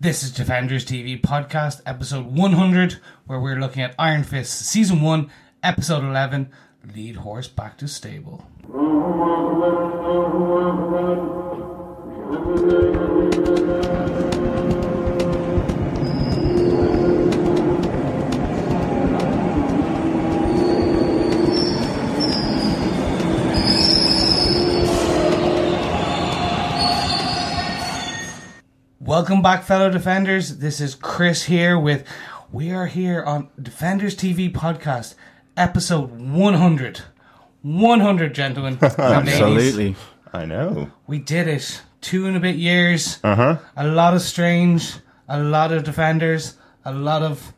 [0.00, 5.28] This is Defenders TV podcast, episode 100, where we're looking at Iron Fist, season 1,
[5.64, 6.52] episode 11
[6.94, 8.46] Lead Horse Back to Stable.
[29.08, 30.58] Welcome back, fellow defenders.
[30.58, 32.04] This is Chris here with
[32.52, 35.14] we are here on Defenders TV podcast,
[35.56, 37.00] episode 100.
[37.62, 38.76] 100, gentlemen.
[38.82, 39.96] Absolutely.
[40.34, 40.90] I know.
[41.06, 41.80] We did it.
[42.02, 43.18] Two and a bit years.
[43.24, 43.58] Uh huh.
[43.78, 44.96] A lot of strange,
[45.26, 47.54] a lot of defenders, a lot of.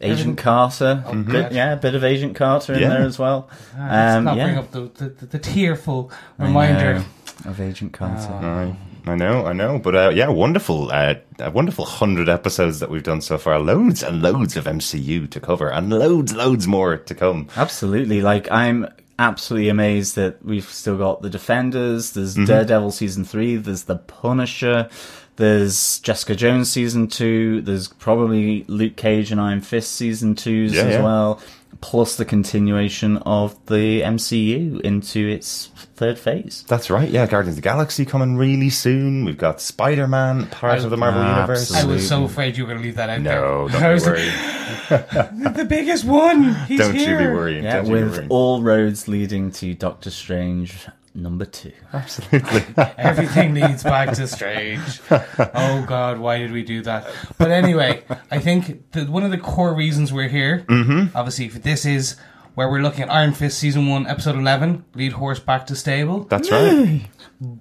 [0.00, 1.04] Agent Carter.
[1.04, 1.26] God.
[1.26, 2.88] Bit- yeah, a bit of Agent Carter in Yeah.
[2.88, 3.48] there as well.
[3.78, 4.44] Let's Um, not yeah.
[4.46, 7.04] bring up the, the, the, the tearful reminder.
[7.44, 8.32] of Agent Carter.
[8.32, 9.46] I, I know.
[9.46, 9.78] I know.
[9.78, 10.90] But uh, yeah, wonderful.
[10.90, 13.58] Uh, a wonderful hundred episodes that we've done so far.
[13.58, 17.48] Loads and loads of MCU to cover, and loads, loads more to come.
[17.56, 18.20] Absolutely.
[18.20, 18.86] Like, I'm
[19.18, 22.12] absolutely amazed that we've still got the Defenders.
[22.12, 23.56] There's Daredevil season three.
[23.56, 24.88] There's the Punisher.
[25.36, 27.60] There's Jessica Jones season two.
[27.62, 31.02] There's probably Luke Cage and Iron Fist season twos Yeah, as yeah.
[31.02, 31.40] well.
[31.80, 36.64] Plus the continuation of the MCU into its third phase.
[36.66, 37.08] That's right.
[37.08, 39.24] Yeah, Guardians of the Galaxy coming really soon.
[39.24, 41.72] We've got Spider Man, part of the Marvel universe.
[41.72, 43.80] I was so afraid you were going to leave that out No, there.
[43.80, 45.54] don't I be worried.
[45.54, 46.54] the biggest one.
[46.66, 47.12] He's Don't here.
[47.20, 47.62] you be worrying.
[47.64, 48.28] Yeah, don't you be with worrying.
[48.30, 50.86] all roads leading to Doctor Strange
[51.22, 51.72] number two.
[51.92, 52.64] Absolutely.
[52.96, 55.00] Everything leads back to Strange.
[55.10, 57.06] Oh God, why did we do that?
[57.38, 61.16] But anyway, I think that one of the core reasons we're here, Mm-hmm.
[61.16, 62.16] obviously, for this is
[62.54, 66.24] where we're looking at Iron Fist season one, episode eleven, lead horse back to stable.
[66.24, 67.02] That's right.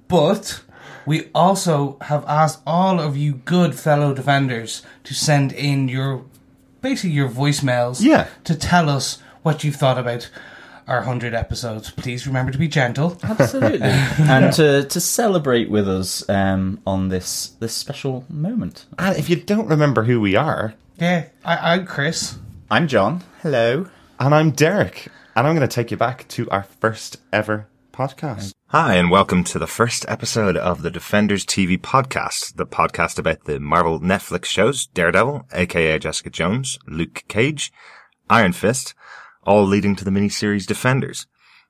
[0.07, 0.61] But
[1.05, 6.25] we also have asked all of you good fellow defenders to send in your
[6.81, 8.27] basically your voicemails Yeah.
[8.43, 10.29] to tell us what you've thought about
[10.87, 11.91] our 100 episodes.
[11.91, 13.17] Please remember to be gentle.
[13.23, 13.79] Absolutely.
[13.83, 18.85] and to, to celebrate with us um, on this this special moment.
[18.97, 22.37] And if you don't remember who we are, Yeah, I, I'm Chris.
[22.71, 23.23] I'm John.
[23.41, 23.87] Hello.
[24.19, 28.53] And I'm Derek, and I'm going to take you back to our first ever podcast.
[28.67, 33.43] Hi, and welcome to the first episode of the Defenders TV podcast, the podcast about
[33.45, 37.71] the Marvel Netflix shows Daredevil, aka Jessica Jones, Luke Cage,
[38.29, 38.93] Iron Fist,
[39.47, 41.25] all leading to the miniseries Defenders.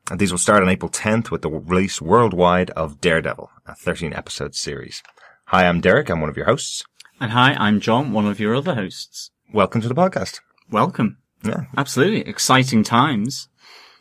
[0.10, 4.14] And these will start on April 10th with the release worldwide of Daredevil, a 13
[4.14, 5.04] episode series.
[5.46, 6.10] Hi, I'm Derek.
[6.10, 6.84] I'm one of your hosts.
[7.22, 9.30] And hi, I'm John, one of your other hosts.
[9.54, 10.40] Welcome to the podcast.
[10.72, 11.18] Welcome.
[11.44, 12.22] Yeah, Absolutely.
[12.22, 13.48] Exciting times.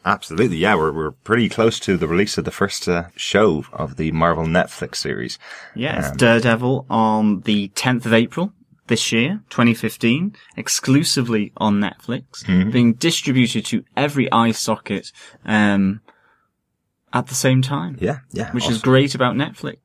[0.07, 0.75] Absolutely, yeah.
[0.77, 4.45] We're we're pretty close to the release of the first uh, show of the Marvel
[4.45, 5.39] Netflix series.
[5.75, 8.53] Yes, Um, Daredevil on the 10th of April
[8.89, 12.71] this year, 2015, exclusively on Netflix, Mm-hmm.
[12.71, 15.13] being distributed to every eye socket,
[15.45, 16.01] um,
[17.13, 17.97] at the same time.
[18.01, 18.53] Yeah, yeah.
[18.53, 19.77] Which is great about Netflix.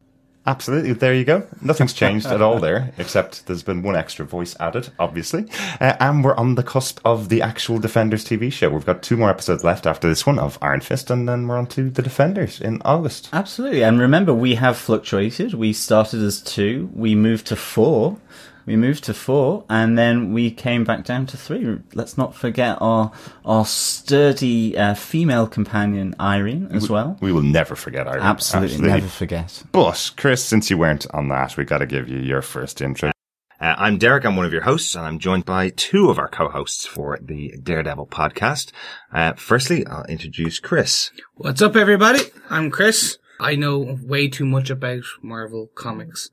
[0.48, 1.48] Absolutely, there you go.
[1.62, 5.46] Nothing's changed at all there, except there's been one extra voice added, obviously.
[5.80, 8.68] Uh, and we're on the cusp of the actual Defenders TV show.
[8.72, 11.60] We've got two more episodes left after this one of Iron Fist, and then we're
[11.60, 13.30] on to the Defenders in August.
[13.32, 13.84] Absolutely.
[13.84, 15.54] And remember, we have fluctuated.
[15.54, 18.18] We started as two, we moved to four,
[18.66, 21.80] we moved to four, and then we came back down to three.
[21.94, 23.12] Let's not forget our
[23.46, 27.18] our sturdy uh, female companion, Irene, as well.
[27.22, 28.22] We will never forget Irene.
[28.24, 29.64] Absolutely, never forget.
[29.72, 33.12] But Chris, since you weren't on that, we got to give you your first intro.
[33.60, 34.26] Uh, I'm Derek.
[34.26, 37.54] I'm one of your hosts, and I'm joined by two of our co-hosts for the
[37.62, 38.72] Daredevil podcast.
[39.14, 41.12] Uh, firstly, I'll introduce Chris.
[41.36, 42.22] What's up, everybody?
[42.50, 43.20] I'm Chris.
[43.42, 46.30] I know way too much about Marvel comics.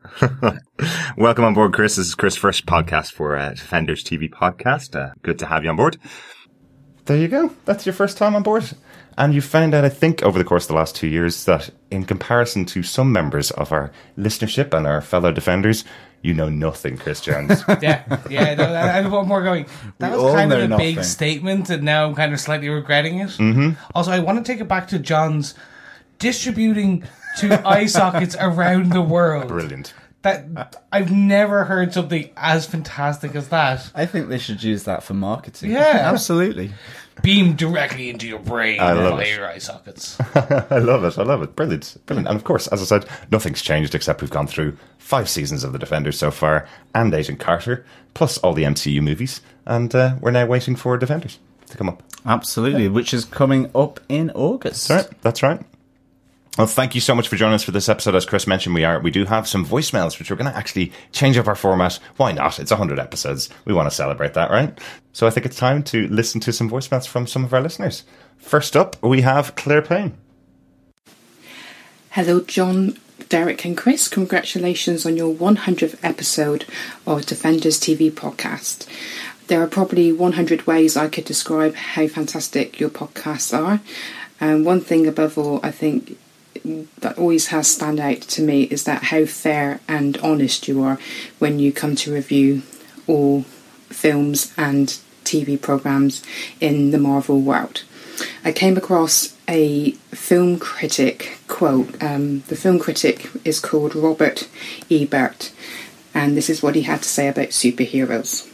[1.16, 1.96] Welcome on board, Chris.
[1.96, 4.94] This is Chris' first podcast for uh, Defenders TV podcast.
[4.94, 5.96] Uh, good to have you on board.
[7.06, 7.50] There you go.
[7.64, 8.70] That's your first time on board.
[9.16, 11.70] And you found out, I think, over the course of the last two years that
[11.90, 15.86] in comparison to some members of our listenership and our fellow defenders,
[16.20, 17.62] you know nothing, Chris Jones.
[17.80, 18.54] Yeah, yeah.
[18.54, 19.64] No, I I have one more going.
[19.96, 22.68] That We was kind of a know big statement, and now I'm kind of slightly
[22.68, 23.30] regretting it.
[23.30, 23.80] Mm-hmm.
[23.94, 25.54] Also, I want to take it back to John's
[26.18, 27.04] distributing
[27.38, 29.48] to eye sockets around the world.
[29.48, 29.94] Brilliant.
[30.22, 33.90] That I've never heard something as fantastic as that.
[33.94, 35.70] I think they should use that for marketing.
[35.70, 35.78] Yeah.
[36.12, 36.72] absolutely.
[37.22, 39.36] Beam directly into your brain I love lay it.
[39.36, 40.18] your eye sockets.
[40.34, 41.18] I love it.
[41.18, 41.54] I love it.
[41.56, 41.96] Brilliant.
[42.06, 42.28] Brilliant.
[42.28, 45.72] And of course, as I said, nothing's changed except we've gone through five seasons of
[45.72, 47.84] The Defenders so far and Agent Carter,
[48.14, 49.40] plus all the MCU movies.
[49.66, 51.38] And uh, we're now waiting for Defenders
[51.70, 52.02] to come up.
[52.26, 54.88] Absolutely, which is coming up in August.
[54.88, 55.22] That's right.
[55.22, 55.60] That's right.
[56.58, 58.16] Well, thank you so much for joining us for this episode.
[58.16, 60.90] As Chris mentioned, we are we do have some voicemails, which we're going to actually
[61.12, 62.00] change up our format.
[62.16, 62.58] Why not?
[62.58, 63.48] It's hundred episodes.
[63.64, 64.76] We want to celebrate that, right?
[65.12, 68.02] So I think it's time to listen to some voicemails from some of our listeners.
[68.38, 70.18] First up, we have Claire Payne.
[72.10, 74.08] Hello, John, Derek, and Chris.
[74.08, 76.64] Congratulations on your 100th episode
[77.06, 78.88] of Defenders TV podcast.
[79.46, 83.80] There are probably 100 ways I could describe how fantastic your podcasts are.
[84.40, 86.18] And one thing above all, I think
[86.98, 90.98] that always has stand out to me is that how fair and honest you are
[91.38, 92.62] when you come to review
[93.06, 93.42] all
[93.88, 96.22] films and TV programs
[96.60, 97.84] in the Marvel world.
[98.44, 102.02] I came across a film critic quote.
[102.02, 104.48] Um, the film critic is called Robert
[104.90, 105.52] Ebert,
[106.14, 108.46] and this is what he had to say about superheroes.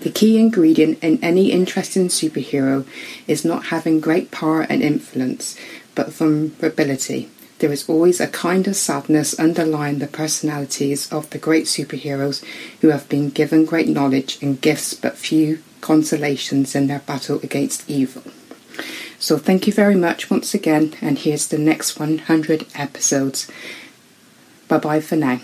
[0.00, 2.86] The key ingredient in any interesting superhero
[3.26, 5.56] is not having great power and influence,
[5.94, 7.28] but vulnerability.
[7.60, 12.42] There is always a kind of sadness underlying the personalities of the great superheroes
[12.80, 17.88] who have been given great knowledge and gifts but few consolations in their battle against
[17.88, 18.22] evil.
[19.18, 23.50] So thank you very much once again, and here's the next 100 episodes.
[24.66, 25.40] Bye bye for now.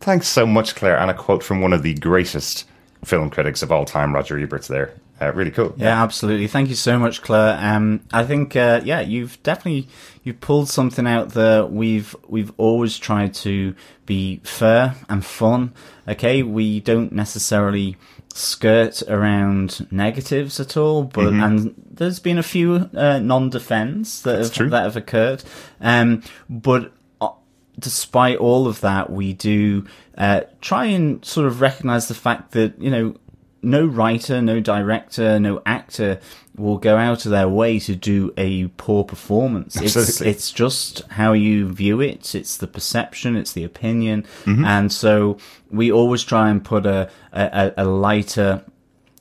[0.00, 0.98] Thanks so much, Claire.
[0.98, 2.64] And a quote from one of the greatest
[3.04, 4.92] film critics of all time, Roger Ebert's there.
[5.20, 5.74] Uh, really cool.
[5.78, 6.46] Yeah, absolutely.
[6.46, 7.56] Thank you so much, Claire.
[7.58, 9.88] Um, I think, uh, yeah, you've definitely
[10.22, 11.64] you've pulled something out there.
[11.64, 13.74] We've we've always tried to
[14.04, 15.72] be fair and fun.
[16.06, 17.96] Okay, we don't necessarily
[18.34, 21.42] skirt around negatives at all, but Mm-hmm.
[21.42, 24.68] and there's been a few uh, non-defends that have true.
[24.68, 25.42] that have occurred.
[25.80, 26.92] Um, but
[27.22, 27.30] uh,
[27.78, 29.86] despite all of that, we do
[30.18, 33.16] uh, try and sort of recognize the fact that you know
[33.62, 36.20] no writer, no director, no actor
[36.56, 39.76] will go out of their way to do a poor performance.
[39.76, 40.30] It's Absolutely.
[40.30, 42.34] it's just how you view it.
[42.34, 43.36] It's the perception.
[43.36, 44.64] It's the opinion, Mm-hmm.
[44.64, 45.36] and so
[45.70, 48.62] we always try and put a a, a lighter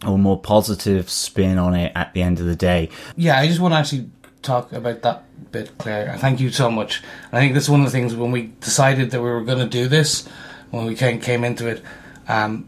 [0.05, 2.89] or more positive spin on it at the end of the day.
[3.17, 4.09] Yeah, I just want to actually
[4.41, 6.15] talk about that bit, Claire.
[6.19, 7.01] Thank you so much.
[7.31, 9.57] I think this is one of the things when we decided that we were going
[9.59, 10.27] to do this,
[10.69, 11.81] when we came, came into it,
[12.27, 12.67] um,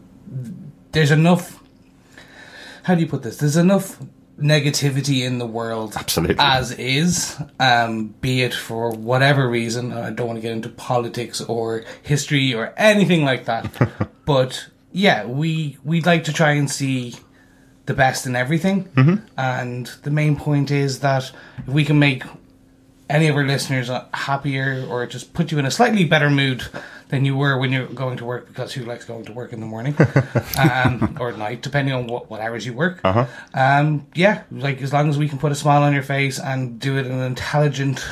[0.92, 1.57] there's enough.
[2.88, 3.36] How do you put this?
[3.36, 3.98] There's enough
[4.40, 6.36] negativity in the world Absolutely.
[6.38, 9.92] as is, um, be it for whatever reason.
[9.92, 14.10] I don't want to get into politics or history or anything like that.
[14.24, 17.16] but yeah, we we'd like to try and see
[17.84, 18.88] the best in everything.
[19.36, 22.22] And the main point is that if we can make
[23.10, 26.64] any of our listeners uh, happier or just put you in a slightly better mood
[27.08, 29.60] than you were when you're going to work because who likes going to work in
[29.60, 29.94] the morning
[30.58, 33.00] um, or at night, depending on what, what hours you work.
[33.04, 33.26] Uh-huh.
[33.54, 36.78] Um, yeah, like as long as we can put a smile on your face and
[36.78, 38.04] do it in an intelligent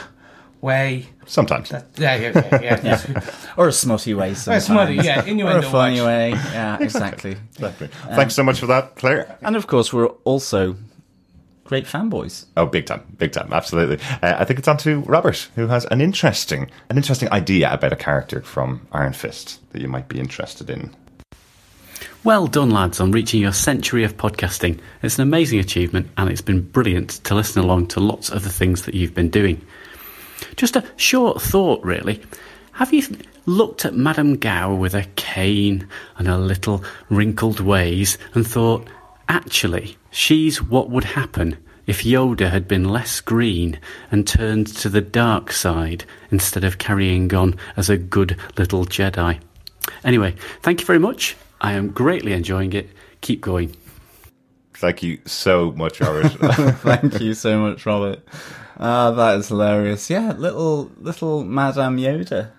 [0.61, 1.07] way.
[1.27, 1.71] Sometimes.
[1.71, 2.81] That, yeah, yeah, yeah.
[2.83, 3.31] yeah.
[3.57, 4.67] Or a smutty way, sometimes.
[4.67, 7.37] smutty, yeah, Or a innuendo funny way, yeah, exactly.
[7.55, 7.89] Exactly.
[8.15, 9.39] Thanks so much for that, Claire.
[9.43, 10.77] and of course, we're also
[11.67, 12.47] great fanboys.
[12.57, 13.99] Oh, big time, big time, absolutely.
[14.23, 17.93] Uh, I think it's on to Robert, who has an interesting, an interesting idea about
[17.93, 20.95] a character from Iron Fist that you might be interested in.
[22.25, 24.81] Well done, lads, on reaching your century of podcasting.
[25.03, 28.51] It's an amazing achievement, and it's been brilliant to listen along to lots of the
[28.51, 29.65] things that you've been doing.
[30.57, 32.23] Just a short thought, really.
[32.73, 33.05] Have you
[33.47, 38.89] looked at Madame Gao with her cane and her little wrinkled ways and thought,
[39.29, 43.79] actually, she's what would happen if Yoda had been less green
[44.11, 49.39] and turned to the dark side instead of carrying on as a good little Jedi?
[50.03, 51.37] Anyway, thank you very much.
[51.61, 52.89] I am greatly enjoying it.
[53.21, 53.77] Keep going.
[54.75, 56.29] Thank you so much, Robert.
[56.81, 58.21] Thank you so much, Robert.
[58.79, 60.11] Ah, that is hilarious.
[60.11, 62.51] Yeah, little little Madame Yoda.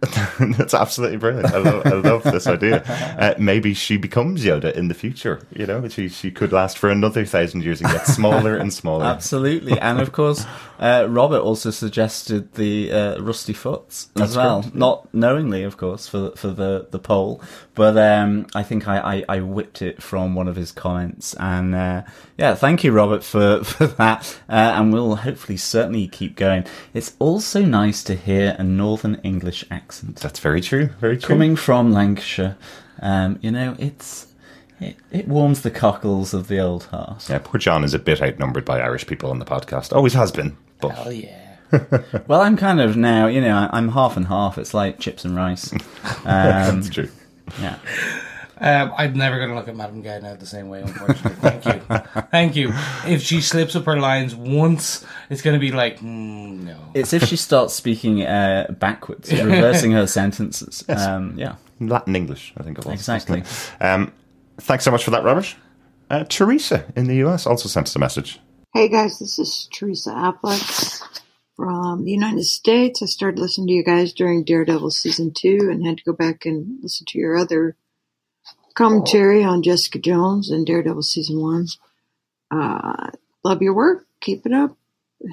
[0.38, 1.52] That's absolutely brilliant.
[1.52, 2.84] I love, I love this idea.
[3.18, 5.40] Uh, maybe she becomes Yoda in the future.
[5.52, 9.04] You know, she she could last for another thousand years and get smaller and smaller.
[9.04, 10.46] Absolutely, and of course,
[10.78, 14.76] uh, Robert also suggested the uh, Rusty Foots as That's well, correct.
[14.76, 17.42] not knowingly, of course, for for the the poll.
[17.74, 21.74] But um, I think I, I, I whipped it from one of his comments, and
[21.74, 22.02] uh,
[22.36, 24.38] yeah, thank you, Robert, for for that.
[24.48, 26.64] Uh, and we'll hopefully certainly keep going.
[26.94, 30.86] It's also nice to hear a Northern English accent That's very true.
[31.00, 31.28] Very true.
[31.28, 32.56] coming from Lancashire.
[33.00, 34.26] Um, you know, it's
[34.80, 37.28] it, it warms the cockles of the old heart.
[37.28, 39.94] Yeah, poor John is a bit outnumbered by Irish people on the podcast.
[39.94, 40.56] Always has been.
[40.80, 41.44] But Hell yeah.
[42.26, 44.56] Well, I'm kind of now, you know, I'm half and half.
[44.56, 45.72] It's like chips and rice.
[46.24, 47.08] Um, that's true.
[47.60, 47.78] yeah.
[48.60, 51.50] Um, I'm never going to look at Madame Gao now the same way, unfortunately.
[51.50, 52.22] Thank you.
[52.30, 52.72] Thank you.
[53.06, 56.76] If she slips up her lines once, it's going to be like, mm, no.
[56.94, 60.84] It's if she starts speaking uh, backwards, reversing her sentences.
[60.88, 62.94] Um, yeah, Latin English, I think it was.
[62.94, 63.42] Exactly.
[63.80, 64.12] Um,
[64.58, 65.54] thanks so much for that, Robert.
[66.10, 68.40] Uh, Teresa in the US also sent us a message.
[68.74, 71.02] Hey guys, this is Teresa Affleck
[71.56, 73.02] from the United States.
[73.02, 76.46] I started listening to you guys during Daredevil season two and had to go back
[76.46, 77.76] and listen to your other
[78.78, 81.66] commentary on Jessica Jones and Daredevil season one.
[82.50, 83.10] Uh,
[83.44, 84.06] love your work.
[84.20, 84.76] Keep it up.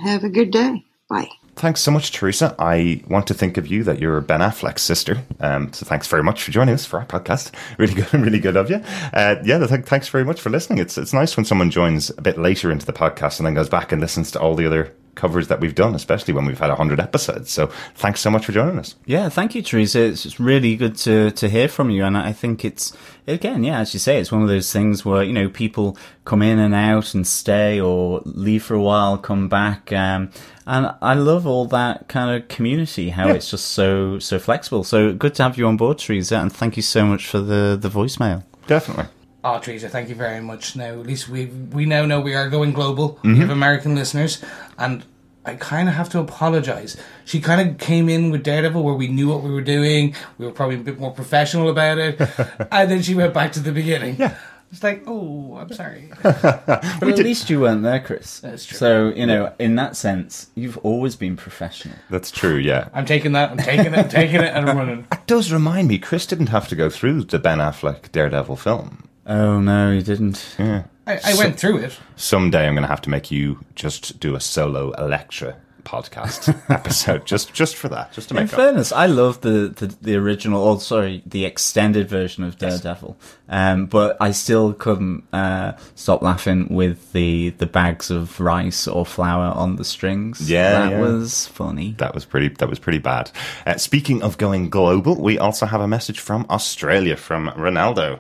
[0.04, 0.84] Have a good day.
[1.08, 1.30] Bye.
[1.56, 2.56] Thanks so much, Teresa.
[2.60, 5.24] I want to think of you that you're Ben Affleck's sister.
[5.40, 7.52] Um, so thanks very much for joining us for our podcast.
[7.78, 8.82] Really good, really good of you.
[9.14, 10.80] Uh, yeah, th- thanks very much for listening.
[10.80, 13.70] It's it's nice when someone joins a bit later into the podcast and then goes
[13.70, 16.70] back and listens to all the other covers that we've done, especially when we've had
[16.70, 17.52] hundred episodes.
[17.52, 18.96] So thanks so much for joining us.
[19.06, 20.02] Yeah, thank you, Teresa.
[20.02, 22.04] It's it's really good to, to hear from you.
[22.04, 22.96] And I think it's,
[23.26, 26.42] again, yeah, as you say, it's one of those things where, you know, people come
[26.42, 29.92] in and out and stay or leave for a while, come back.
[29.94, 30.32] Um,
[30.68, 34.84] and I love all that kind of community, how it's just so, so flexible.
[34.84, 36.38] So good to have you on board, Teresa.
[36.38, 38.44] And thank you so much for the, the voicemail.
[38.68, 39.06] Definitely.
[39.48, 40.76] Oh, Teresa, thank you very much.
[40.76, 43.20] Now, at least we we now know we are going global.
[43.24, 44.44] We have American listeners,
[44.78, 45.06] and
[45.46, 46.98] I kind of have to apologize.
[47.24, 50.16] She kind of came in with Daredevil, where we knew what we were doing.
[50.38, 52.20] We were probably a bit more professional about it,
[52.72, 54.16] and then she went back to the beginning.
[54.18, 54.36] Yeah,
[54.72, 56.12] it's like, oh, I'm sorry.
[56.24, 58.40] But at least you weren't there, Chris.
[58.40, 58.78] That's true.
[58.78, 61.96] So, you know, in that sense, you've always been professional.
[62.10, 62.56] That's true.
[62.56, 62.90] Yeah.
[62.94, 63.52] I'm taking that.
[63.52, 63.98] I'm taking it.
[63.98, 65.08] I'm taking it, and I'm running.
[65.12, 69.08] It does remind me, Chris didn't have to go through the Ben Affleck Daredevil film.
[69.26, 70.56] Oh, no, he didn't.
[70.60, 70.84] Yeah.
[71.08, 71.98] I, I went through it.
[72.16, 77.26] Someday I'm going to have to make you just do a solo Elektra podcast episode
[77.26, 78.60] just just for that, just to In make up.
[78.60, 83.16] fairness, I love the, the, the original, oh sorry, the extended version of Daredevil.
[83.48, 89.06] Um, but I still couldn't uh, stop laughing with the, the bags of rice or
[89.06, 90.50] flour on the strings.
[90.50, 91.02] Yeah, that yeah.
[91.02, 91.94] was funny.
[92.00, 92.50] That was pretty.
[92.50, 93.32] That was pretty bad.
[93.66, 98.20] Uh, speaking of going global, we also have a message from Australia from Ronaldo.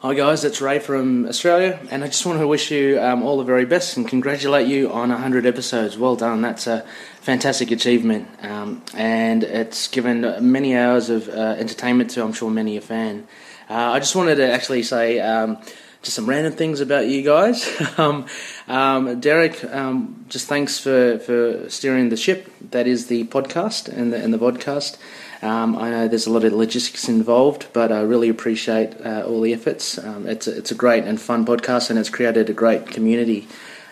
[0.00, 3.38] Hi guys, it's Ray from Australia, and I just want to wish you um, all
[3.38, 5.96] the very best and congratulate you on 100 episodes.
[5.96, 6.84] Well done, that's a
[7.22, 12.76] fantastic achievement, um, and it's given many hours of uh, entertainment to, I'm sure, many
[12.76, 13.26] a fan.
[13.70, 15.56] Uh, I just wanted to actually say um,
[16.02, 17.66] just some random things about you guys.
[17.96, 18.26] um,
[18.68, 24.12] um, Derek, um, just thanks for, for steering the ship that is the podcast and
[24.12, 24.98] the, and the vodcast.
[25.42, 29.40] Um, I know there's a lot of logistics involved, but I really appreciate uh, all
[29.40, 29.98] the efforts.
[29.98, 33.46] Um, it's a, it's a great and fun podcast, and it's created a great community.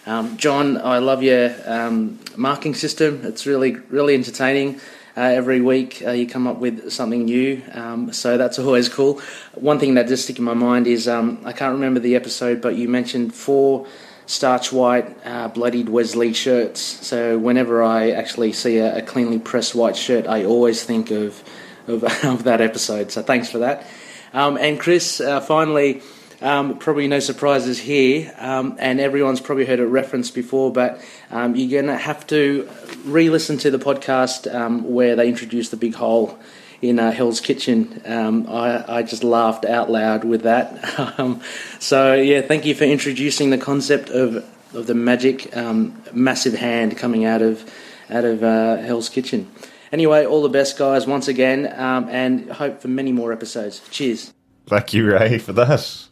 [0.07, 3.21] Um, John, I love your um, marking system.
[3.25, 4.81] It's really really entertaining.
[5.17, 9.21] Uh, every week uh, you come up with something new, um, so that's always cool.
[9.53, 12.61] One thing that does stick in my mind is um, I can't remember the episode,
[12.61, 13.87] but you mentioned four
[14.27, 16.81] starch white uh, bloodied Wesley shirts.
[16.81, 21.43] So whenever I actually see a, a cleanly pressed white shirt, I always think of
[21.87, 23.13] of, of that episode.
[23.13, 23.87] So thanks for that.
[24.33, 26.03] Um, and Chris, uh, finally,
[26.43, 31.01] um, probably no surprises here, um, and everyone's probably heard it referenced before, but
[31.31, 32.69] um, you're going to have to
[33.05, 36.39] re-listen to the podcast um, where they introduce the big hole
[36.89, 38.03] in uh, Hell's Kitchen.
[38.05, 40.99] Um, I, I just laughed out loud with that.
[41.19, 41.41] um,
[41.79, 46.97] so yeah, thank you for introducing the concept of of the magic um, massive hand
[46.97, 47.71] coming out of
[48.11, 49.51] out of uh, Hell's Kitchen.
[49.93, 53.81] Anyway, all the best, guys, once again, um, and hope for many more episodes.
[53.91, 54.35] Cheers.
[54.67, 56.09] Thank you, Ray, for that.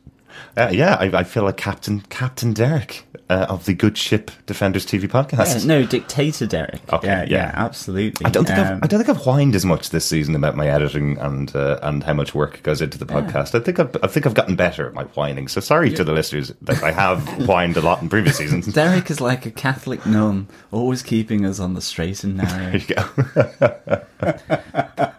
[0.56, 4.84] Uh, yeah, I, I feel like Captain Captain Derek uh, of the Good Ship Defenders
[4.84, 5.60] TV podcast.
[5.60, 6.80] Yeah, no, Dictator Derek.
[6.92, 7.28] Okay, yeah, yeah.
[7.30, 8.26] yeah, absolutely.
[8.26, 10.56] I don't think I've, Um, I don't think I've whined as much this season about
[10.56, 13.54] my editing and uh, and how much work goes into the podcast.
[13.54, 15.48] I think I've, I think I've gotten better at my whining.
[15.48, 18.66] So sorry to the listeners that I have whined a lot in previous seasons.
[18.74, 22.70] Derek is like a Catholic nun, always keeping us on the straight and narrow.
[22.70, 24.02] There you go.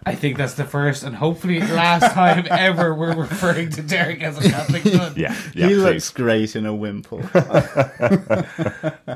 [0.06, 4.38] I think that's the first and hopefully last time ever we're referring to Derek as
[4.38, 5.14] a Catholic nun.
[5.16, 5.68] Yeah, yeah.
[5.68, 5.78] he please.
[5.78, 7.20] looks great in a wimple.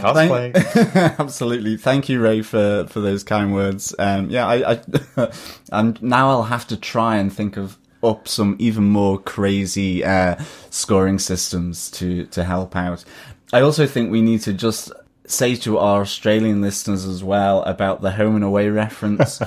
[0.00, 0.54] cosplay.
[1.18, 1.76] Absolutely.
[1.76, 3.94] Thank you, Ray, for, for those kind words.
[3.98, 5.32] Um, yeah, I, I
[5.72, 10.36] and now I'll have to try and think of up some even more crazy uh,
[10.70, 13.04] scoring systems to to help out.
[13.52, 14.92] I also think we need to just
[15.26, 19.40] say to our Australian listeners as well about the home and away reference.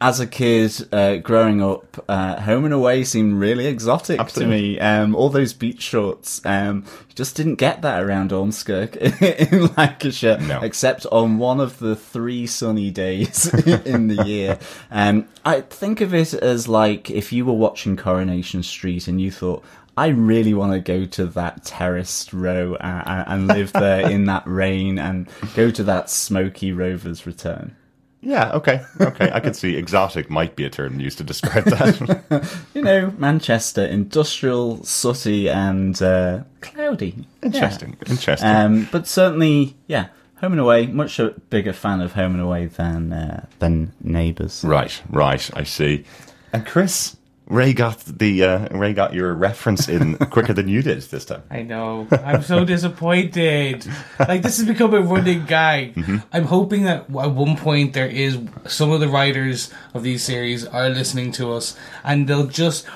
[0.00, 4.56] As a kid uh, growing up, uh, Home and Away seemed really exotic Absolutely.
[4.56, 4.78] to me.
[4.80, 8.96] Um, all those beach shorts, um, you just didn't get that around Ormskirk
[9.52, 10.60] in Lancashire, No.
[10.60, 13.52] except on one of the three sunny days
[13.84, 14.58] in the year.
[14.92, 19.30] Um, I think of it as like if you were watching Coronation Street and you
[19.30, 19.64] thought.
[19.96, 24.44] I really want to go to that terraced row uh, and live there in that
[24.46, 27.74] rain and go to that smoky Rover's Return.
[28.20, 29.30] Yeah, okay, okay.
[29.32, 32.58] I could see exotic might be a term used to describe that.
[32.74, 37.26] you know, Manchester, industrial, sooty, and uh, cloudy.
[37.42, 38.48] interesting, interesting.
[38.48, 40.08] Um, but certainly, yeah,
[40.40, 40.86] Home and Away.
[40.86, 44.64] Much a bigger fan of Home and Away than uh, than Neighbours.
[44.64, 45.50] right, right.
[45.54, 46.04] I see.
[46.52, 47.16] And Chris,
[47.48, 51.42] Ray got the uh, Ray got your reference in quicker than you did this time.
[51.50, 52.06] I know.
[52.10, 53.86] I'm so disappointed.
[54.18, 55.98] Like this has become a running gag.
[56.32, 60.66] I'm hoping that at one point there is some of the writers of these series
[60.66, 62.86] are listening to us and they'll just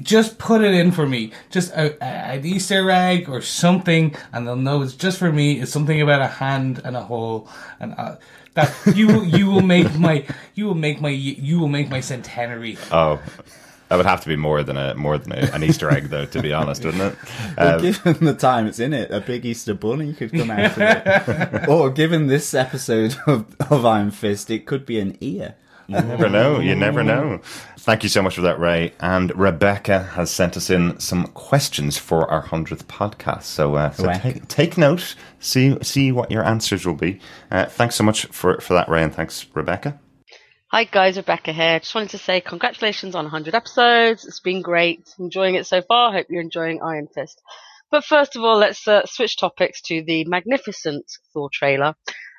[0.00, 1.32] just put it in for me.
[1.50, 5.60] Just a, a, an Easter egg or something, and they'll know it's just for me.
[5.60, 8.16] It's something about a hand and a hole, and uh,
[8.54, 12.00] that you will you will make my you will make my you will make my
[12.00, 12.78] centenary.
[12.90, 13.20] Oh,
[13.92, 16.24] that would have to be more than a more than a, an Easter egg, though.
[16.24, 17.18] To be honest, wouldn't it?
[17.58, 20.78] Um, given the time it's in it, a big Easter bunny could come out of
[20.78, 21.68] it.
[21.68, 25.56] or given this episode of, of Iron Fist, it could be an ear.
[25.86, 26.58] You never know.
[26.60, 27.40] You never know.
[27.76, 28.94] Thank you so much for that, Ray.
[29.00, 33.42] And Rebecca has sent us in some questions for our hundredth podcast.
[33.42, 35.14] So, uh, so take, take note.
[35.38, 37.20] See see what your answers will be.
[37.50, 40.00] Uh, thanks so much for for that, Ray, and thanks, Rebecca.
[40.74, 41.80] Hi guys, Rebecca here.
[41.80, 44.24] Just wanted to say congratulations on 100 episodes.
[44.24, 45.06] It's been great.
[45.18, 46.10] Enjoying it so far.
[46.14, 47.42] Hope you're enjoying Iron Fist.
[47.90, 51.94] But first of all, let's uh, switch topics to the magnificent Thor trailer.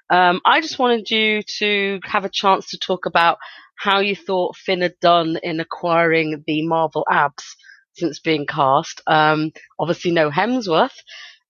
[0.10, 3.38] Um, I just wanted you to have a chance to talk about
[3.76, 7.56] how you thought Finn had done in acquiring the Marvel abs
[7.92, 9.00] since being cast.
[9.06, 10.98] Um, obviously, no Hemsworth.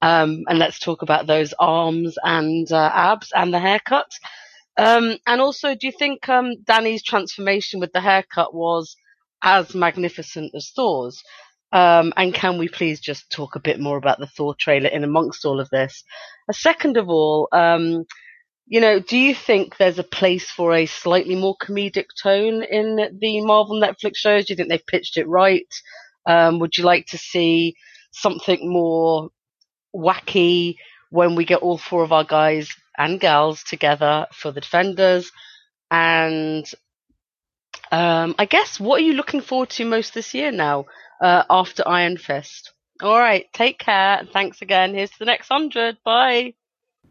[0.01, 4.11] Um, and let's talk about those arms and uh, abs and the haircut.
[4.77, 8.95] Um, and also, do you think um, Danny's transformation with the haircut was
[9.43, 11.21] as magnificent as Thor's?
[11.71, 15.03] Um, and can we please just talk a bit more about the Thor trailer in
[15.03, 16.03] amongst all of this?
[16.47, 18.05] Uh, second of all, um,
[18.67, 23.17] you know, do you think there's a place for a slightly more comedic tone in
[23.19, 24.45] the Marvel Netflix shows?
[24.45, 25.67] Do you think they've pitched it right?
[26.25, 27.75] Um, would you like to see
[28.11, 29.29] something more
[29.95, 30.75] wacky
[31.09, 35.31] when we get all four of our guys and girls together for the Defenders?
[35.91, 36.65] And
[37.91, 40.85] um, I guess what are you looking forward to most this year now
[41.21, 42.73] uh, after Iron Fist?
[43.01, 44.27] All right, take care.
[44.31, 44.93] Thanks again.
[44.93, 45.97] Here's to the next hundred.
[46.03, 46.53] Bye.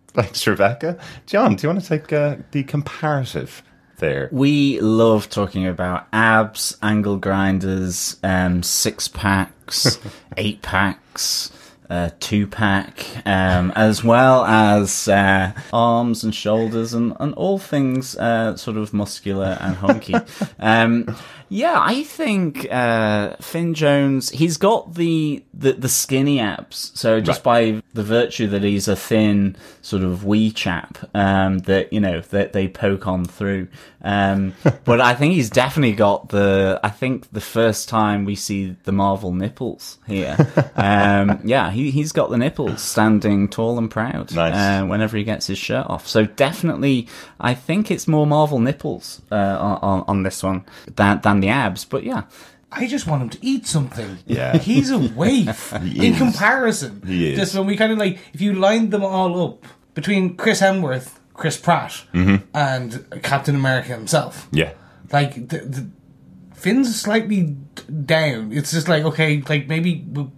[0.09, 0.99] Thanks, Rebecca.
[1.27, 3.63] John, do you want to take uh, the comparative
[3.99, 4.29] there?
[4.31, 9.99] We love talking about abs, angle grinders, um, six packs,
[10.37, 11.51] eight packs,
[11.93, 18.17] uh, two pack, um, as well as uh, arms and shoulders and, and all things
[18.17, 20.15] uh, sort of muscular and hunky.
[20.59, 21.15] um,
[21.51, 24.31] yeah, I think uh, Finn Jones.
[24.31, 26.93] He's got the, the the skinny abs.
[26.95, 31.93] So just by the virtue that he's a thin sort of wee chap, um, that
[31.93, 33.69] you know that they poke on through.
[34.01, 36.81] Um, but I think he's definitely got the.
[36.83, 40.37] I think the first time we see the Marvel nipples here,
[40.77, 44.35] um, yeah, he he's got the nipples standing tall and proud.
[44.35, 44.55] Nice.
[44.55, 46.07] Uh, whenever he gets his shirt off.
[46.07, 47.09] So definitely,
[47.41, 50.65] I think it's more Marvel nipples uh, on, on on this one
[50.95, 51.85] than than the abs.
[51.85, 52.23] But yeah.
[52.75, 54.19] I just want him to eat something.
[54.27, 54.57] Yeah.
[54.59, 56.19] He's a waif He in is.
[56.19, 57.03] comparison.
[57.07, 57.39] He is.
[57.39, 61.19] Just when we kind of like, if you lined them all up between Chris Hemsworth,
[61.35, 62.37] Chris Pratt, Mm-hmm.
[62.55, 64.73] and Captain America himself, Yeah.
[65.13, 65.91] like the, the
[66.55, 67.57] Finn's slightly
[68.05, 68.53] down.
[68.53, 70.33] It's just like okay, like maybe we'll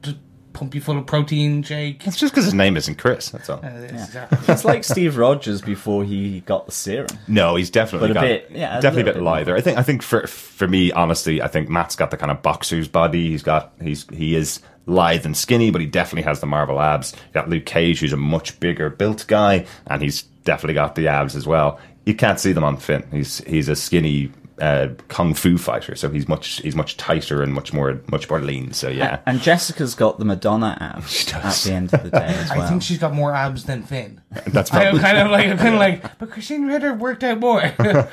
[0.54, 2.06] pump you full of protein, Jake.
[2.06, 3.28] It's just because his name isn't Chris.
[3.30, 3.58] That's all.
[3.62, 7.08] Uh, it's exactly- It's like Steve Rogers before he got the serum.
[7.28, 9.56] No, he's definitely But a got, bit- yeah, a definitely a bit bit lither.
[9.56, 12.40] I think I think for for me, honestly, I think Matt's got the kind of
[12.40, 13.30] boxer's body.
[13.30, 17.12] He's got he's he is lithe and skinny, but he definitely has the Marvel abs.
[17.14, 21.08] You got Luke Cage, who's a much bigger built guy, and he's definitely got the
[21.08, 21.78] abs as well.
[22.06, 23.02] You can't see them on Finn.
[23.10, 27.52] He's he's a skinny uh, kung fu fighter, so he's much he's much tighter and
[27.52, 28.72] much more much more lean.
[28.72, 32.26] So yeah, And Jessica's got the Madonna abs She at the end of the day
[32.26, 32.60] as well.
[32.62, 34.20] I think she's got more abs than Finn.
[34.46, 37.40] that's I'm probably kind of like, I'm kind of like, but Krysten Ritter worked out
[37.40, 37.62] more.
[37.78, 38.08] oh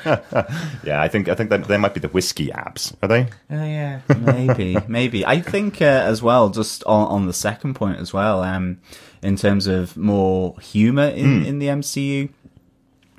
[0.84, 1.00] yeah.
[1.00, 2.94] I think I think that they might be the whiskey abs.
[3.02, 3.28] Are they?
[3.50, 4.00] yeah.
[4.18, 5.24] maybe, maybe.
[5.26, 8.78] I think uh, as well, just on, on the second point as well, um,
[9.22, 11.46] in terms of more humor in, Hmm.
[11.46, 12.28] in the MCU,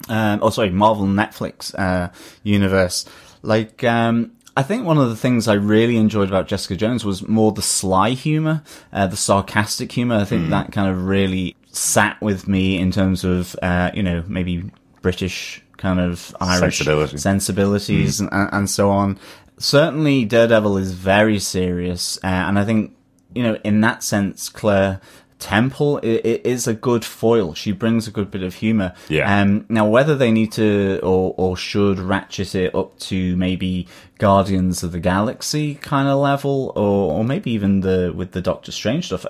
[0.09, 2.09] um, oh sorry, Marvel Netflix uh,
[2.43, 3.05] universe.
[3.41, 7.27] Like, um, I think one of the things I really enjoyed about Jessica Jones was
[7.27, 10.15] more the sly humor, uh, the sarcastic humor.
[10.15, 14.23] I think that kind of really sat with me in terms of, uh, you know,
[14.27, 14.69] maybe
[15.01, 17.17] British kind of Irish Sensibility.
[17.17, 19.19] sensibilities and, and so on.
[19.57, 22.95] Certainly, Daredevil is very serious, uh, and I think
[23.35, 25.01] you know in that sense, Claire
[25.43, 27.53] Temple i- i- is a good foil.
[27.53, 28.93] She brings a good bit of humor.
[29.09, 29.41] Yeah.
[29.41, 33.87] Um, now, whether they need to or or should ratchet it up to maybe
[34.19, 38.71] Guardians of the Galaxy kind of level, or or maybe even the with the Doctor
[38.71, 39.25] Strange stuff.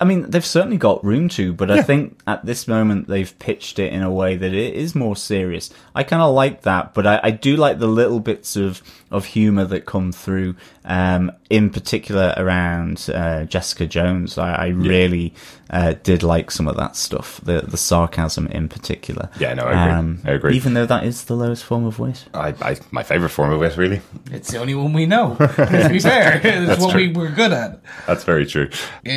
[0.00, 3.78] I mean, they've certainly got room to, but I think at this moment they've pitched
[3.78, 5.70] it in a way that it is more serious.
[5.94, 8.82] I kind of like that, but I, I do like the little bits of,
[9.14, 14.36] of humor that come through, um, in particular around uh, Jessica Jones.
[14.38, 15.32] I, I really
[15.70, 19.28] uh, did like some of that stuff, the the sarcasm in particular.
[19.34, 20.18] Um, Yeah, no, I agree.
[20.24, 20.56] I agree.
[20.56, 22.24] Even though that is the lowest form of wit.
[22.34, 24.00] I, I, my favorite form of it, really.
[24.30, 25.36] It's the only one we know.
[25.56, 27.00] to be fair, it's That's what true.
[27.08, 27.80] we were good at.
[28.06, 28.68] That's very true.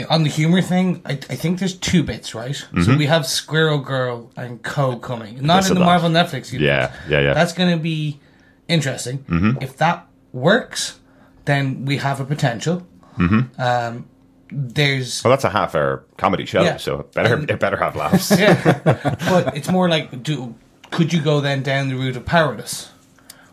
[0.09, 2.55] On the humor thing, I, I think there's two bits, right?
[2.55, 2.97] So Mm-hmm.
[2.97, 5.85] we have Squirrel Girl and Co coming, not Yes, in the that.
[5.85, 6.61] Marvel Netflix universe.
[6.67, 7.33] Yeah, yeah, yeah.
[7.33, 8.19] That's going to be
[8.67, 9.19] interesting.
[9.19, 9.61] Mm-hmm.
[9.61, 10.99] If that works,
[11.45, 12.85] then we have a potential.
[13.17, 13.61] Mm-hmm.
[13.61, 14.05] Um,
[14.49, 16.77] there's Well, that's a half-hour comedy show, Yeah.
[16.77, 18.31] so it better it better have laughs.
[18.31, 18.79] yeah,
[19.29, 20.55] but it's more like do
[20.91, 22.89] could you go then down the route of Powerless,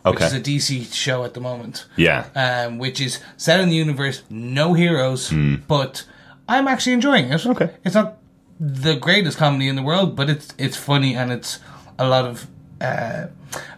[0.03, 0.25] which Okay.
[0.25, 1.85] is a DC show at the moment.
[1.97, 2.25] Yeah.
[2.35, 5.33] um, which is set in the universe, no heroes,
[5.67, 6.05] but
[6.47, 7.45] I'm actually enjoying it.
[7.45, 7.71] Okay.
[7.83, 8.17] it's not
[8.59, 11.59] the greatest comedy in the world, but it's it's funny and it's
[11.99, 12.47] a lot of
[12.81, 13.27] uh,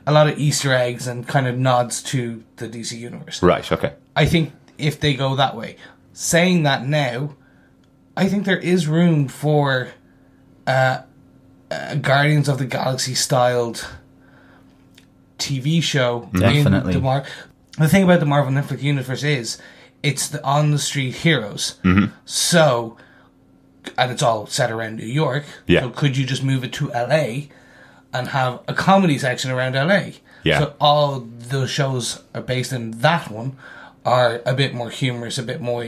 [0.06, 3.42] a lot of Easter eggs and kind of nods to the DC universe.
[3.44, 3.70] Right.
[3.72, 3.94] Okay.
[4.16, 5.78] I think if they go that way,
[6.14, 7.36] saying that now,
[8.16, 9.90] I think there is room for
[10.66, 11.02] uh,
[11.70, 13.88] a Guardians of the Galaxy styled
[15.38, 16.30] TV show.
[16.34, 16.94] in Definitely.
[16.94, 17.26] The, Mar-
[17.78, 19.60] the thing about the Marvel Netflix universe is
[20.04, 21.80] it's the on the street heroes.
[22.26, 22.98] So,
[23.98, 25.46] and it's all set around New York.
[25.68, 25.82] Yeah.
[25.82, 27.48] So could you just move it to LA
[28.14, 30.12] and have a comedy section around LA?
[30.44, 30.60] Yeah.
[30.60, 33.58] So all the shows are based in that one
[34.06, 35.88] are a bit more humorous, a bit more.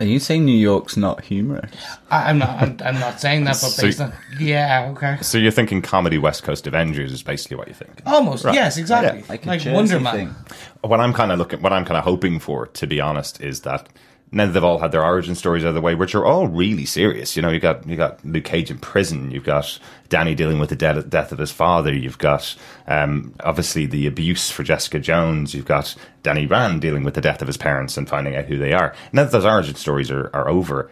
[0.00, 1.72] Are you saying New York's not humorous?
[2.10, 2.62] I, I'm not.
[2.62, 6.18] I'm, I'm not saying that, but So- based on yeah, okay, So you're thinking comedy
[6.18, 8.00] West Coast Avengers is basically what you think.
[8.06, 9.20] almost yes, exactly.
[9.20, 9.26] Yeah.
[9.28, 10.14] Like a like Jersey Wonder Man.
[10.14, 10.34] thing.
[10.82, 13.62] What I'm kind of looking, what I'm kind of hoping for, to be honest, is
[13.62, 13.88] that
[14.30, 16.84] now they've all had their origin stories out of the way, which are all really
[16.84, 17.36] serious.
[17.36, 20.70] You know, you got you got Luke Cage in prison, you've got Danny dealing with
[20.70, 22.54] the de- death of his father, you've got
[22.86, 27.40] um, obviously the abuse for Jessica Jones, you've got Danny Rand dealing with the death
[27.42, 28.94] of his parents and finding out who they are.
[29.12, 30.90] Now that those origin stories are, are over.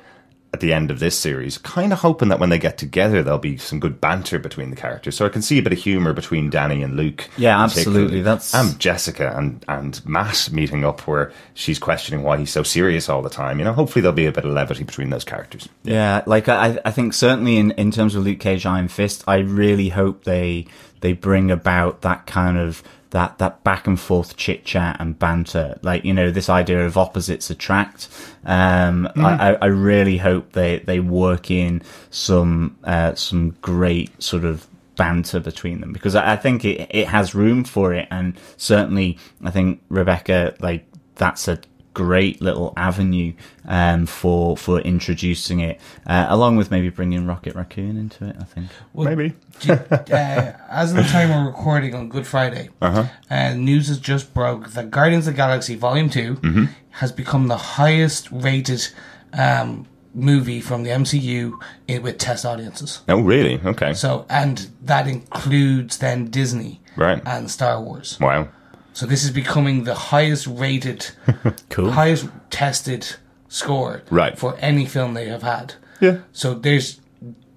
[0.54, 3.38] At the end of this series, kind of hoping that when they get together, there'll
[3.38, 5.14] be some good banter between the characters.
[5.14, 7.28] So I can see a bit of humor between Danny and Luke.
[7.36, 8.22] Yeah, absolutely.
[8.22, 13.10] That's- and Jessica and, and Matt meeting up where she's questioning why he's so serious
[13.10, 13.58] all the time.
[13.58, 15.68] You know, hopefully there'll be a bit of levity between those characters.
[15.82, 19.38] Yeah, like I, I think certainly in, in terms of Luke Cage Iron Fist, I
[19.38, 20.66] really hope they
[21.02, 25.78] they bring about that kind of that that back and forth chit chat and banter.
[25.82, 28.08] Like you know, this idea of opposites attract.
[28.44, 34.44] Um, I, I I really hope they they work in some uh, some great sort
[34.44, 34.66] of
[34.96, 39.18] banter between them because I, I think it it has room for it, and certainly
[39.42, 41.58] I think Rebecca like that's a
[41.96, 43.32] great little avenue
[43.66, 48.36] um, for for introducing it, uh, along with maybe bringing Rocket Raccoon into it.
[48.38, 48.66] I think.
[48.92, 49.32] Well, Maybe.
[49.60, 49.74] do you-
[50.14, 53.04] uh, as of the time we're recording on Good Friday, Uh-huh.
[53.30, 56.64] uh, news has just broke that Guardians of the Galaxy Volume 2 Mm-hmm.
[56.90, 58.86] has become the highest rated
[59.32, 63.00] um, movie from the MCU in, with test audiences.
[63.08, 63.58] Oh, really?
[63.64, 63.94] Okay.
[63.94, 67.22] So, and that includes then Disney Right.
[67.26, 68.18] and Star Wars.
[68.20, 68.48] wow.
[68.96, 71.00] So this is becoming the highest rated,
[71.68, 71.90] Cool.
[71.90, 73.16] highest tested
[73.48, 74.38] score Right.
[74.38, 75.74] for any film they have had.
[76.00, 76.18] Yeah.
[76.32, 77.00] So there's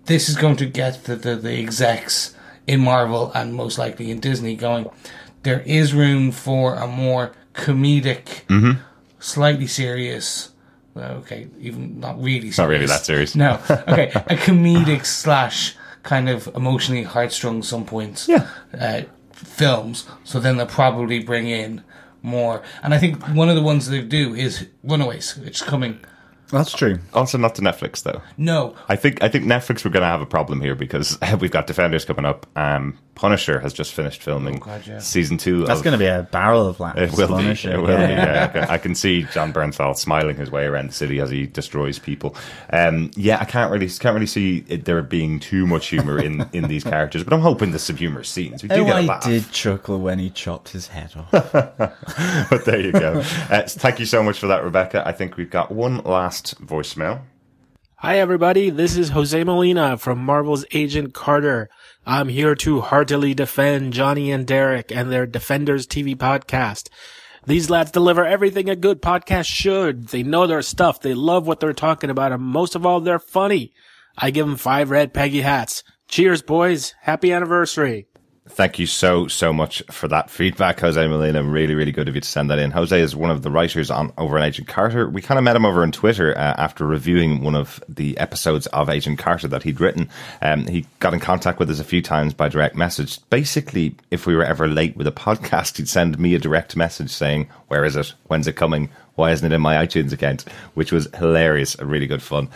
[0.06, 2.36] this is going to get the, the, the execs
[2.68, 4.90] in Marvel and most likely in Disney going.
[5.44, 8.74] There is room for a more comedic, Mm-hmm.
[9.20, 10.50] slightly serious.
[10.94, 12.52] well, Okay, even not really.
[12.52, 12.58] Serious.
[12.58, 13.34] Not really that serious.
[13.36, 13.60] No.
[13.88, 18.28] Okay, a comedic slash kind of emotionally heartstrung some points.
[18.28, 18.46] Yeah.
[18.78, 19.02] Uh,
[19.46, 20.08] films.
[20.24, 21.84] So then they'll probably bring in
[22.22, 22.62] more.
[22.84, 26.00] And I think one of the ones they do is Runaways, which is coming
[26.52, 27.00] That's true.
[27.14, 28.22] Also, not to Netflix though.
[28.38, 31.52] No, I think I think Netflix we're going to have a problem here because we've
[31.52, 32.46] got Defenders coming up.
[32.58, 35.00] Um, Punisher has just finished filming Oh, God, yeah.
[35.00, 35.66] season two.
[35.66, 37.02] That's going to be a barrel of laughs.
[37.02, 37.34] It will be.
[37.34, 37.74] Punisher.
[37.74, 38.08] It will yeah.
[38.08, 38.14] be.
[38.14, 41.30] Yeah, I, can, I can see Jon Bernthal smiling his way around the city as
[41.30, 42.34] he destroys people.
[42.72, 46.50] Um, yeah, I can't really can't really see it, there being too much humor in,
[46.54, 48.64] in these characters, but I'm hoping there's some humorous scenes.
[48.64, 49.24] We do Oh, get a I laugh.
[49.26, 51.30] did chuckle when he chopped his head off.
[52.50, 53.20] but there you go.
[53.50, 55.06] Uh, thank you so much for that, Rebecca.
[55.06, 57.22] I think we've got one last voicemail.
[57.98, 58.70] Hi, everybody.
[58.70, 61.70] This is Jose Molina from Marvel's Agent Carter.
[62.06, 66.90] I'm here to heartily defend Johnny and Derek and their Defenders TV podcast.
[67.46, 70.10] These lads deliver everything a good podcast should.
[70.10, 71.02] They know their stuff.
[71.02, 72.32] They love what they're talking about.
[72.32, 73.74] And most of all, they're funny.
[74.18, 75.84] I give them five red Peggy hats.
[76.08, 76.94] Cheers, boys.
[77.02, 78.08] Happy anniversary.
[78.52, 81.44] Thank you so, so much for that feedback, Jose Molina.
[81.44, 82.72] Really, really good of you to send that in.
[82.72, 85.08] Jose is one of the writers on over on Agent Carter.
[85.08, 88.68] We kind of met him over on Twitter uh, after reviewing one of the episodes
[88.68, 90.10] of Agent Carter that he'd written.
[90.42, 93.20] Um, he got in contact with us a few times by direct message.
[93.30, 97.12] Basically, if we were ever late with a podcast, he'd send me a direct message
[97.12, 98.14] saying, Where is it?
[98.28, 98.90] When's it coming?
[99.16, 100.44] Why isn't it in my iTunes account?
[100.74, 102.50] Which was hilarious and really good fun.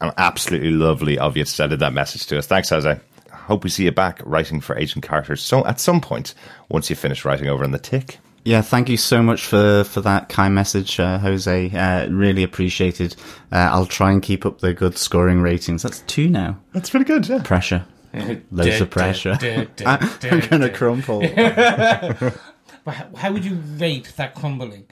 [0.00, 2.46] And absolutely lovely of you to send that message to us.
[2.46, 2.98] Thanks, Jose
[3.46, 5.36] hope we see you back writing for Agent Carter.
[5.36, 6.34] So at some point,
[6.68, 8.18] once you finish writing over in the tick.
[8.44, 11.70] Yeah, thank you so much for, for that kind message, uh, Jose.
[11.70, 13.16] Uh, really appreciated.
[13.50, 15.82] Uh, I'll try and keep up the good scoring ratings.
[15.82, 16.56] That's two now.
[16.72, 17.42] That's pretty good, yeah.
[17.42, 17.84] Pressure.
[18.52, 19.36] Loads of pressure.
[19.84, 21.22] I'm going to crumple.
[22.84, 24.86] But how, how would you rate that crumbling?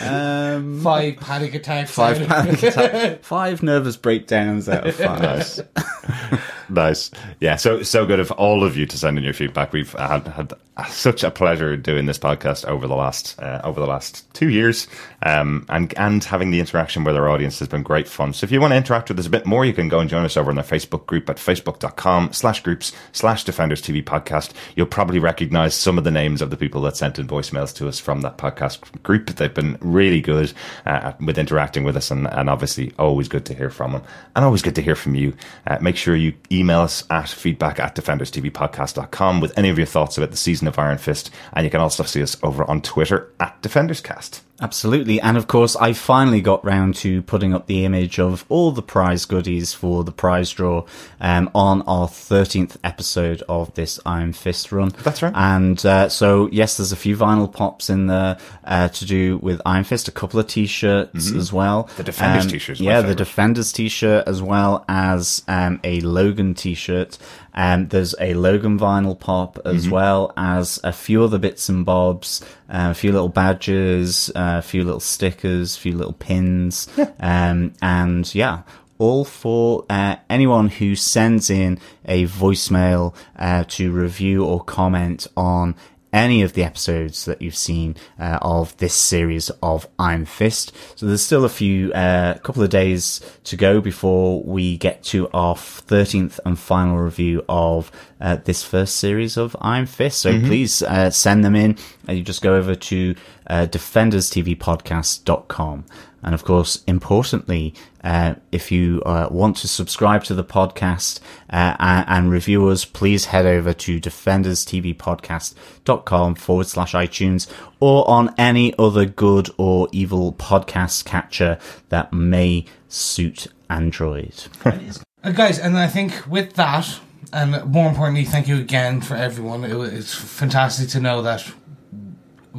[0.00, 1.90] Um, Five panic attacks.
[1.90, 5.20] five panic attack, five nervous breakdowns out of five.
[5.22, 5.60] Nice.
[6.68, 7.10] nice.
[7.40, 9.72] Yeah, so so good of all of you to send in your feedback.
[9.72, 10.52] We've had had
[10.86, 14.86] such a pleasure doing this podcast over the last uh, over the last two years,
[15.22, 18.32] um, and and having the interaction with our audience has been great fun.
[18.32, 20.08] So if you want to interact with us a bit more, you can go and
[20.08, 24.52] join us over in the Facebook group at facebook.com slash groups slash Defenders TV podcast.
[24.76, 27.88] You'll probably recognize some of the names of the people that sent in voicemails to
[27.88, 29.26] us from that podcast group.
[29.30, 30.52] They've been really good
[30.86, 34.02] uh, with interacting with us, and, and obviously always good to hear from them,
[34.36, 35.34] and always good to hear from you.
[35.66, 40.18] Uh, make sure you email us at feedback at defenderstvpodcast.com with any of your thoughts
[40.18, 43.32] about the season of Iron Fist, and you can also see us over on Twitter
[43.40, 44.40] at DefendersCast.
[44.60, 45.20] Absolutely.
[45.20, 48.82] And of course, I finally got round to putting up the image of all the
[48.82, 50.84] prize goodies for the prize draw
[51.20, 54.88] um, on our 13th episode of this Iron Fist run.
[55.04, 55.32] That's right.
[55.34, 59.62] And uh, so, yes, there's a few vinyl pops in there uh, to do with
[59.64, 61.84] Iron Fist, a couple of t shirts as well.
[61.84, 61.96] Mm-hmm.
[61.96, 63.14] The Defenders Um, t-shirt's my Yeah, the.
[63.14, 67.18] Defenders t shirt as well as um, a Logan t shirt.
[67.58, 69.90] Um, there's a Logan vinyl pop as Mm-hmm.
[69.94, 72.40] well as a few other bits and bobs,
[72.70, 76.86] uh, a few little badges, uh, a few little stickers, a few little pins,
[77.20, 78.62] um, and yeah.
[79.00, 85.76] All for uh, anyone who sends in a voicemail uh, to review or comment on
[86.12, 90.72] any of the episodes that you've seen uh, of this series of Iron Fist.
[90.96, 95.28] So there's still a few, uh, couple of days to go before we get to
[95.30, 100.20] our 13th and final review of uh, this first series of Iron Fist.
[100.20, 101.78] So please uh, send them in.
[102.08, 103.14] Uh, you just go over to
[103.46, 105.84] uh, defenderstvpodcast.com.
[106.22, 111.76] And of course, importantly, uh, if you uh, want to subscribe to the podcast uh,
[111.78, 117.46] and, review us, please head over to defenderstvpodcast.com forward slash iTunes
[117.80, 124.34] or on any other good or evil podcast catcher that may suit Android.
[124.64, 127.00] Uh, guys, and I think with that,
[127.32, 129.64] and more importantly, thank you again for everyone.
[129.64, 131.52] It, it's fantastic to know that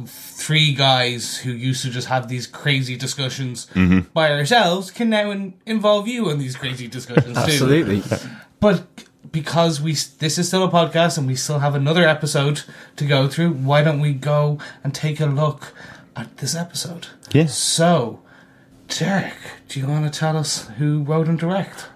[0.06, 4.00] three guys who used to just have these crazy discussions mm-hmm.
[4.12, 7.40] by ourselves can now in- involve you in these crazy discussions too.
[7.40, 8.02] Absolutely.
[8.60, 8.84] But
[9.32, 12.62] because we this is still a podcast and we still have another episode
[12.96, 15.72] to go through, why don't we go and take a look
[16.16, 17.08] at this episode?
[17.32, 17.56] Yes.
[17.56, 18.20] So,
[18.88, 19.36] Derek,
[19.68, 21.89] do you want to tell us who wrote and direct?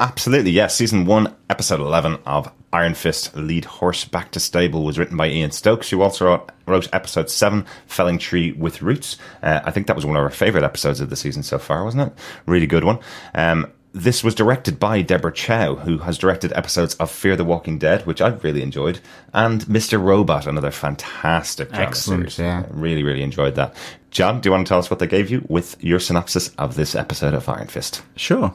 [0.00, 0.76] Absolutely, yes.
[0.76, 5.28] Season 1, Episode 11 of Iron Fist Lead Horse Back to Stable was written by
[5.28, 9.16] Ian Stokes, who also wrote, wrote Episode 7, Felling Tree with Roots.
[9.42, 11.82] Uh, I think that was one of our favourite episodes of the season so far,
[11.82, 12.18] wasn't it?
[12.46, 13.00] Really good one.
[13.34, 17.78] Um, this was directed by Deborah Chow, who has directed episodes of Fear the Walking
[17.78, 19.00] Dead, which I've really enjoyed,
[19.32, 20.00] and Mr.
[20.00, 22.38] Robot, another fantastic drama Excellent, series.
[22.38, 22.64] yeah.
[22.70, 23.74] Really, really enjoyed that.
[24.12, 26.76] John, do you want to tell us what they gave you with your synopsis of
[26.76, 28.02] this episode of Iron Fist?
[28.14, 28.54] Sure.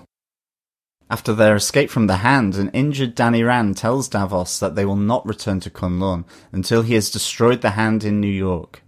[1.09, 4.95] After their escape from the Hand, an injured Danny Rand tells Davos that they will
[4.95, 8.81] not return to Kunlun until he has destroyed the Hand in New York.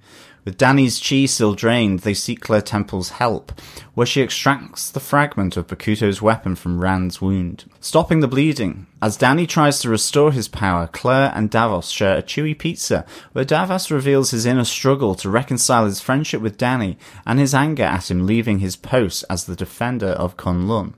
[0.45, 3.59] With Danny's chi still drained, they seek Claire Temple's help,
[3.95, 8.85] where she extracts the fragment of Bakuto's weapon from Rand's wound, stopping the bleeding.
[9.01, 13.43] As Danny tries to restore his power, Claire and Davos share a chewy pizza, where
[13.43, 18.11] Davos reveals his inner struggle to reconcile his friendship with Danny and his anger at
[18.11, 20.93] him leaving his post as the defender of Kunlun.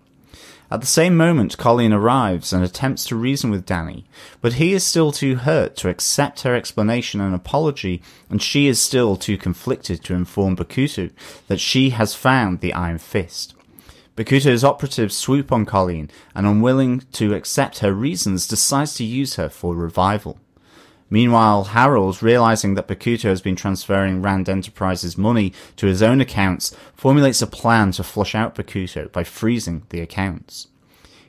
[0.69, 4.06] At the same moment, Colleen arrives and attempts to reason with Danny,
[4.41, 8.77] but he is still too hurt to accept her explanation and apology, and she is
[8.77, 11.12] still too conflicted to inform Bakuto
[11.47, 13.53] that she has found the Iron Fist.
[14.17, 19.47] Bakuto's operatives swoop on Colleen and, unwilling to accept her reasons, decides to use her
[19.47, 20.38] for revival.
[21.10, 26.76] Meanwhile, Harold, realizing that Bakuto has been transferring Rand Enterprises money to his own accounts,
[26.96, 30.67] formulates a plan to flush out Bakuto by freezing the accounts.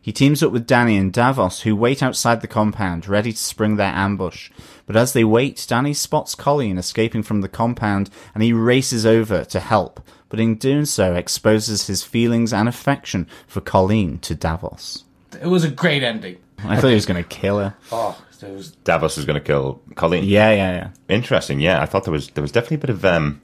[0.01, 3.77] He teams up with Danny and Davos, who wait outside the compound, ready to spring
[3.77, 4.51] their ambush.
[4.87, 9.45] But as they wait, Danny spots Colleen escaping from the compound and he races over
[9.45, 15.05] to help, but in doing so exposes his feelings and affection for Colleen to Davos.
[15.43, 16.38] It was a great ending.
[16.64, 17.75] I thought he was going to kill her.
[17.92, 20.25] Oh, there was Davos is going to kill Colleen.
[20.25, 20.90] Yeah, yeah, yeah.
[21.09, 21.61] Interesting.
[21.61, 23.40] Yeah, I thought there was there was definitely a bit of um,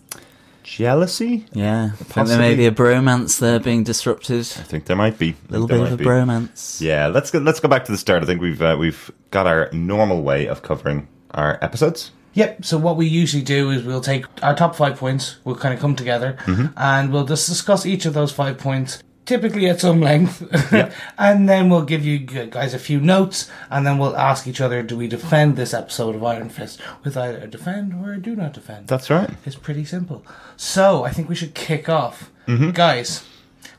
[0.62, 1.46] jealousy.
[1.52, 4.40] Yeah, I think there may be a bromance there being disrupted.
[4.40, 6.04] I think there might be A little There bit of a be.
[6.04, 6.80] bromance.
[6.80, 7.38] Yeah, let's go.
[7.38, 8.22] Let's go back to the start.
[8.22, 12.12] I think we've uh, we've got our normal way of covering our episodes.
[12.34, 12.64] Yep.
[12.64, 15.36] So what we usually do is we'll take our top five points.
[15.44, 16.36] We'll kind of come together
[16.76, 20.42] and we'll just discuss each of those five points, typically at some length,
[21.18, 24.82] and then we'll give you guys a few notes, and then we'll ask each other:
[24.82, 28.34] Do we defend this episode of Iron Fist with either a defend or a do
[28.36, 28.88] not defend?
[28.88, 29.30] That's right.
[29.44, 30.24] It's pretty simple.
[30.56, 32.30] So I think we should kick off,
[32.72, 33.24] guys.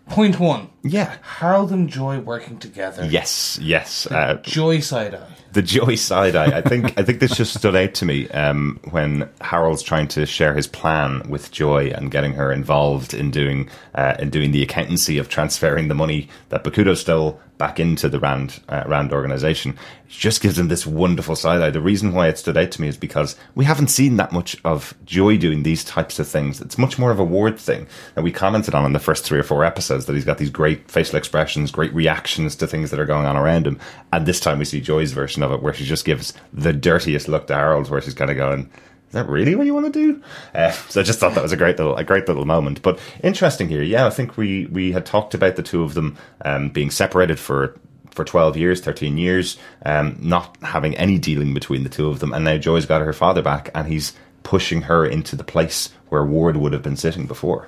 [0.08, 1.18] Point one: Yeah.
[1.22, 3.06] Harold and Joy working together.
[3.06, 3.58] Yes.
[3.62, 4.06] Yes.
[4.06, 5.28] Uh, Joy side eye.
[5.56, 6.58] The joy side eye.
[6.58, 10.26] I think I think this just stood out to me um, when Harold's trying to
[10.26, 14.62] share his plan with Joy and getting her involved in doing uh, in doing the
[14.62, 19.78] accountancy of transferring the money that Bakuto stole back into the Rand uh, Rand organization.
[20.06, 21.70] It just gives him this wonderful side eye.
[21.70, 24.58] The reason why it stood out to me is because we haven't seen that much
[24.66, 26.62] of Joy doing these types of things.
[26.62, 29.40] It's much more of a Ward thing that we commented on in the first three
[29.40, 30.06] or four episodes.
[30.06, 33.38] That he's got these great facial expressions, great reactions to things that are going on
[33.38, 33.80] around him,
[34.12, 37.28] and this time we see Joy's version of it, where she just gives the dirtiest
[37.28, 38.70] look to Harold, where she's kind of going.
[39.08, 40.22] Is that really what you want to do?
[40.54, 42.82] Uh, so I just thought that was a great little, a great little moment.
[42.82, 44.06] But interesting here, yeah.
[44.06, 47.80] I think we we had talked about the two of them um, being separated for
[48.12, 52.34] for 12 years, 13 years, um, not having any dealing between the two of them.
[52.34, 56.24] And now Joy's got her father back and he's pushing her into the place where
[56.24, 57.68] Ward would have been sitting before.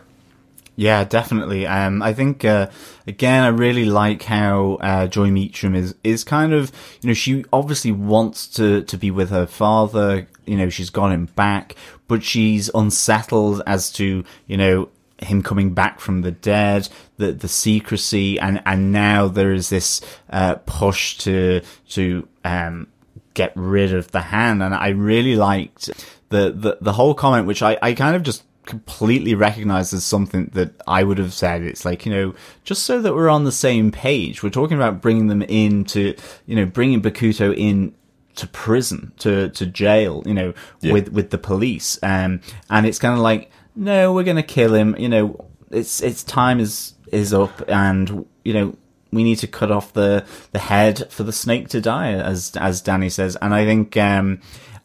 [0.80, 1.66] Yeah, definitely.
[1.66, 2.70] Um, I think uh,
[3.08, 7.44] again, I really like how uh, Joy Meacham is is kind of you know she
[7.52, 10.28] obviously wants to to be with her father.
[10.46, 11.76] You know, she's got him back,
[12.08, 17.48] but she's unsettled as to you know him coming back from the dead, the the
[17.48, 22.86] secrecy, and and now there is this uh, push to to um,
[23.34, 24.62] get rid of the hand.
[24.62, 25.90] And I really liked
[26.30, 30.52] the the, the whole comment, which I, I kind of just completely recognized as something
[30.54, 31.64] that I would have said.
[31.64, 35.02] It's like, you know, just so that we're on the same page, we're talking about
[35.02, 36.14] bringing them in to,
[36.46, 37.96] you know, bringing Bakuto in
[38.36, 40.94] to prison, to, to jail, you know, Yeah.
[40.94, 41.98] with, with the police.
[42.04, 44.96] Um, and it's kind of like, no, we're going to kill him.
[45.00, 48.76] You know, it's, it's time is, is up and, you know,
[49.12, 52.82] we need to cut off the, the head for the snake to die, as, as
[52.82, 53.38] Danny says.
[53.42, 54.42] And I think, um,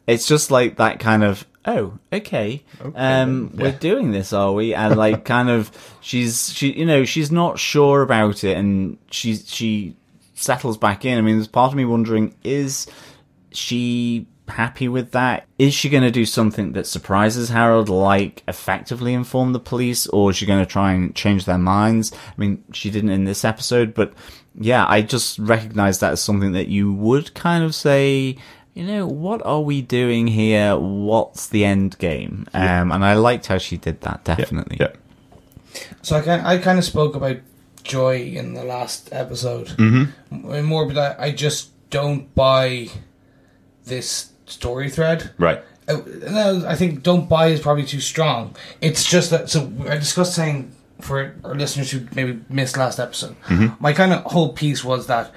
[0.07, 2.63] it's just like that kind of, oh, okay,
[2.95, 4.73] um, we're doing this, are we?
[4.73, 5.71] And like, kind of,
[6.01, 9.95] she's, she, you know, she's not sure about it and she's, she
[10.35, 11.17] settles back in.
[11.17, 12.87] I mean, there's part of me wondering, is
[13.51, 15.47] she happy with that?
[15.57, 20.31] Is she going to do something that surprises Harold, like effectively inform the police, or
[20.31, 22.11] is she going to try and change their minds?
[22.13, 24.13] I mean, she didn't in this episode, but
[24.55, 28.37] yeah, I just recognize that as something that you would kind of say,
[28.73, 30.75] you know, what are we doing here?
[30.77, 32.47] What's the end game?
[32.53, 34.77] Um, and I liked how she did that, definitely.
[34.79, 34.93] Yeah.
[36.01, 37.37] So I kind I kind of spoke about
[37.83, 39.67] joy in the last episode.
[39.67, 40.65] Mm-hmm.
[40.65, 42.89] More, but I, I just don't buy
[43.85, 45.31] this story thread.
[45.37, 45.61] Right.
[45.87, 48.55] Uh, no, I think don't buy is probably too strong.
[48.81, 49.49] It's just that.
[49.49, 53.35] So I discussed saying for our listeners who maybe missed last episode,
[53.79, 55.31] my kind of whole piece was that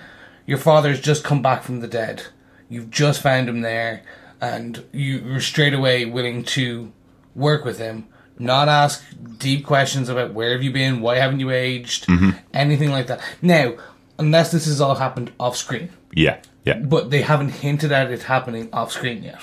[0.47, 2.27] your father's just come back from the dead.
[2.69, 4.03] You've just found him there,
[4.41, 6.93] and you're straight away willing to
[7.35, 8.07] work with him,
[8.39, 9.05] not ask
[9.39, 12.07] deep questions about where have you been, why haven't you aged,
[12.53, 13.21] anything like that.
[13.41, 13.75] Now,
[14.19, 16.39] unless this has all happened off screen Yeah.
[16.65, 16.79] Yeah.
[16.79, 19.41] but they haven't hinted at it happening off screen yet.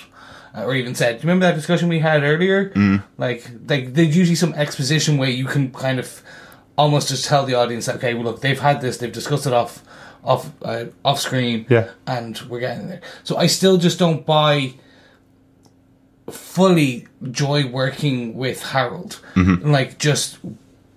[0.55, 3.03] uh, or even said, "Do you remember that discussion we had earlier?" Mm.
[3.17, 6.21] Like, like there's usually some exposition where you can kind of
[6.77, 9.81] almost just tell the audience, "Okay, well, look, they've had this, they've discussed it off,
[10.23, 11.89] off, uh, off screen, Yeah.
[12.07, 14.73] and we're getting there." So I still just don't buy
[16.29, 19.65] fully joy working with Harold, Mhm.
[19.65, 20.37] like just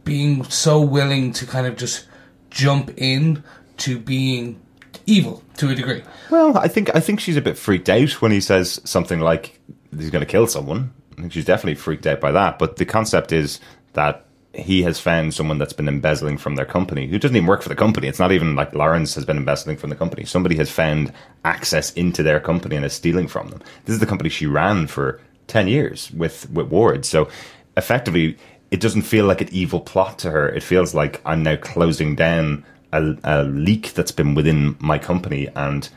[0.04, 2.06] being so willing to kind of just
[2.50, 3.42] jump in
[3.78, 4.56] to being
[5.04, 6.02] evil to a degree.
[6.30, 9.58] Well, I think I think she's a bit freaked out when he says something like
[9.96, 10.90] he's going to kill someone.
[11.18, 12.58] I think she's definitely freaked out by that.
[12.58, 13.58] But the concept is
[13.94, 14.25] that
[14.56, 17.68] he has found someone that's been embezzling from their company who doesn't even work for
[17.68, 18.08] the company.
[18.08, 20.24] It's not even like Lawrence has been embezzling from the company.
[20.24, 21.12] Somebody has found
[21.44, 23.62] access into their company and is stealing from them.
[23.84, 27.04] This is the company she ran for ten years with with Ward.
[27.04, 27.28] So
[27.76, 28.36] effectively,
[28.70, 30.48] it doesn't feel like an evil plot to her.
[30.48, 35.48] It feels like I'm now closing down a, a leak that's been within my company
[35.54, 35.88] and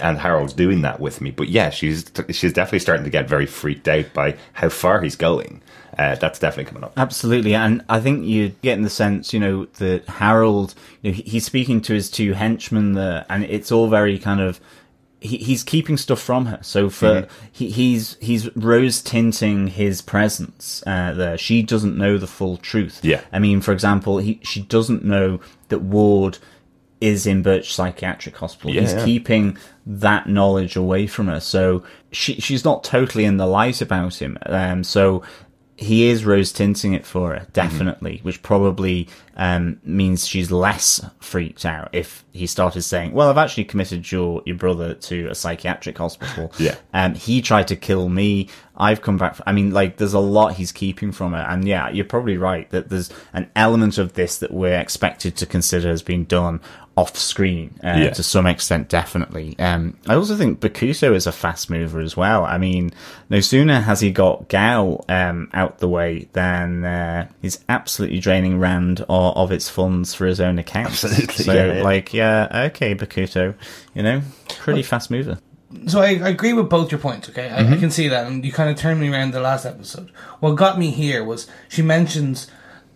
[0.00, 1.30] and Harold's doing that with me.
[1.30, 5.16] But yeah, she's she's definitely starting to get very freaked out by how far he's
[5.16, 5.60] going.
[5.98, 6.92] Uh, that's definitely coming up.
[6.96, 11.44] Absolutely, and I think you're getting the sense, you know, that Harold, you know, he's
[11.44, 14.60] speaking to his two henchmen there, and it's all very kind of.
[15.20, 17.28] He, he's keeping stuff from her, so for Mhm.
[17.50, 21.36] he, he's he's rose tinting his presence uh, there.
[21.36, 23.00] She doesn't know the full truth.
[23.02, 23.22] Yeah.
[23.32, 25.40] I mean, for example, he she doesn't know
[25.70, 26.38] that Ward
[27.00, 28.70] is in Birch Psychiatric Hospital.
[28.72, 29.04] Yeah, he's yeah.
[29.04, 31.82] keeping that knowledge away from her, so
[32.12, 34.38] she she's not totally in the light about him.
[34.46, 35.24] Um, so
[35.78, 41.64] he is rose tinting it for her, definitely, which probably um, means she's less freaked
[41.64, 45.96] out if he started saying, "Well, I've actually committed your your brother to a psychiatric
[45.96, 46.52] hospital.
[46.58, 46.74] Yeah.
[46.92, 48.48] um, he tried to kill me.
[48.76, 49.38] I've come back.
[49.46, 52.68] I mean, like, there's a lot he's keeping from her, and yeah, you're probably right
[52.70, 56.60] that there's an element of this that we're expected to consider as being done
[56.98, 58.10] off screen uh, Yeah.
[58.10, 59.56] to some extent, definitely.
[59.58, 62.44] Um, I also think Bakuto is a fast mover as well.
[62.44, 62.90] I mean,
[63.30, 68.58] no sooner has he got Gao um, out the way than uh, he's absolutely draining
[68.58, 70.88] Rand of, of its funds for his own account.
[70.88, 71.82] Absolutely, So, yeah, yeah.
[71.82, 73.54] like, yeah, okay, Bakuto,
[73.94, 74.22] you know,
[74.58, 75.38] pretty fast mover.
[75.86, 77.28] So I, I agree with both your points.
[77.28, 77.78] Okay, I, I Mhm.
[77.80, 80.10] can see that, and you kind of turned me around the last episode.
[80.40, 82.46] What got me here was she mentions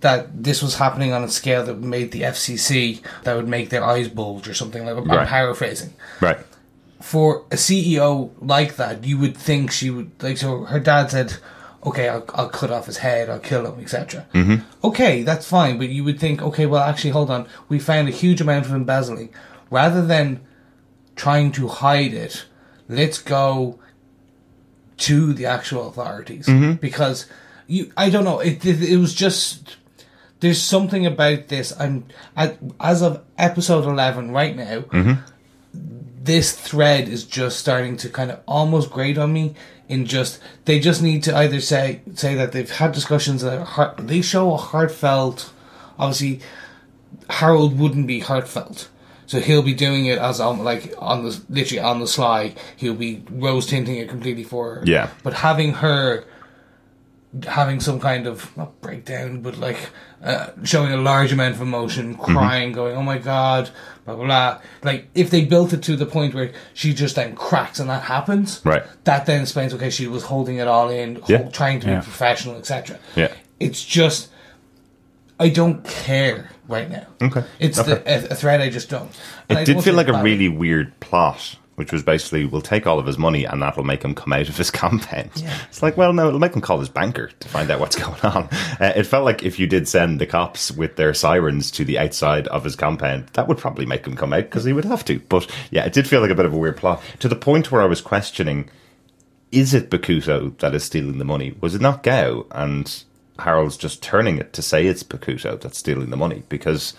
[0.03, 3.85] that this was happening on a scale that made the FCC that would make their
[3.85, 4.97] eyes bulge or something like.
[4.97, 5.27] I'm Right.
[5.27, 5.95] paraphrasing.
[6.21, 6.39] Right.
[7.01, 10.39] For a CEO like that, you would think she would like.
[10.39, 11.35] So her dad said,
[11.85, 14.57] "Okay, I'll, I'll cut off his head, I'll kill him, etc." Mm-hmm.
[14.85, 17.47] Okay, that's fine, but you would think, okay, well, actually, hold on.
[17.69, 19.31] We found a huge amount of embezzling.
[19.71, 20.41] Rather than
[21.17, 22.45] trying to hide it,
[22.89, 23.79] let's go
[24.99, 26.81] to the actual authorities Mhm.
[26.81, 27.27] because
[27.67, 27.91] you.
[27.97, 28.39] I don't know.
[28.41, 29.77] It, it it was just
[30.43, 31.73] there's something about this.
[31.79, 32.05] I'm
[32.37, 34.81] as of episode eleven right now.
[34.81, 35.13] Mm-hmm.
[36.25, 39.55] This thread is just starting to kind of almost grate on me.
[39.89, 43.65] In just they just need to either say say that they've had discussions that are
[43.65, 45.53] heart, they show a heartfelt.
[45.97, 46.41] Obviously,
[47.31, 48.89] Harold wouldn't be heartfelt.
[49.27, 52.57] So he'll be doing it as on like on the literally on the sly.
[52.77, 54.83] He'll be rose tinting it completely for her.
[54.85, 55.11] Yeah.
[55.23, 56.25] But having her
[57.47, 59.79] having some kind of not breakdown, but like
[60.23, 63.71] uh, showing a large amount of emotion, crying, going, "Oh my god,"
[64.05, 64.61] blah blah blah.
[64.83, 68.03] Like if they built it to the point where she just then cracks and that
[68.05, 68.83] happens, Right.
[69.05, 71.49] That then explains okay, she was holding it all in, Yeah.
[71.49, 71.97] trying to Yeah.
[72.01, 72.99] be professional, etc.
[73.17, 73.29] Yeah.
[73.59, 74.29] It's just
[75.41, 77.07] I don't care right now.
[77.21, 77.43] Okay.
[77.59, 77.95] It's Okay.
[77.95, 79.11] the a, a thread I just don't.
[79.49, 82.87] And I It did feel like a really weird plot, which was basically we'll take
[82.87, 85.33] all of his money and that'll make him come out of his compound.
[85.35, 85.59] Yeah.
[85.69, 88.21] It's like, well, no, it'll make him call his banker to find out what's going
[88.21, 88.45] on.
[88.81, 91.99] Uh, it felt like if you did send the cops with their sirens to the
[91.99, 95.05] outside of his compound, that would probably make him come out because he would have
[95.07, 95.19] to.
[95.29, 97.73] But yeah, it did feel like a bit of a weird plot to the point
[97.73, 98.71] where I was questioning
[99.51, 101.57] is it Bakuto that is stealing the money?
[101.61, 102.47] Was it not Gao?
[102.53, 103.03] And
[103.41, 106.95] Harold's just turning it to say it's Bakuto that's stealing the money because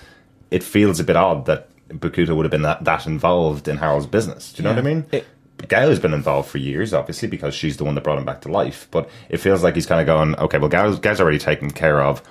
[0.51, 1.69] it feels a bit odd that
[1.99, 4.53] Bakuto would have been that, that involved in Harold's business.
[4.53, 5.05] Do you know what I mean?
[5.67, 8.41] Gao has been involved for years, obviously, because she's the one that brought him back
[8.41, 8.87] to life.
[8.91, 12.21] But it feels like he's kind of going, okay, well, Gao's, already taken care of.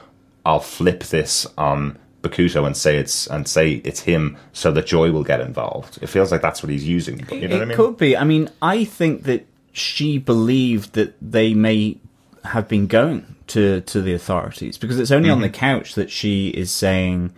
[0.44, 5.12] I'll flip this on Bakuto and say it's and say it's him, so that Joy
[5.12, 5.98] will get involved.
[6.02, 7.20] It feels like that's what he's using.
[7.30, 7.76] You know it what I mean?
[7.76, 8.16] could be.
[8.16, 11.96] I mean, I think that she believed that they may
[12.44, 15.42] have been going to to the authorities because it's only on Mhm.
[15.42, 17.32] the couch that she is saying,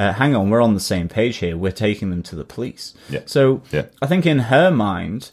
[0.00, 1.56] uh, "Hang on, we're on the same page here.
[1.56, 3.20] We're taking them to the police." Yeah.
[3.26, 3.86] So Yeah.
[4.02, 5.30] I think in her mind,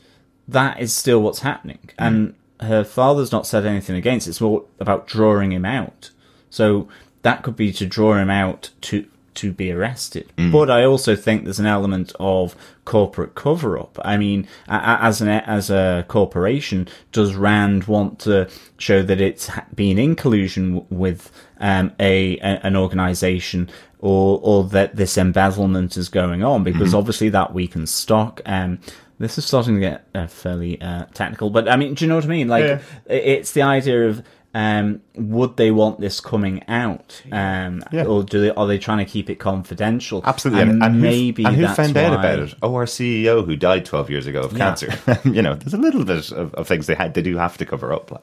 [0.47, 4.27] that is still what's happening, and her father's not said anything against.
[4.27, 4.31] it.
[4.31, 6.11] It's more about drawing him out.
[6.49, 6.87] So
[7.21, 9.05] that could be to draw him out to
[9.37, 10.31] to be arrested.
[10.51, 13.97] But I also think there's an element of corporate cover up.
[14.03, 19.97] I mean, as an as a corporation, does Rand want to show that it's been
[19.97, 23.69] in collusion with um, a, an organization?
[23.99, 28.41] Or, or that this embezzlement is going on because obviously that weakens stock.
[28.45, 28.77] Um,
[29.17, 32.17] this is starting to get uh, fairly uh, technical, but I mean, do you know
[32.17, 32.47] what I mean?
[32.47, 32.79] Like, Yeah.
[33.07, 34.21] it's the idea of
[34.57, 38.05] um, would they want this coming out, um, Yeah.
[38.05, 40.23] or do they are they trying to keep it confidential?
[40.25, 42.55] Absolutely, and, and, maybe who, and who that's found out why- about it?
[42.63, 44.57] Oh, our CEO who died twelve years ago of Yeah.
[44.57, 45.19] cancer.
[45.29, 47.65] you know, there's a little bit of, of things they had they do have to
[47.67, 48.09] cover up.
[48.11, 48.21] Like.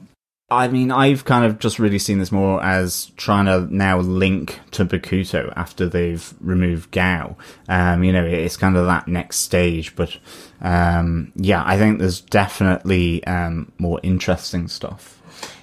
[0.51, 4.61] I mean, I've kind of just really seen this more as trying to now link
[4.73, 7.37] to Bakuto after they've removed Gao.
[7.69, 10.17] Um, you know, it's kind of that next stage, but
[10.61, 15.14] um, yeah, I think there's definitely um, more interesting stuff.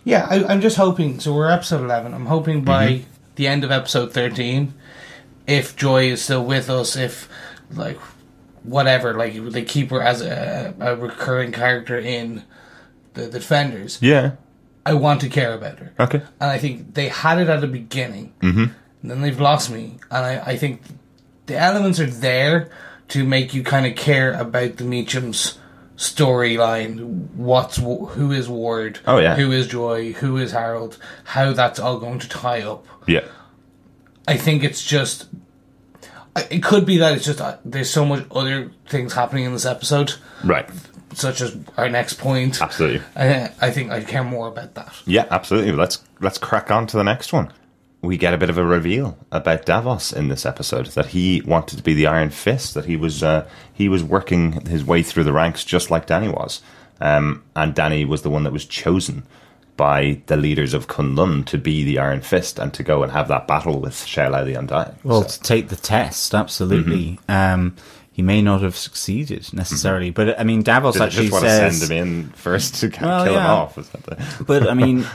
[0.04, 1.20] Yeah, I, I'm just hoping.
[1.20, 2.14] So we're episode 11.
[2.14, 3.04] I'm hoping by Mm-hmm.
[3.36, 4.74] the end of episode 13,
[5.48, 7.30] if Joy is still with us, if,
[7.72, 7.98] like,
[8.64, 12.44] whatever, like, they keep her as a, a recurring character in
[13.14, 14.32] the, the Defenders, Yeah.
[14.86, 15.94] I want to care about her.
[16.00, 16.22] Okay.
[16.40, 18.64] And I think they had it at the beginning, Mm-hmm.
[19.02, 19.98] and then they've lost me.
[20.10, 20.82] And I, I think
[21.46, 22.70] the elements are there
[23.10, 25.58] to make you kind of care about the Meachams
[26.02, 27.30] storyline.
[27.36, 29.00] What's who is Ward?
[29.06, 29.36] Oh, yeah.
[29.36, 30.14] Who is Joy?
[30.14, 30.98] Who is Harold?
[31.24, 32.86] How that's all going to tie up.
[33.08, 33.26] Yeah.
[34.28, 35.28] I think it's just.
[36.50, 39.66] It could be that it's just uh, there's so much other things happening in this
[39.66, 40.14] episode,
[40.46, 40.68] Right.
[41.14, 42.62] such as our next point.
[42.62, 43.02] Absolutely.
[43.18, 44.94] I, I think I care more about that.
[45.06, 45.74] Yeah, absolutely.
[45.74, 47.52] Let's let's crack on to the next one.
[48.04, 51.78] We get a bit of a reveal about Davos in this episode that he wanted
[51.78, 52.74] to be the Iron Fist.
[52.74, 56.28] That he was uh, he was working his way through the ranks just like Danny
[56.30, 56.62] was,
[57.00, 59.22] um, and Danny was the one that was chosen
[59.78, 63.28] by the leaders of Kunlun to be the Iron Fist and to go and have
[63.30, 64.96] that battle with Shou-Lao the Undying.
[65.04, 67.20] Well, So- to take the test, absolutely.
[67.30, 67.76] Um,
[68.12, 71.80] he may not have succeeded necessarily, but I mean, Davos did actually just want says,
[71.80, 73.76] to send him in first to kill Well, him off.
[73.76, 74.04] That
[74.38, 75.06] the- but I mean,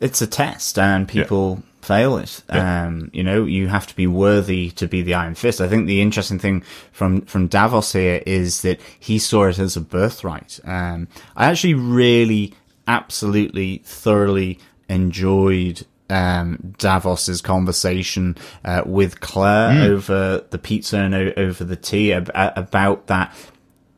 [0.00, 2.42] it's a test, and people fail it.
[2.48, 2.86] Yeah.
[2.86, 5.60] Um, you know, you have to be worthy to be the Iron Fist.
[5.60, 6.62] I think the interesting thing
[6.92, 10.60] from from Davos here is that he saw it as a birthright.
[10.64, 12.54] Um, I actually really,
[12.88, 14.58] absolutely, thoroughly
[14.88, 15.86] enjoyed.
[16.10, 22.30] Um, Davos's conversation uh, with Claire over the pizza and o- over the tea ab-
[22.34, 23.34] about that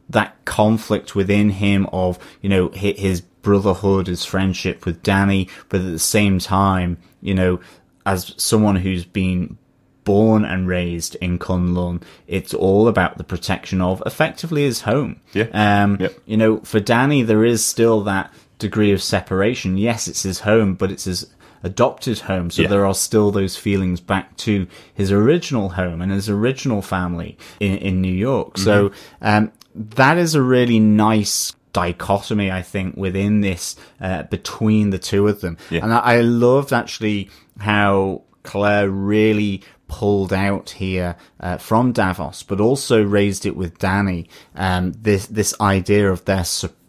[0.08, 5.86] that conflict within him of you know his brotherhood, his friendship with Danny, but at
[5.90, 7.60] the same time, you know,
[8.06, 9.58] as someone who's been
[10.04, 15.20] born and raised in Kunlun, it's all about the protection of effectively his home.
[15.32, 15.48] Yeah.
[15.52, 16.12] Um, Yep.
[16.26, 19.76] you know, for Danny, there is still that degree of separation.
[19.76, 21.26] Yes, it's his home, but it's his
[21.64, 22.50] adopted home.
[22.50, 22.68] So Yeah.
[22.68, 27.76] there are still those feelings back to his original home and his original family in,
[27.78, 28.58] in New York.
[28.58, 29.26] So, Mm-hmm.
[29.26, 35.28] um, that is a really nice dichotomy, I think, within this, uh, between the two
[35.28, 35.58] of them.
[35.70, 35.82] Yeah.
[35.82, 37.28] And I, I loved actually
[37.60, 44.28] how Claire really pulled out here uh, from Davos, but also raised it with Danny.
[44.54, 46.44] Um, this this idea of their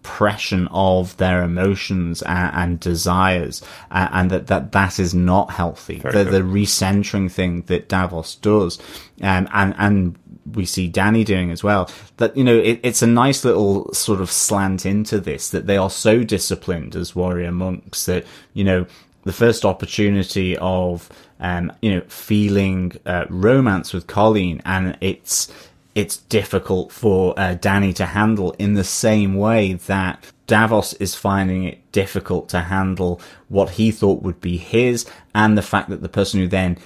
[0.08, 6.00] suppression of their emotions and, and desires, uh, and that, that that is not healthy.
[6.00, 6.34] Very The, good.
[6.34, 8.80] the recentering thing that Davos does,
[9.22, 10.16] um, and and
[10.54, 11.90] we see Danny doing as well.
[12.18, 15.78] That you know, it, it's a nice little sort of slant into this that they
[15.78, 18.86] are so disciplined as warrior monks that you know
[19.24, 25.52] the first opportunity of um, you know feeling uh, romance with Colleen, and it's
[25.98, 31.64] it's difficult for uh, Danny to handle in the same way that Davos is finding
[31.64, 33.20] it difficult to handle
[33.50, 36.78] what he thought would be his, and the fact that the person who then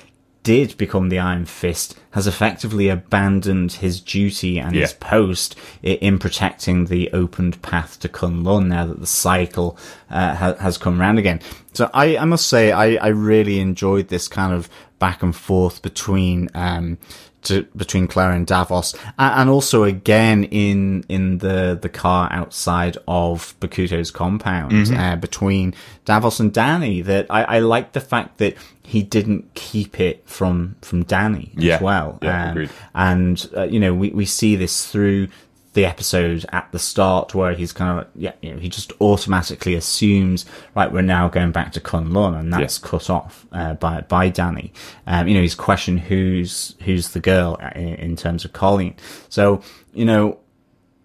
[0.43, 6.85] did become the Iron Fist has effectively abandoned his duty and his post in protecting
[6.85, 9.77] the opened path to Kunlun now that the cycle
[10.09, 11.41] uh, ha- has come round again.
[11.73, 15.81] So I, I must say I, I really enjoyed this kind of back and forth
[15.81, 16.97] between um,
[17.43, 22.97] to, between Claire and Davos, and, and also again in in the the car outside
[23.07, 24.95] of Bakuto's compound Mm-hmm.
[24.97, 25.73] uh, between
[26.05, 27.01] Davos and Danny.
[27.01, 31.75] That I, I like the fact that he didn't keep it from from Danny Yeah.
[31.75, 32.19] as well.
[32.21, 32.69] Yeah, Um, agreed.
[32.93, 35.27] and uh, you know we we see this through
[35.73, 39.73] the episode at the start where he's kind of yeah you know he just automatically
[39.73, 40.45] assumes
[40.75, 44.73] right we're now going back to Kunlun and that's cut off uh, by by Danny.
[45.07, 48.95] Um you know he's questioned who's who's the girl in, in terms of Colleen.
[49.29, 49.61] So
[49.93, 50.39] you know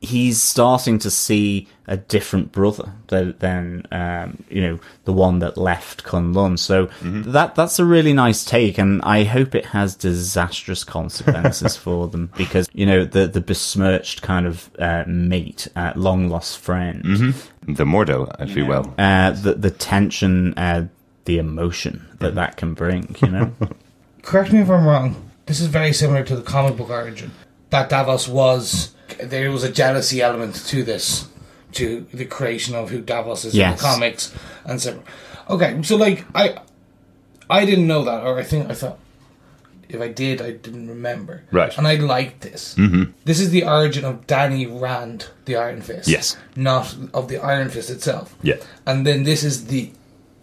[0.01, 5.57] he's starting to see a different brother than, than um, you know the one that
[5.57, 6.59] left Kunlun.
[6.59, 12.09] So that that's a really nice take, and I hope it has disastrous consequences for
[12.09, 17.03] them because you know the the besmirched kind of uh, mate, uh, long lost friend,
[17.63, 18.95] The Mordo, if you will.
[18.99, 20.89] uh, the the tension, uh,
[21.25, 23.15] the emotion that that can bring.
[23.23, 23.53] You know,
[24.23, 25.31] correct me if I'm wrong.
[25.47, 27.31] This is very similar to the comic book origin.
[27.71, 31.29] That Davos was there was a jealousy element to this,
[31.73, 34.35] to the creation of who Davos is in the comics,
[34.65, 35.03] and so.
[35.49, 36.61] Okay, so like I,
[37.49, 38.99] I didn't know that, or I think I thought
[39.89, 41.45] if I did, I didn't remember.
[41.51, 41.77] Right.
[41.79, 42.75] and I liked this.
[42.75, 43.13] Mm-hmm.
[43.25, 46.09] This is the origin of Danny Rand, the Iron Fist.
[46.09, 46.37] Yes.
[46.57, 48.35] not of the Iron Fist itself.
[48.43, 48.57] Yeah.
[48.87, 49.93] and then this is the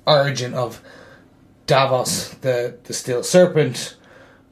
[0.06, 0.82] origin of
[1.66, 3.96] Davos, the the Steel Serpent,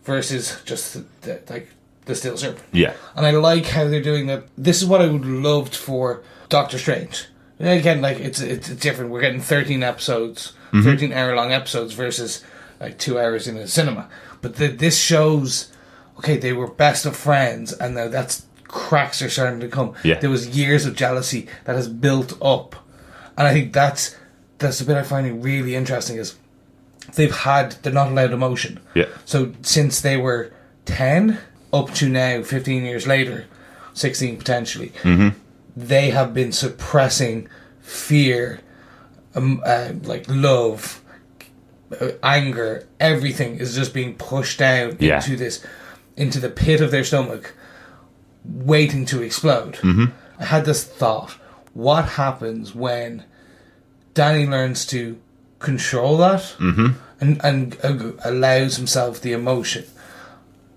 [0.04, 1.70] versus just the, the, like
[2.12, 2.64] the Steel Serpent.
[2.72, 2.94] Yeah.
[3.16, 4.44] And I like how they're doing that.
[4.58, 7.28] This is what I would loved for Doctor Strange.
[7.60, 9.12] And again, like it's it's different.
[9.12, 10.82] We're getting thirteen episodes, mm-hmm.
[10.82, 12.44] thirteen hour long episodes versus
[12.80, 14.10] like two hours in a cinema.
[14.42, 15.72] But the, this shows,
[16.18, 19.94] okay, they were best of friends, and now that's cracks are starting to come.
[20.04, 20.20] Yeah.
[20.20, 22.76] There was years of jealousy that has built up,
[23.38, 24.16] and I think that's
[24.58, 26.36] that's the bit I find really interesting is
[27.14, 28.80] they've had they're not allowed emotion.
[28.96, 29.06] Yeah.
[29.26, 30.52] So since they were
[30.86, 31.38] ten
[31.74, 33.46] up to now, fifteen years later,
[33.94, 34.92] sixteen potentially,
[35.76, 37.48] they have been suppressing
[37.80, 38.60] fear,
[39.36, 41.02] um, uh, like love,
[42.00, 42.88] uh, anger.
[43.00, 45.16] Everything is just being pushed down Yeah.
[45.18, 45.64] into this,
[46.18, 47.54] into the pit of their stomach,
[48.46, 49.76] waiting to explode.
[49.76, 50.06] Mm-hmm.
[50.40, 51.32] I had this thought:
[51.74, 53.24] What happens when
[54.14, 55.18] Danny learns to
[55.60, 56.88] control that Mm-hmm.
[57.22, 59.86] and and uh, allows himself the emotion?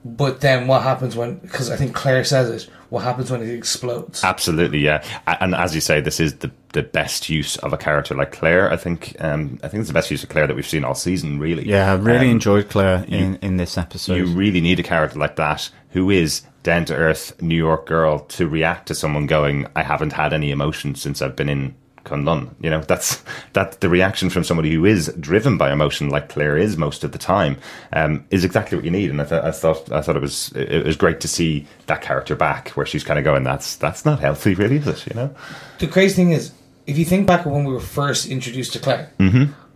[0.07, 1.37] But then what happens when?
[1.37, 2.71] Because I think Claire says it.
[2.91, 4.23] What happens when it explodes?
[4.23, 5.03] Absolutely, yeah.
[5.27, 8.71] And as you say, this is the the best use of a character like Claire.
[8.71, 10.95] I think um, I think it's the best use of Claire that we've seen all
[10.95, 11.39] season.
[11.39, 14.17] Really, yeah, I really Um, enjoyed Claire in in this episode.
[14.17, 18.21] You really need a character like that who is down to earth New York girl
[18.21, 21.75] to react to someone going, "I haven't had any emotion since I've been in
[22.05, 23.23] Kunlun." You know, that's
[23.55, 27.13] that the reaction from somebody who is driven by emotion, like Claire is most of
[27.13, 27.57] the time,
[27.93, 29.11] um, is exactly what you need.
[29.11, 32.03] And I, th- I thought I thought it was it was great to see that
[32.03, 35.15] character back, where she's kind of going, "That's that's not healthy, really, is it?" You
[35.15, 35.35] know.
[35.79, 36.53] the crazy thing is,
[36.87, 39.11] if you think back when we were first introduced to Claire,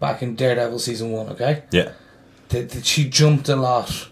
[0.01, 1.91] back in Daredevil season one, okay, Yeah.
[2.51, 4.09] that, that she jumped a lot.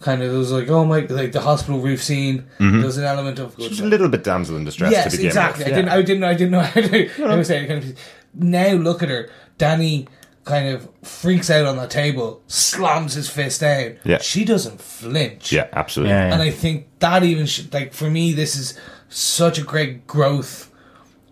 [0.00, 2.46] Kind of, it was like, oh my, like the hospital roof scene.
[2.58, 5.26] There was an element of She's a little bit damsel in distress yes, to begin
[5.26, 5.64] exactly.
[5.64, 5.72] with.
[5.74, 7.24] I didn't, I didn't, I didn't know how to.
[7.24, 7.98] I was saying, kind of,
[8.34, 9.28] now look at her.
[9.58, 10.08] Danny
[10.46, 13.98] kind of freaks out on the table, slams his fist down.
[14.04, 14.18] Yeah.
[14.18, 15.52] she doesn't flinch.
[15.52, 16.14] Yeah, absolutely.
[16.14, 16.32] Yeah, yeah.
[16.32, 18.78] And I think that even sh- like for me, this is
[19.10, 20.72] such a great growth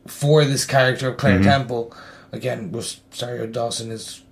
[0.07, 1.45] for this character of Claire Mm-hmm.
[1.45, 1.97] Temple.
[2.33, 4.23] Again, Rosario Dawson is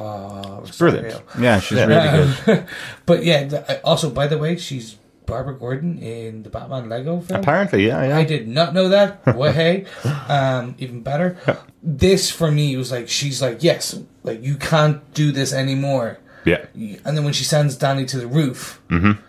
[0.00, 1.22] uh, brilliant.
[1.38, 2.66] yeah, she's really good.
[3.06, 4.96] but yeah, also by the way, she's
[5.26, 7.40] Barbara Gordon in the Batman Lego film.
[7.40, 8.16] Apparently, yeah, yeah.
[8.16, 9.20] I did not know that.
[9.36, 9.84] Well, hey,
[10.28, 11.36] um, even better.
[11.82, 16.18] This for me was like she's like yes, like you can't do this anymore.
[16.44, 16.64] yeah.
[17.04, 19.20] And then when she sends Danny to the roof, Mm-hmm.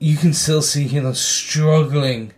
[0.00, 2.32] you can still see him struggling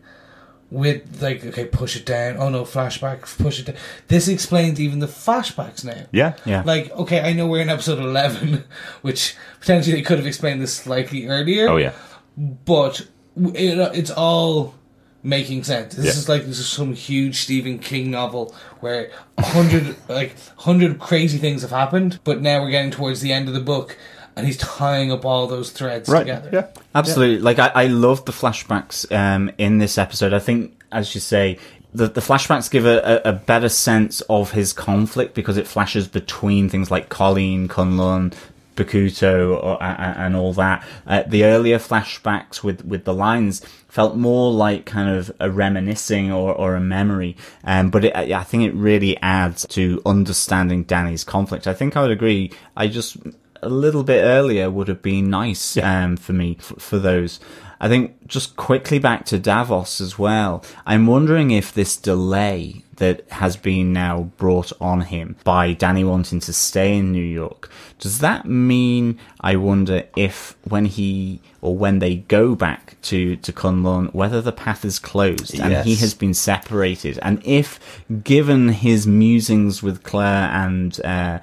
[0.70, 2.36] with like okay, push it down.
[2.36, 3.76] Oh no, flashback push it down.
[4.08, 6.06] This explains even the flashbacks now.
[6.12, 6.36] Yeah.
[6.44, 6.62] Yeah.
[6.64, 8.64] Like okay, I know we're in episode eleven,
[9.02, 11.68] which potentially they could have explained this slightly earlier.
[11.68, 11.92] Oh yeah.
[12.36, 13.06] but
[13.36, 14.74] it, uh, it's all
[15.22, 15.94] making sense.
[15.94, 16.10] This Yeah.
[16.12, 21.62] is like this is some huge Stephen King novel where hundred like hundred crazy things
[21.62, 23.98] have happened, but now we're getting towards the end of the book,
[24.36, 26.20] and he's tying up all those threads Right.
[26.20, 26.50] together.
[26.52, 26.66] Yeah.
[26.94, 27.38] Absolutely.
[27.42, 30.32] Like I, I love the flashbacks um, in this episode.
[30.32, 31.58] I think, as you say,
[31.92, 36.06] the, the flashbacks give a, a, a better sense of his conflict because it flashes
[36.08, 38.32] between things like Colleen, Kunlun,
[38.76, 40.84] Bakuto, or, and, and all that.
[41.06, 46.30] Uh, the earlier flashbacks with, with the lines felt more like kind of a reminiscing
[46.32, 47.36] or, or a memory.
[47.64, 51.66] Um, but it, I think it really adds to understanding Danny's conflict.
[51.66, 52.52] I think I would agree.
[52.76, 53.16] I just
[53.62, 57.40] a little bit earlier would have been nice um, for me f- for those.
[57.82, 60.62] I think just quickly back to Davos as well.
[60.84, 66.40] I'm wondering if this delay that has been now brought on him by Danny wanting
[66.40, 72.00] to stay in New York, does that mean, I wonder if when he or when
[72.00, 76.34] they go back to, to Kunlun, whether the path is closed and he has been
[76.34, 77.80] separated and if
[78.22, 81.38] given his musings with Claire and, uh,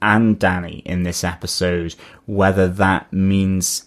[0.00, 1.94] and Danny in this episode,
[2.26, 3.86] whether that means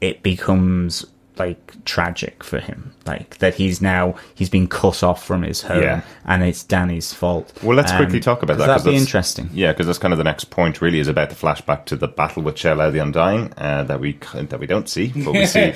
[0.00, 1.06] it becomes
[1.38, 5.82] like tragic for him, like that he's now he's been cut off from his home,
[5.82, 6.00] Yeah.
[6.24, 7.52] and it's Danny's fault.
[7.62, 8.66] Well, let's Um, quickly talk about that.
[8.66, 9.50] That'd be that's- interesting.
[9.52, 10.80] Yeah, because that's kind of the next point.
[10.80, 14.18] Really, is about the flashback to the battle with Shou-Lao the Undying uh, that we
[14.34, 15.72] that we don't see, but we see.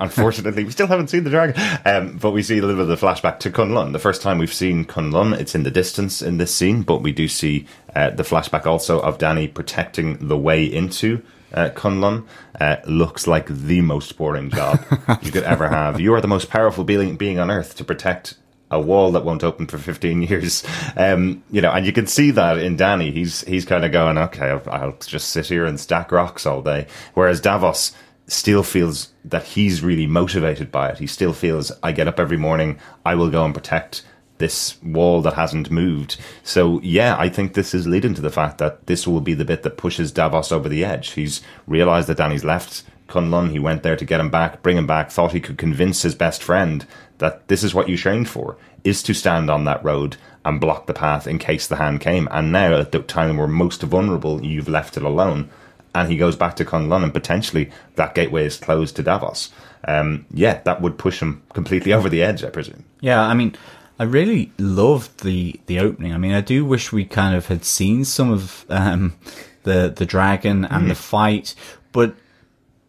[0.00, 1.54] unfortunately, we still haven't seen the dragon.
[1.84, 3.92] Um, but we see a little bit of the flashback to Kunlun.
[3.92, 7.12] The first time we've seen Kunlun, it's in the distance in this scene, but we
[7.12, 11.22] do see uh, the flashback also of Danny protecting the way into.
[11.52, 12.26] Uh, Kunlun
[12.60, 14.80] uh, looks like the most boring job
[15.22, 16.00] you could ever have.
[16.00, 18.36] You are the most powerful being, being on earth to protect
[18.70, 20.64] a wall that won't open for 15 years.
[20.96, 23.10] Um, you know, and you can see that in Danny.
[23.10, 26.62] He's he's kind of going, okay, I'll, I'll just sit here and stack rocks all
[26.62, 26.86] day.
[27.14, 27.92] Whereas Davos
[28.26, 30.98] still feels that he's really motivated by it.
[30.98, 34.02] He still feels, I get up every morning, I will go and protect
[34.42, 36.16] this wall that hasn't moved.
[36.42, 39.44] So yeah, I think this is leading to the fact that this will be the
[39.44, 41.12] bit that pushes Davos over the edge.
[41.12, 43.52] He's realized that Danny's left Kunlun.
[43.52, 46.16] He went there to get him back, bring him back, thought he could convince his
[46.16, 46.84] best friend
[47.18, 50.86] that this is what you trained for, is to stand on that road and block
[50.86, 52.26] the path in case the hand came.
[52.32, 55.50] And now at the time we're most vulnerable, you've left it alone.
[55.94, 59.52] And he goes back to Kunlun and potentially that gateway is closed to Davos.
[59.84, 62.84] Um, yeah, that would push him completely over the edge, I presume.
[63.00, 63.54] Yeah, I mean,
[64.02, 66.12] I really loved the the opening.
[66.12, 69.14] I mean, I do wish we kind of had seen some of um,
[69.62, 71.54] the the dragon and the fight,
[71.92, 72.16] but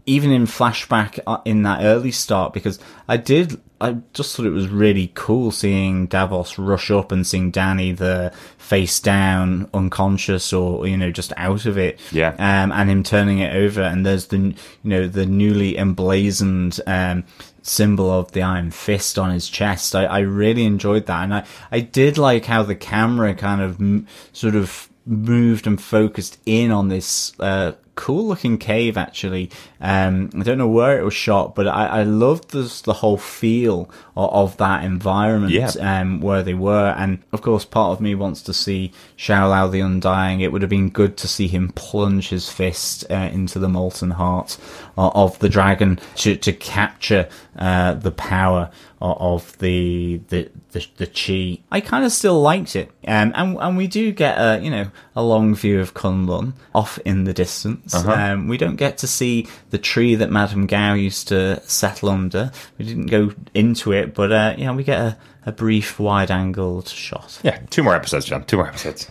[0.08, 4.50] even in flashback uh, in that early start, because I did, I just thought it
[4.50, 10.88] was really cool seeing Davos rush up and seeing Danny the face down, unconscious, or
[10.88, 12.00] you know just out of it.
[12.12, 12.30] Yeah.
[12.40, 17.24] Um, and him turning it over, and there's the you know the newly emblazoned um
[17.64, 19.96] symbol of the iron fist on his chest.
[19.96, 23.82] I, I really enjoyed that, and I I did like how the camera kind of
[23.82, 30.28] m- sort of moved and focused in on this uh, cool looking cave actually um
[30.40, 33.88] i don't know where it was shot but i i loved this the whole feel
[34.18, 35.70] of, of that environment Yeah.
[35.82, 38.92] um where they were and of course part of me wants to see
[39.24, 43.30] Shou-Lao the Undying it would have been good to see him plunge his fist uh,
[43.32, 44.58] into the molten heart
[44.98, 48.70] uh, of the dragon to to capture uh the power
[49.00, 53.58] of, of the the the, the chi i kind of still liked it um and
[53.62, 57.34] and we do get a you know a long view of Kunlun off in the
[57.34, 57.96] distance.
[57.96, 58.12] Uh-huh.
[58.12, 62.52] um we don't get to see the tree that madame gao used to settle under.
[62.78, 66.88] We didn't go into it but uh yeah we get a, a brief wide angled
[66.90, 68.44] shot Yeah, two more episodes, John.
[68.46, 69.10] Two more episodes.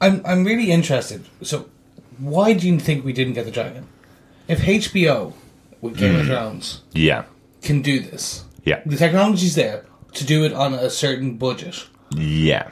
[0.00, 1.24] I'm I'm really interested.
[1.42, 1.66] So,
[2.18, 3.86] why do you think we didn't get the dragon?
[4.48, 5.32] If HBO
[5.80, 7.24] with Game of Thrones Yeah.
[7.62, 8.80] can do this, Yeah.
[8.84, 9.84] the technology's there
[10.14, 11.86] to do it on a certain budget.
[12.14, 12.68] Yeah.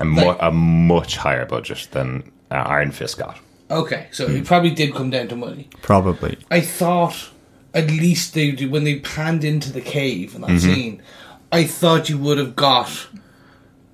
[0.00, 3.38] A, mu- Like- a much higher budget than uh, Iron Fist got.
[3.70, 5.68] Okay, so it probably did come down to money.
[5.80, 7.30] probably I thought
[7.72, 10.58] at least they when they panned into the cave in that Mm-hmm.
[10.74, 11.02] scene,
[11.52, 13.08] I thought you would have got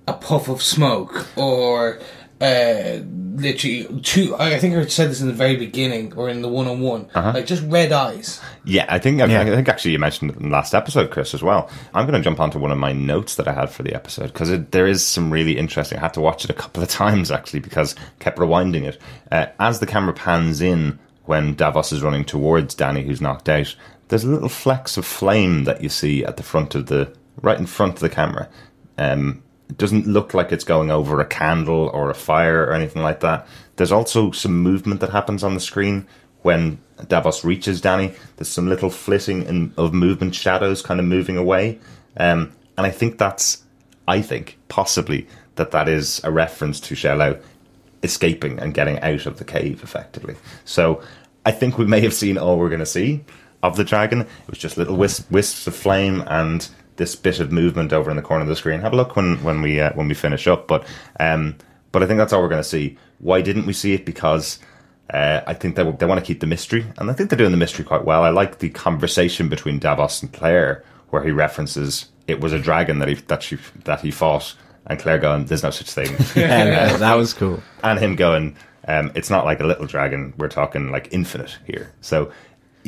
[0.06, 1.98] a puff of smoke or
[2.40, 2.98] uh,
[3.34, 4.36] literally two.
[4.38, 7.08] I think I said this in the very beginning or in the one on one,
[7.14, 8.40] like just red eyes.
[8.64, 9.40] Yeah, I think I, Yeah.
[9.40, 11.68] I think actually you mentioned it in the last episode, Chris, as well.
[11.94, 14.32] I'm going to jump onto one of my notes that I had for the episode
[14.32, 15.98] because there is some really interesting.
[15.98, 19.00] I had to watch it a couple of times actually because I kept rewinding it
[19.32, 23.74] uh, as the camera pans in when Davos is running towards Danny, who's knocked out.
[24.08, 27.58] There's a little flecks of flame that you see at the front of the right
[27.58, 28.48] in front of the camera.
[28.96, 33.02] Um, it doesn't look like it's going over a candle or a fire or anything
[33.02, 33.46] like that.
[33.76, 36.06] There's also some movement that happens on the screen
[36.42, 38.14] when Davos reaches Danny.
[38.36, 41.78] There's some little flitting in, of movement shadows kind of moving away.
[42.16, 43.64] Um, and I think that's,
[44.06, 47.36] I think, possibly that that is a reference to Shou-Lao
[48.02, 50.36] escaping and getting out of the cave effectively.
[50.64, 51.02] So
[51.44, 53.24] I think we may have seen all we're going to see
[53.62, 54.20] of the dragon.
[54.22, 56.68] It was just little wisp, wisps of flame and
[56.98, 58.80] this bit of movement over in the corner of the screen.
[58.80, 60.68] Have a look when when we uh, when we finish up.
[60.68, 60.86] But
[61.18, 61.56] um,
[61.90, 62.98] but I think that's all we're going to see.
[63.18, 64.04] Why didn't we see it?
[64.04, 64.58] Because
[65.12, 67.50] uh, I think they they want to keep the mystery, and I think they're doing
[67.50, 68.22] the mystery quite well.
[68.22, 72.98] I like the conversation between Davos and Claire, where he references it was a dragon
[72.98, 74.54] that he that she that he fought,
[74.86, 79.12] and Claire going, "There's no such thing." yeah, that was cool and him going, um,
[79.14, 80.32] it's not like a little dragon.
[80.38, 81.92] We're talking like infinite here.
[82.00, 82.32] So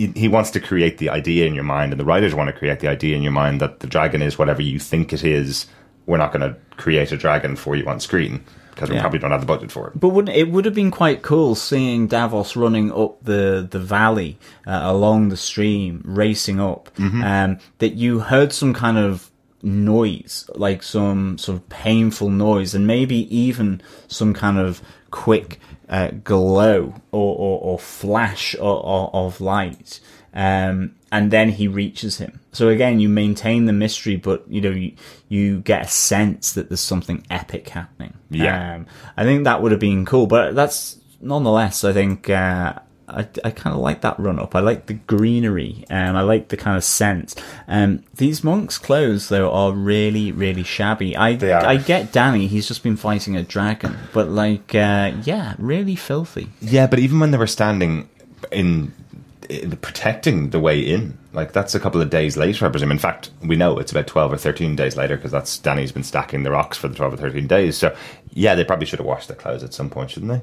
[0.09, 2.81] he, wants to create the idea in your mind, and the writers want to create
[2.81, 5.67] the idea in your mind that the dragon is whatever you think it is.
[6.07, 8.43] We're not going to create a dragon for you on screen
[8.75, 9.03] because we Yeah.
[9.03, 10.01] probably don't have the budget for it.
[10.01, 14.39] But wouldn't it would have been quite cool seeing Davos running up the the valley
[14.67, 16.91] uh, along the stream, racing up.
[16.99, 19.31] Um, that you heard some kind of
[19.63, 24.81] noise, like some sort of painful noise, and maybe even some kind of
[25.11, 25.61] quick
[25.91, 30.01] uh, glow or, or, or flash or, or, of light.
[30.33, 32.39] Um, and then he reaches him.
[32.53, 34.93] So again, you maintain the mystery, but you know you,
[35.29, 38.15] you get a sense that there's something epic happening.
[38.31, 38.77] Yeah.
[38.77, 38.87] um,
[39.17, 41.83] I think that would have been cool, but that's nonetheless.
[41.83, 42.75] I think uh,
[43.11, 44.55] I, I kind of like that run up.
[44.55, 45.85] I like the greenery.
[45.91, 47.35] Um, I like the kind of scent.
[47.69, 51.17] Um, these monks' clothes though are really really shabby.
[51.17, 51.65] I They are.
[51.65, 52.47] I get Danny.
[52.47, 56.49] He's just been fighting a dragon, but like uh, yeah, really filthy.
[56.61, 58.09] Yeah, but even when they were standing
[58.53, 58.93] in,
[59.49, 62.91] in protecting the way in, like that's a couple of days later, I presume.
[62.91, 66.05] In fact, we know it's about twelve or thirteen days later because that's Danny's been
[66.05, 67.77] stacking the rocks for the twelve or thirteen days.
[67.77, 67.95] So
[68.33, 70.43] yeah, they probably should have washed their clothes at some point, shouldn't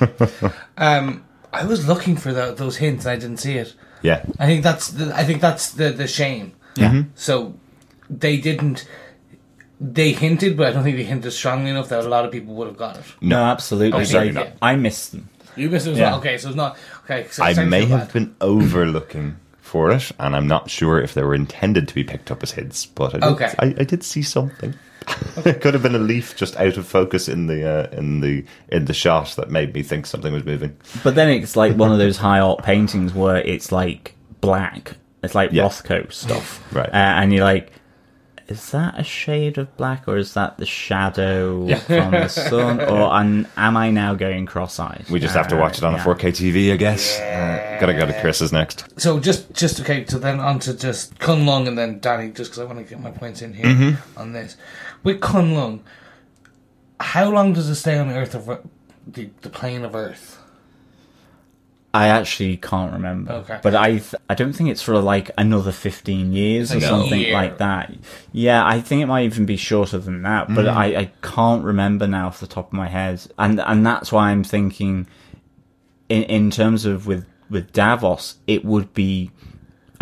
[0.00, 0.08] they?
[0.76, 3.74] Um, I was looking for tho- those hints and I didn't see it.
[4.02, 6.52] Yeah, I think that's the, I think that's the the shame.
[6.76, 6.90] Yeah.
[6.90, 7.10] Mm-hmm.
[7.14, 7.54] So
[8.10, 8.86] they didn't.
[9.80, 12.54] They hinted, but I don't think they hinted strongly enough that a lot of people
[12.54, 13.04] would have got it.
[13.20, 14.04] No, absolutely.
[14.04, 14.56] Certainly Like, not.
[14.62, 15.28] I missed them.
[15.56, 15.94] You missed them.
[15.94, 16.10] as Yeah.
[16.12, 16.18] well.
[16.20, 17.26] Okay, so it's not okay.
[17.30, 18.12] So I may have bad.
[18.12, 22.30] been overlooking for it, and I'm not sure if they were intended to be picked
[22.30, 22.86] up as hints.
[22.86, 23.54] But I did, Okay.
[23.58, 24.74] I, I did see something.
[25.44, 28.44] It could have been a leaf just out of focus in the uh, in the
[28.68, 30.76] in the shot that made me think something was moving.
[31.02, 34.96] But then it's like one of those high art paintings where it's like black.
[35.22, 35.64] It's like Yeah.
[35.64, 36.88] Rothko stuff, Right.
[36.88, 37.70] Uh, and you're like,
[38.48, 43.14] is that a shade of black, or is that the shadow from the sun, or
[43.14, 45.06] am, am I now going cross-eyed?
[45.08, 46.02] We just have to watch it on yeah.
[46.02, 47.18] a 4K TV, I guess.
[47.20, 48.84] Uh, gotta go to Chris's next.
[49.00, 50.04] So just just okay.
[50.06, 53.00] So then on to just Kunlun and then Danny, just because I want to get
[53.00, 54.18] my points in here Mm-hmm.
[54.18, 54.56] on this.
[55.02, 55.80] With Kunlun,
[57.00, 58.46] how long does it stay on the Earth of
[59.06, 60.38] the, the plane of Earth?
[61.94, 63.32] I actually can't remember.
[63.32, 63.60] Okay.
[63.62, 67.34] But I th- I don't think it's for like another 15 years or something year.
[67.34, 67.92] like that.
[68.32, 70.74] Yeah, I think it might even be shorter than that, but Mm.
[70.74, 73.20] I, I can't remember now off the top of my head.
[73.38, 75.06] And and that's why I'm thinking
[76.08, 79.30] in in terms of with with Davos, it would be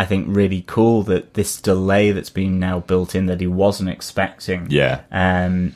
[0.01, 3.91] I think really cool that this delay that's been now built in that he wasn't
[3.91, 5.01] expecting Yeah.
[5.13, 5.75] um,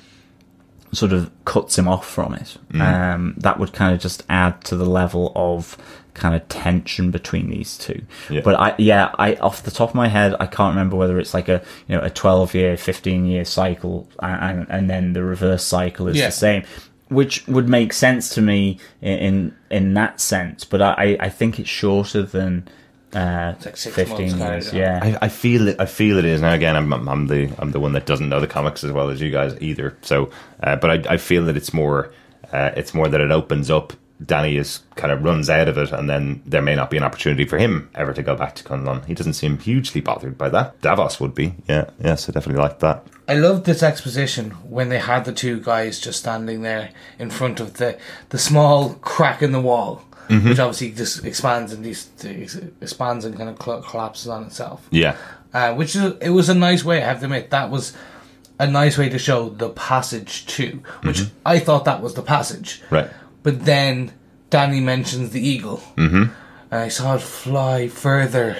[0.93, 2.57] sort of cuts him off from it.
[2.73, 2.81] Mm.
[2.81, 5.77] Um, that would kind of just add to the level of
[6.15, 8.01] kind of tension between these two.
[8.31, 8.41] Yeah.
[8.45, 11.35] But I, yeah, I off the top of my head, I can't remember whether it's
[11.35, 15.25] like a you know a twelve year, fifteen year cycle, and and, and then the
[15.25, 16.27] reverse cycle is Yeah.
[16.27, 16.63] the same.
[17.09, 21.59] Which would make sense to me in in, in that sense, but I, I think
[21.61, 22.67] it's shorter than
[23.15, 24.71] uh, like six fifteen years.
[24.71, 25.81] kind Yeah, I, I feel it.
[25.81, 26.53] I feel it is now.
[26.53, 29.11] Again, I'm, I'm I'm the I'm the one that doesn't know the comics as well
[29.11, 29.97] as you guys either.
[30.03, 30.31] So,
[30.63, 32.13] uh, but I, I feel that it's more
[32.53, 33.93] uh, it's more that it opens up.
[34.25, 37.03] Danny is kind of runs out of it, and then there may not be an
[37.03, 39.05] opportunity for him ever to go back to Kunlun.
[39.07, 40.81] He doesn't seem hugely bothered by that.
[40.81, 43.05] Davos would be, yeah, yes, I definitely like that.
[43.27, 47.59] I love this exposition when they had the two guys just standing there in front
[47.59, 47.99] of the
[48.29, 50.49] the small crack in the wall, Mm-hmm.
[50.49, 52.09] which obviously just expands and these
[52.81, 54.87] expands and kind of cl- collapses on itself.
[54.91, 55.17] Yeah,
[55.53, 57.03] uh, which is it was a nice way.
[57.03, 57.93] I have to admit that was
[58.59, 62.81] a nice way to show the passage too, which I thought that was the passage.
[62.83, 62.95] Mm-hmm.
[62.95, 63.11] right.
[63.43, 64.13] But then
[64.51, 66.33] Danny mentions the eagle, mm-hmm.
[66.71, 68.57] and I saw it fly further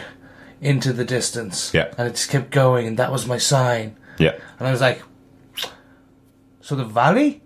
[0.61, 1.73] into the distance.
[1.73, 1.93] Yeah.
[1.97, 3.97] and it just kept going, and that was my sign.
[4.19, 5.03] Yeah, And I was like,
[6.61, 7.43] so the valley.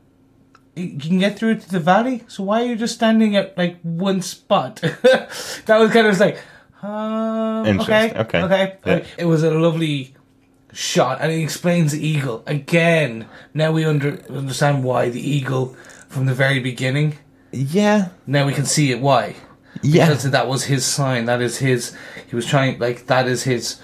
[0.78, 3.80] You can get through to the valley, so why are you just standing at like
[3.82, 4.76] one spot?
[4.80, 6.38] that was kind of like,
[6.82, 8.42] um, okay, Interesting, okay.
[8.42, 8.78] okay.
[8.86, 8.94] Yeah.
[8.94, 10.14] Like, it was a lovely
[10.72, 13.26] shot, and he explains the eagle again.
[13.54, 15.76] Now we under, understand why the eagle
[16.08, 17.18] from the very beginning.
[17.52, 19.34] yeah, Now we can see it why.
[19.82, 20.06] yeah.
[20.08, 21.26] Because that was his sign.
[21.26, 21.96] That is his.
[22.28, 23.78] He was trying like that is his.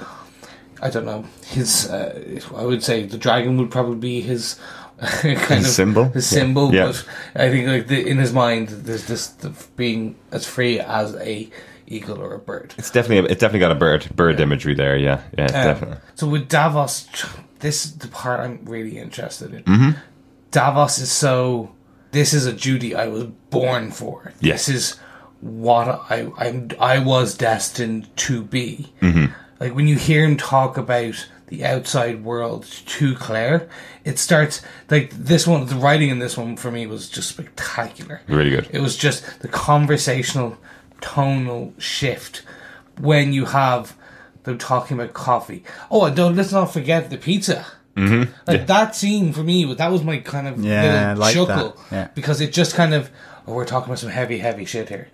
[0.82, 1.88] I don't know his.
[1.90, 4.58] Uh, I would say the dragon would probably be his.
[5.00, 6.04] kind of symbol?
[6.10, 6.86] His symbol, Yeah.
[6.86, 11.14] but I think like the, in his mind, there's this the, being as free as
[11.16, 11.48] a
[11.86, 12.74] eagle or a bird.
[12.78, 14.96] It's definitely it's definitely got a bird bird imagery there.
[14.96, 15.96] Yeah, yeah, Um, definitely.
[16.14, 17.08] So with Davos,
[17.60, 19.62] this is the part I'm really interested in.
[19.64, 19.90] Mm-hmm.
[20.50, 21.74] Davos is so.
[22.12, 24.32] This is a duty I was born for.
[24.40, 24.66] Yes.
[24.66, 25.00] This is
[25.40, 28.92] what I I'm, I was destined to be.
[29.00, 29.32] Mm-hmm.
[29.60, 33.68] Like when you hear him talk about the outside world to Claire,
[34.04, 35.66] it starts like this one.
[35.66, 38.22] The writing in this one for me was just spectacular.
[38.26, 38.68] Really good.
[38.72, 40.58] It was just the conversational
[41.00, 42.42] tonal shift
[42.98, 43.96] when you have
[44.44, 45.64] them talking about coffee.
[45.90, 47.66] Oh, and don't let's not forget the pizza.
[47.96, 48.32] Mm-hmm.
[48.46, 51.92] Like that scene for me, that was my kind of Yeah, little like chuckle that.
[51.92, 52.08] Yeah.
[52.14, 53.10] because it just kind of
[53.46, 55.08] oh, we're talking about some heavy, heavy shit here,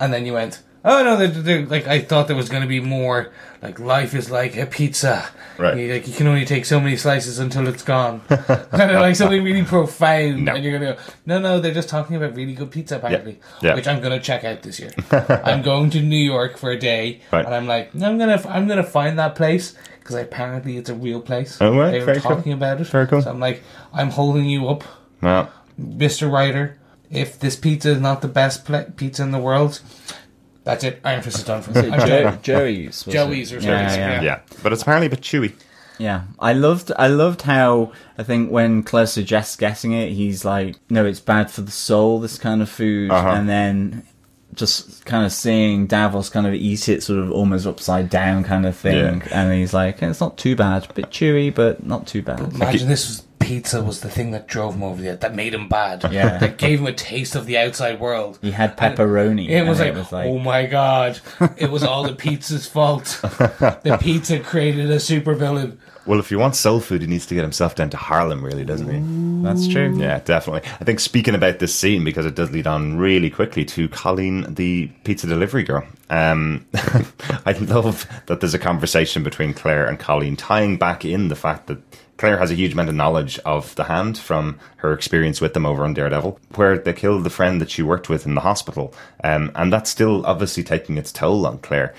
[0.00, 2.68] and then you went oh no, they're, they're, like I thought there was going to
[2.68, 3.32] be more.
[3.62, 5.26] Like life is like a pizza.
[5.58, 5.76] Right.
[5.76, 8.20] You, like you can only take so many slices until it's gone.
[8.28, 10.54] kind of like something really profound, No.
[10.54, 13.74] and you're gonna go, no, no, they're just talking about really good pizza apparently, Yeah.
[13.74, 14.90] which I'm gonna check out this year.
[15.10, 17.44] I'm going to New York for a day, Right.
[17.44, 20.94] and I'm like, no, I'm gonna, I'm gonna find that place because apparently it's a
[20.94, 21.58] real place.
[21.60, 21.90] Oh, right.
[21.90, 22.36] They were Very cool.
[22.36, 22.86] talking about it.
[22.86, 23.22] Very cool.
[23.22, 23.62] So I'm like,
[23.92, 24.84] I'm holding you up.
[25.80, 26.30] Mr.
[26.30, 26.78] Writer,
[27.10, 29.80] if this pizza is not the best pizza in the world,
[30.66, 31.00] that's it.
[31.04, 31.70] Iron Fist is done for.
[31.78, 32.42] I'm Jo- done.
[32.42, 33.06] Joey's.
[33.06, 33.56] was Joey's it?
[33.56, 34.20] or something, yeah.
[34.20, 35.54] yeah, but it's apparently a bit chewy.
[35.98, 40.76] Yeah, I loved I loved how I think when Claire suggests getting it, he's like,
[40.90, 42.20] "No, it's bad for the soul.
[42.20, 43.28] This kind of food," Uh-huh.
[43.30, 44.02] and then
[44.54, 48.66] just kind of seeing Davos kind of eat it sort of almost upside down kind
[48.66, 49.28] of thing, Yeah.
[49.42, 53.08] and he's like, "It's not too bad, bit chewy, but not too bad." Imagine this
[53.08, 56.02] was pizza was the thing that drove him over the edge, that made him bad.
[56.12, 56.38] Yeah.
[56.38, 58.38] that gave him a taste of the outside world.
[58.42, 59.48] He had pepperoni.
[59.48, 61.20] It was, and like, oh my god,
[61.56, 63.20] it was all the pizza's fault.
[63.22, 65.78] the pizza created a supervillain.
[66.06, 68.64] Well, if you want soul food, he needs to get himself down to Harlem, really,
[68.64, 69.42] doesn't he?
[69.44, 69.96] that's true.
[69.98, 70.68] Yeah, definitely.
[70.80, 74.54] I think speaking about this scene, because it does lead on really quickly to Colleen,
[74.54, 75.84] the pizza delivery girl.
[76.08, 76.64] Um,
[77.44, 81.66] I love that there's a conversation between Claire and Colleen, tying back in the fact
[81.66, 81.78] that
[82.16, 85.66] Claire has a huge amount of knowledge of the hand from her experience with them
[85.66, 88.94] over on Daredevil, where they killed the friend that she worked with in the hospital.
[89.22, 91.94] Um, and that's still obviously taking its toll on Claire.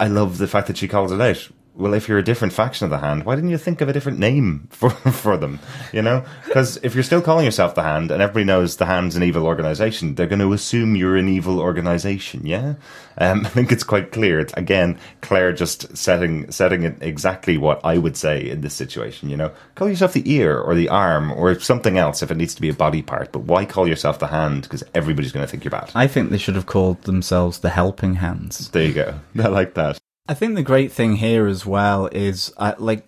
[0.00, 1.48] I love the fact that she calls it out.
[1.74, 3.94] Well, if you're a different faction of the Hand, why didn't you think of a
[3.94, 5.58] different name for for them?
[5.92, 9.16] You know, because if you're still calling yourself the Hand, and everybody knows the Hand's
[9.16, 12.44] an evil organization, they're going to assume you're an evil organization.
[12.44, 12.74] Yeah,
[13.16, 14.40] um, I think it's quite clear.
[14.40, 19.30] It's, again, Claire just setting setting it exactly what I would say in this situation.
[19.30, 22.54] You know, call yourself the ear or the arm or something else if it needs
[22.54, 23.32] to be a body part.
[23.32, 24.62] But why call yourself the Hand?
[24.62, 25.90] Because everybody's going to think you're bad.
[25.94, 28.68] I think they should have called themselves the Helping Hands.
[28.68, 29.20] There you go.
[29.38, 29.98] I like that.
[30.28, 33.06] I think the great thing here as well is uh, like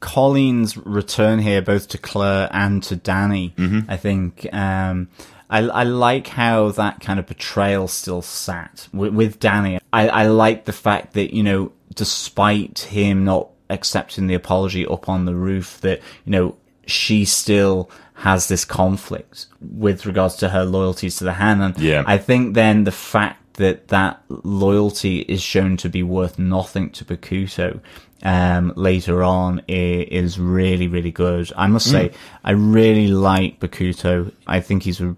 [0.00, 3.54] Colleen's return here, both to Claire and to Danny.
[3.88, 5.08] I think um,
[5.50, 9.78] I, I like how that kind of betrayal still sat with, with Danny.
[9.92, 15.08] I, I like the fact that you know, despite him not accepting the apology up
[15.08, 16.56] on the roof, that you know
[16.86, 21.62] she still has this conflict with regards to her loyalties to the hand.
[21.62, 22.04] And Yeah.
[22.06, 27.04] I think then the fact that that loyalty is shown to be worth nothing to
[27.04, 27.80] Bakuto
[28.22, 29.72] um, later on i-
[30.10, 31.52] is really, really good.
[31.56, 32.10] I must say,
[32.42, 34.32] I really like Bakuto.
[34.46, 35.14] I think he's a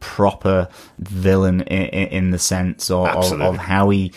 [0.00, 4.12] proper villain in, in the sense of, of, of how he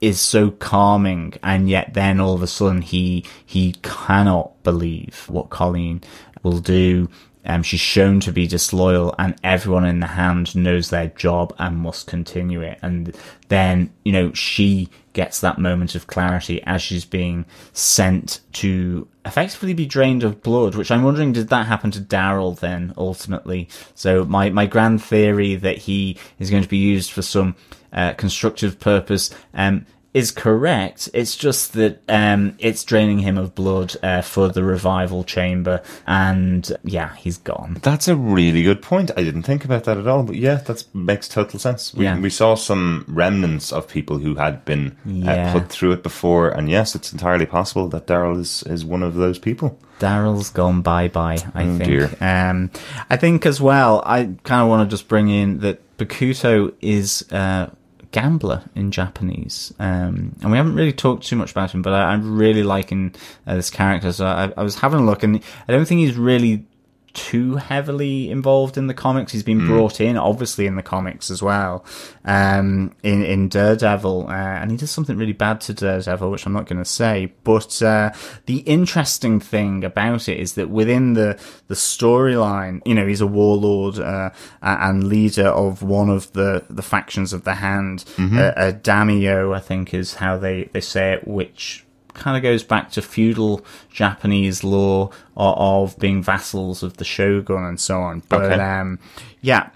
[0.00, 5.50] is so calming and yet then all of a sudden he he cannot believe what
[5.50, 6.02] Colleen
[6.42, 7.08] will do.
[7.44, 11.78] Um, she's shown to be disloyal and everyone in the hand knows their job and
[11.78, 12.78] must continue it.
[12.82, 13.16] And
[13.48, 19.74] then, you know, she gets that moment of clarity as she's being sent to effectively
[19.74, 23.68] be drained of blood, which I'm wondering, did that happen to Daryl then ultimately?
[23.94, 27.56] So my, my grand theory that he is going to be used for some
[27.92, 31.08] uh, constructive purpose um, is correct.
[31.14, 36.70] It's just that um, it's draining him of blood uh, for the revival chamber, and
[36.82, 37.78] yeah, he's gone.
[37.82, 39.10] That's a really good point.
[39.16, 41.94] I didn't think about that at all, but yeah, that makes total sense.
[41.94, 42.18] We, Yeah.
[42.18, 45.50] we saw some remnants of people who had been Yeah.
[45.50, 49.04] uh, put through it before, and yes, it's entirely possible that Daryl is, is one
[49.04, 49.78] of those people.
[50.00, 51.38] Daryl's gone bye bye.
[51.54, 52.22] I Oh, think.
[52.22, 52.70] Um,
[53.10, 54.02] I think as well.
[54.06, 57.66] I kind of want to just bring in that Bakuto is uh,
[58.12, 61.82] gambler in Japanese, um, and we haven't really talked too much about him.
[61.82, 63.14] But I, I'm really liking
[63.46, 64.12] uh, this character.
[64.12, 66.64] So I, I was having a look, and I don't think he's really
[67.12, 69.32] too heavily involved in the comics.
[69.32, 71.84] He's been brought in, obviously, in the comics as well,
[72.24, 76.52] um, in in Daredevil, uh, and he does something really bad to Daredevil, which I'm
[76.52, 77.32] not going to say.
[77.44, 78.12] But uh,
[78.46, 81.38] the interesting thing about it is that within the
[81.68, 84.30] the storyline, you know, he's a warlord uh,
[84.62, 88.04] and leader of one of the the factions of the Hand.
[88.38, 91.84] Uh, a daimyo, I think, is how they they say it, which
[92.20, 97.64] kind of goes back to feudal Japanese law of, of being vassals of the shogun
[97.64, 98.22] and so on.
[98.28, 98.60] But Okay.
[98.62, 98.98] um,
[99.40, 99.70] yeah.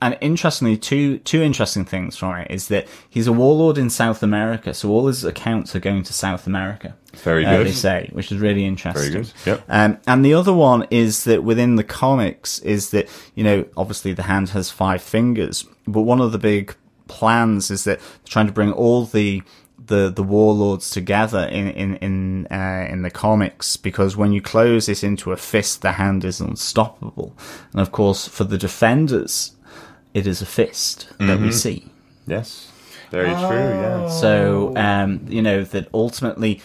[0.00, 4.22] And interestingly, two two interesting things from it is that he's a warlord in South
[4.22, 6.94] America, so all his accounts are going to South America.
[7.16, 7.66] Very uh, good.
[7.66, 9.10] they say, which is really interesting.
[9.10, 9.32] Very good.
[9.44, 9.64] Yep.
[9.68, 14.12] Um, and the other one is that within the comics is that you know obviously
[14.12, 16.76] the hand has five fingers, but one of the big
[17.08, 19.42] plans is that they're trying to bring all the
[19.88, 24.86] the the warlords together in in in uh, in the comics because when you close
[24.86, 27.36] this into a fist, the hand is unstoppable,
[27.72, 29.56] and of course for the defenders,
[30.14, 31.86] it is a fist that we see.
[32.26, 32.70] Yes.
[33.10, 33.58] Very true.
[33.58, 34.08] Yeah.
[34.08, 36.60] So, um, you know, that ultimately,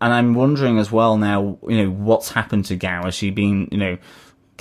[0.00, 3.04] and I'm wondering as well now, you know, what's happened to Gao?
[3.04, 3.98] Has she been, you know,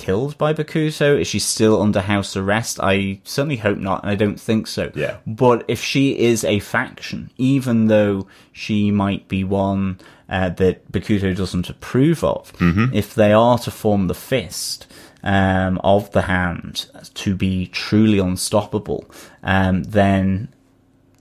[0.01, 1.19] killed by Bakuto?
[1.19, 2.79] Is she still under house arrest?
[2.81, 4.91] I certainly hope not, and I don't think so.
[4.95, 5.17] Yeah.
[5.27, 11.35] But if she is a faction, even though she might be one uh, that Bakuto
[11.35, 12.51] doesn't approve of,
[12.93, 14.87] if they are to form the fist,
[15.23, 19.05] um, of the hand to be truly unstoppable,
[19.43, 20.49] um, then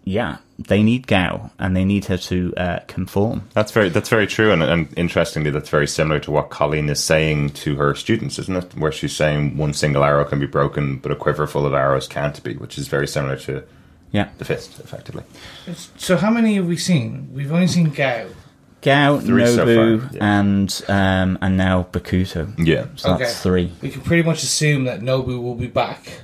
[0.05, 3.49] yeah, they need Gao and they need her to uh, conform.
[3.55, 7.03] That's very that's very true, and, and interestingly, that's very similar to what Colleen is
[7.03, 8.77] saying to her students, isn't it?
[8.77, 12.09] Where she's saying one single arrow can be broken, but a quiver full of arrows
[12.09, 13.63] can't be, which is very similar to
[14.11, 15.23] Yeah, the fist, effectively.
[15.97, 17.29] So how many have we seen?
[17.33, 18.27] We've only seen Gao.
[18.83, 20.41] Gao, Three so Nobu, far, yeah.
[20.41, 22.55] and um, and now Bakuto.
[22.59, 23.73] Yeah, So that's three.
[23.83, 26.23] We can pretty much assume that Nobu will be back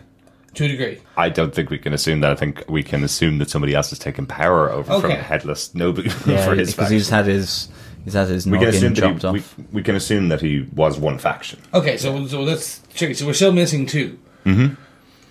[0.57, 0.99] to a degree.
[1.17, 2.33] I don't think we can assume that.
[2.33, 5.21] I think we can assume that somebody else has taken power over from Okay.
[5.23, 7.69] headless Nobu Yeah, for his because he's had his
[8.05, 9.55] he's had his We can assume that he, we, off.
[9.73, 11.61] we can assume that he was one faction.
[11.73, 13.15] Okay, so so that's tricky.
[13.15, 14.75] So we're still missing 2 Mm-hmm.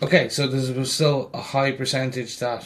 [0.04, 2.66] Okay, so there's still a high percentage that.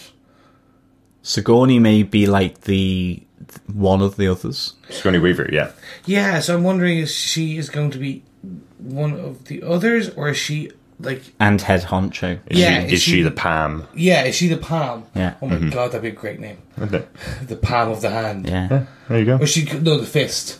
[1.21, 3.21] Sigourney may be like the
[3.67, 4.73] one of the others.
[4.89, 5.71] Scrawny Weaver, yeah.
[6.05, 8.23] Yeah, so I'm wondering is she is going to be
[8.77, 11.21] one of the others, or is she like?
[11.39, 12.39] And head honcho.
[12.47, 13.87] Is, Yeah, she, is is she she- the Pam?
[13.95, 15.05] Yeah, is she the palm?
[15.15, 15.35] Yeah.
[15.41, 16.57] Oh my god, that'd be a great name.
[16.81, 17.05] Okay.
[17.47, 18.47] The palm of the hand.
[18.47, 18.85] Yeah.
[19.07, 19.37] There you go.
[19.37, 20.59] Or she could no the fist.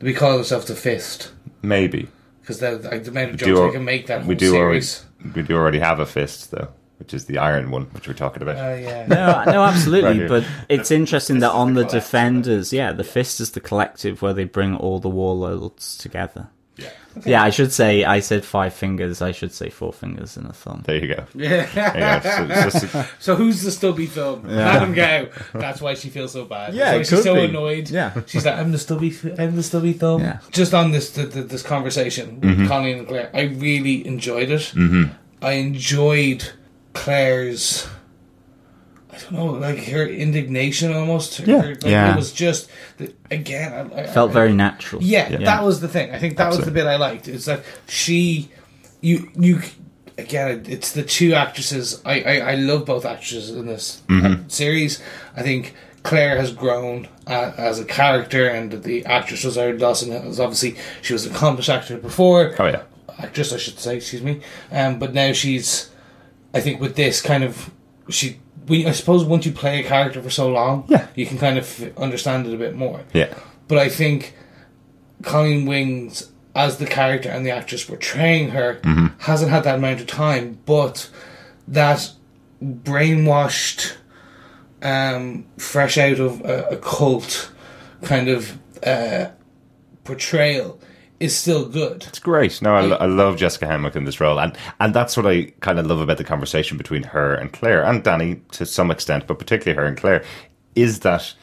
[0.00, 1.30] We call herself the fist
[1.62, 2.08] Maybe.
[2.40, 5.04] because the, the amount of do jokes al- we can make that we do series.
[5.22, 8.14] already we do already have a fist though, which is the iron one, which we're
[8.14, 8.56] talking about.
[8.56, 9.06] Uh, yeah.
[9.06, 10.14] No, no, absolutely.
[10.14, 10.28] here.
[10.28, 12.02] but it's interesting that on the collective.
[12.02, 16.48] defenders, yeah, the fist is the collective where they bring all the warlords together.
[17.16, 17.22] Yeah.
[17.32, 19.20] Yeah, I should say I said five fingers.
[19.22, 20.82] I should say four fingers and a thumb.
[20.86, 21.24] there you go.
[21.34, 21.66] Yeah.
[21.74, 22.68] There you go.
[22.70, 24.46] So it's So who's the stubby thumb?
[24.46, 25.26] Madam Gao.
[25.54, 26.74] That's why she feels so bad.
[26.74, 27.44] Yeah, it she's could so be.
[27.44, 27.90] annoyed.
[27.90, 28.20] Yeah.
[28.26, 30.20] she's like, I'm the stubby, I'm the stubby thumb.
[30.22, 30.38] Yeah.
[30.50, 34.72] Just on this th th this conversation with Colleen and Claire, I really enjoyed it.
[34.74, 35.12] Mm-hmm.
[35.42, 36.52] I enjoyed
[36.94, 37.86] Claire's.
[39.12, 41.36] I don't know, like her indignation almost.
[41.36, 41.60] Her- Yeah.
[41.62, 42.12] her- like, Yeah.
[42.12, 43.72] It was just the, again.
[43.94, 45.02] I, I, Felt I- very natural.
[45.02, 45.38] yeah, Yeah.
[45.38, 46.10] that was the thing.
[46.12, 47.28] I think that was the bit I liked.
[47.28, 48.50] Is that she,
[49.02, 49.60] you, you,
[50.18, 52.00] again, it's the two actresses.
[52.06, 55.02] I, I, I love both actresses in this uh, series.
[55.36, 60.40] I think Claire has grown uh, as a character, and the actress Rosario Dawson is
[60.40, 62.54] obviously she was an accomplished actor before.
[62.58, 62.82] Oh yeah.
[63.18, 63.96] actress, I should say.
[63.96, 64.40] Excuse me.
[64.70, 65.90] Um, but now she's,
[66.54, 67.70] I think, with this kind of
[68.08, 68.38] she.
[68.68, 71.06] We, I suppose once you play a character for so long, Yeah.
[71.14, 73.00] you can kind of understand it a bit more.
[73.12, 73.34] Yeah.
[73.68, 74.34] But I think
[75.22, 78.80] Colleen Wings, as the character and the actress portraying her,
[79.18, 80.58] hasn't had that amount of time.
[80.66, 81.08] But
[81.68, 82.12] that
[82.62, 83.94] brainwashed,
[84.82, 87.50] um, fresh out of a, a cult
[88.02, 89.26] kind of uh,
[90.04, 90.78] portrayal
[91.22, 92.04] is still good.
[92.08, 92.60] It's great.
[92.60, 95.78] No, I, I love Jessica Henwick in this role, and and that's what I kind
[95.78, 99.38] of love about the conversation between her and Claire and Danny to some extent, but
[99.38, 100.24] particularly her and Claire,
[100.74, 101.34] is that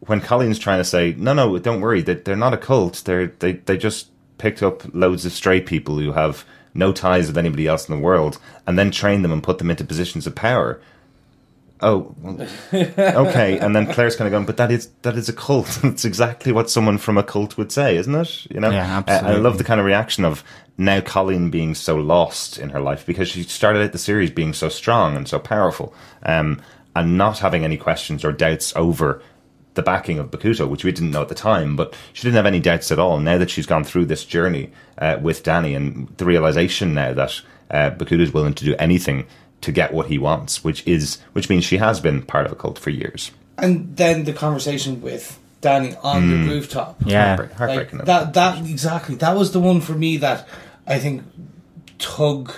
[0.00, 3.02] when Colleen's trying to say, no, no, don't worry, they, they're not a cult.
[3.04, 4.08] They're they they just
[4.38, 8.02] picked up loads of stray people who have no ties with anybody else in the
[8.02, 10.80] world, and then train them and put them into positions of power.
[11.80, 12.14] Oh,
[12.72, 13.58] okay.
[13.58, 15.78] And then Claire's kind of going, but that is that is a cult.
[15.84, 18.46] It's exactly what someone from a cult would say, isn't it?
[18.50, 19.40] You know, Yeah, Uh, I absolutely.
[19.42, 20.42] love the kind of reaction of
[20.76, 24.52] now Colleen being so lost in her life because she started out the series being
[24.52, 26.60] so strong and so powerful, um,
[26.96, 29.22] and not having any questions or doubts over
[29.74, 32.46] the backing of Bakuto, which we didn't know at the time, but she didn't have
[32.46, 33.20] any doubts at all.
[33.20, 37.40] Now that she's gone through this journey uh, with Danny and the realization now that
[37.70, 39.26] uh, Bakuto is willing to do anything
[39.60, 42.54] to get what he wants, which is which means she has been part of a
[42.56, 43.30] cult for years.
[43.56, 46.96] And then the conversation with Danny on the rooftop.
[47.04, 47.36] Yeah.
[47.36, 47.98] Heartbreak- heartbreaking.
[47.98, 50.46] Like, that that exactly that was the one for me that
[50.86, 51.22] I think
[51.98, 52.52] tug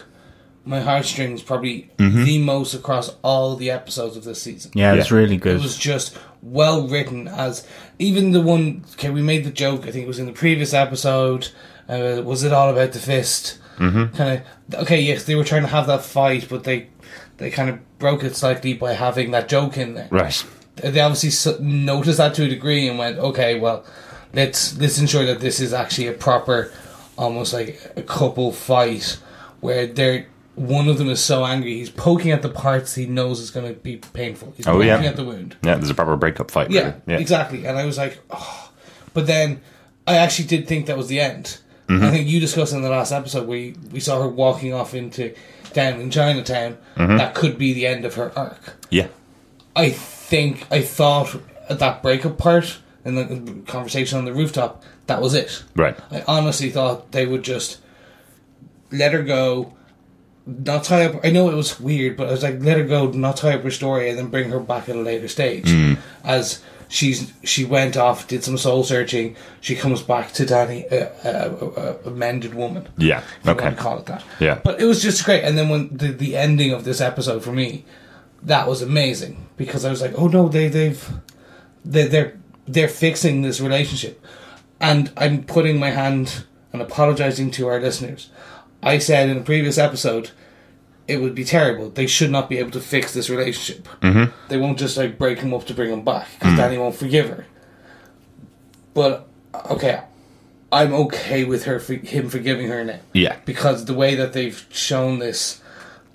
[0.65, 4.71] my heartstrings probably the most across all the episodes of this season.
[4.75, 5.17] Yeah, it's Yeah.
[5.17, 5.57] really good.
[5.57, 7.67] It was just well written as
[7.99, 10.73] even the one okay we made the joke I think it was in the previous
[10.75, 11.49] episode
[11.89, 14.14] uh, was it all about the fist mm-hmm.
[14.16, 16.89] kind of okay yes they were trying to have that fight but they
[17.39, 20.45] they kind of broke it slightly by having that joke in there Right.
[20.76, 21.31] they obviously
[21.64, 23.85] noticed that to a degree and went, okay, well,
[24.33, 26.72] let's let's ensure that this is actually a proper,
[27.18, 29.18] almost like a couple fight
[29.61, 33.41] where they're one of them is so angry he's poking at the parts he knows
[33.41, 34.53] is going to be painful.
[34.57, 35.03] He's Oh, poking yeah.
[35.03, 35.57] at the wound.
[35.62, 36.70] Yeah, there's a proper breakup fight.
[36.70, 36.95] Yeah, really.
[37.07, 37.18] yeah.
[37.18, 37.66] exactly.
[37.66, 38.70] And I was like, oh.
[39.14, 39.61] but then
[40.07, 41.59] I actually did think that was the end.
[41.91, 42.05] Mm-hmm.
[42.05, 44.95] I think you discussed in the last episode where you, we saw her walking off
[44.95, 45.34] into
[45.72, 46.78] down in Chinatown.
[46.97, 47.16] Mm-hmm.
[47.16, 49.09] That could be the end of her arc Yeah.
[49.74, 51.36] I think I thought
[51.68, 55.64] at that breakup part in the conversation on the rooftop that was it.
[55.75, 55.99] Right.
[56.12, 57.79] I honestly thought they would just
[58.92, 59.75] let her go,
[60.46, 61.25] not tie up.
[61.25, 63.62] I know it was weird, but I was like, let her go, not tie up
[63.62, 65.67] her story, and then bring her back at a later stage.
[65.67, 65.99] Mm.
[66.22, 69.37] As she's she went off, did some soul searching.
[69.62, 71.54] She comes back to Danny, a, a,
[72.04, 72.87] a, a mended woman.
[72.99, 73.21] Yeah.
[73.41, 73.64] If you Okay.
[73.64, 74.22] want to call it that.
[74.38, 74.61] Yeah.
[74.62, 75.42] But it was just great.
[75.45, 77.84] And then when the the ending of this episode for me,
[78.42, 81.08] that was amazing because I was like, oh no, they they've
[81.84, 84.22] they they're they're fixing this relationship,
[84.80, 88.30] and I'm putting my hand and apologizing to our listeners.
[88.83, 90.30] I said in a previous episode.
[91.11, 91.91] It would be terrible.
[91.91, 93.88] They should not be able to fix this relationship.
[94.00, 94.32] Mhm.
[94.49, 97.28] They won't just like break him up to bring him back because Danny won't forgive
[97.28, 97.45] her.
[98.95, 99.26] But
[99.70, 100.00] okay,
[100.72, 103.37] I'm okay with her for him forgiving her now Yeah.
[103.45, 105.61] because the way that they've shown this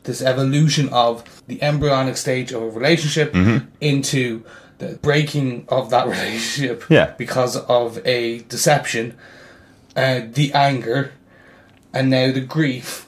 [0.04, 3.66] this evolution of the embryonic stage of a relationship Mhm.
[3.82, 4.44] into
[4.78, 7.12] the breaking of that relationship Yeah.
[7.18, 9.16] because of a deception
[9.96, 11.12] uh, the anger
[11.94, 13.05] and now the grief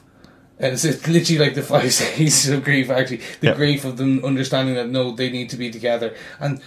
[0.60, 3.54] and it's, it's literally like the five stages of grief actually the Yeah.
[3.54, 6.60] grief of them understanding that no they need to be together and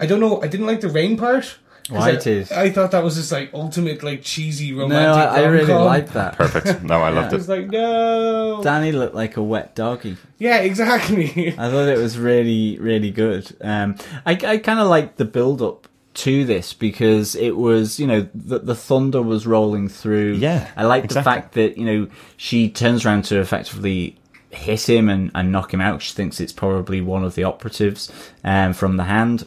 [0.00, 1.56] I don't know I didn't like the rain part.
[1.90, 2.52] Why I, it is?
[2.52, 6.12] I thought that was just like ultimate like cheesy romantic No, I, I really rom-com.
[6.12, 6.36] that.
[6.36, 6.82] Perfect.
[6.82, 7.52] No, I loved I was it.
[7.52, 8.60] like, no.
[8.62, 10.18] Danny looked like a wet doggy.
[10.36, 11.48] Yeah, exactly.
[11.58, 13.56] I thought it was really, really good.
[13.62, 13.96] Um,
[14.26, 18.28] I, I kind of liked the build up to this because it was, you know,
[18.34, 20.34] the, the thunder was rolling through.
[20.34, 21.20] Yeah, I like exactly.
[21.20, 24.16] the fact that, you know, she turns around to effectively
[24.50, 26.02] hit him and, and knock him out.
[26.02, 28.12] She thinks it's probably one of the operatives
[28.44, 29.46] um, from the hand.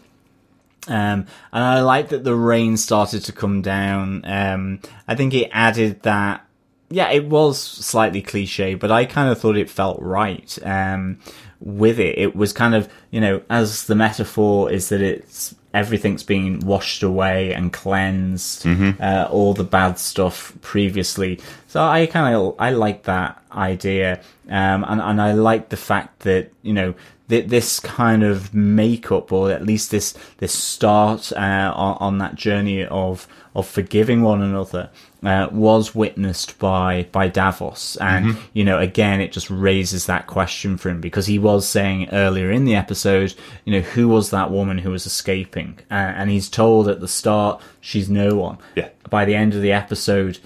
[0.87, 4.23] Um, and I like that the rain started to come down.
[4.25, 6.45] Um, I think it added that.
[6.89, 10.57] Yeah, it was slightly cliche, but I kind of thought it felt right.
[10.63, 11.19] Um,
[11.61, 16.23] with it, it was kind of you know, as the metaphor is that it's everything's
[16.23, 18.99] being washed away and cleansed, Mhm.
[19.01, 21.39] uh, all the bad stuff previously.
[21.67, 24.19] So I kind of I like that idea,
[24.49, 26.93] um, and and I like the fact that you know
[27.29, 32.35] th- this kind of makeup, or at least this this start uh, on, on that
[32.35, 34.89] journey of of forgiving one another,
[35.23, 38.37] uh, was witnessed by by Davos, and Mhm.
[38.53, 42.49] you know again it just raises that question for him because he was saying earlier
[42.49, 43.33] in the episode,
[43.65, 47.07] you know who was that woman who was escaping, uh, and he's told at the
[47.07, 48.57] start she's no one.
[48.75, 48.89] Yeah.
[49.09, 50.39] By the end of the episode,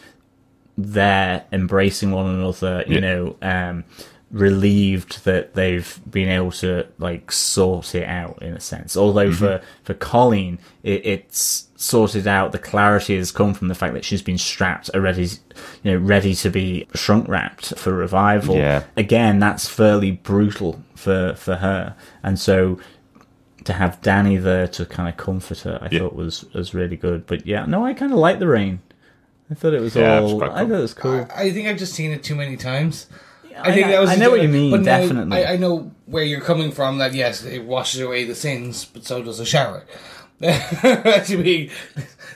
[0.78, 3.00] they're embracing one another, you Yeah.
[3.00, 3.84] know, um,
[4.32, 8.98] relieved that they've been able to like sort it out in a sense.
[8.98, 9.36] Although Mm-hmm.
[9.38, 12.52] for for Colleen, it, it's sorted out.
[12.52, 15.24] The clarity has come from the fact that she's been strapped, already,
[15.84, 18.56] you know, ready to be shrunk wrapped for revival.
[18.56, 18.84] Yeah.
[18.96, 22.80] Again, that's fairly brutal for for her, and so
[23.66, 26.00] to have Danny there to kind of comfort her, I Yeah.
[26.00, 27.26] thought was was really good.
[27.26, 28.80] But yeah, no, I kind of like the rain.
[29.50, 30.38] I thought it was Yeah, it was all.
[30.40, 31.28] quite I thought it was cool.
[31.36, 33.08] I think I've just seen it too many times.
[33.58, 34.10] I think that was.
[34.10, 35.46] I know what you mean, but now definitely.
[35.46, 36.98] I, I know where you're coming from.
[36.98, 39.84] That yes, it washes away the sins, but so does a shower.
[41.26, 41.70] to me,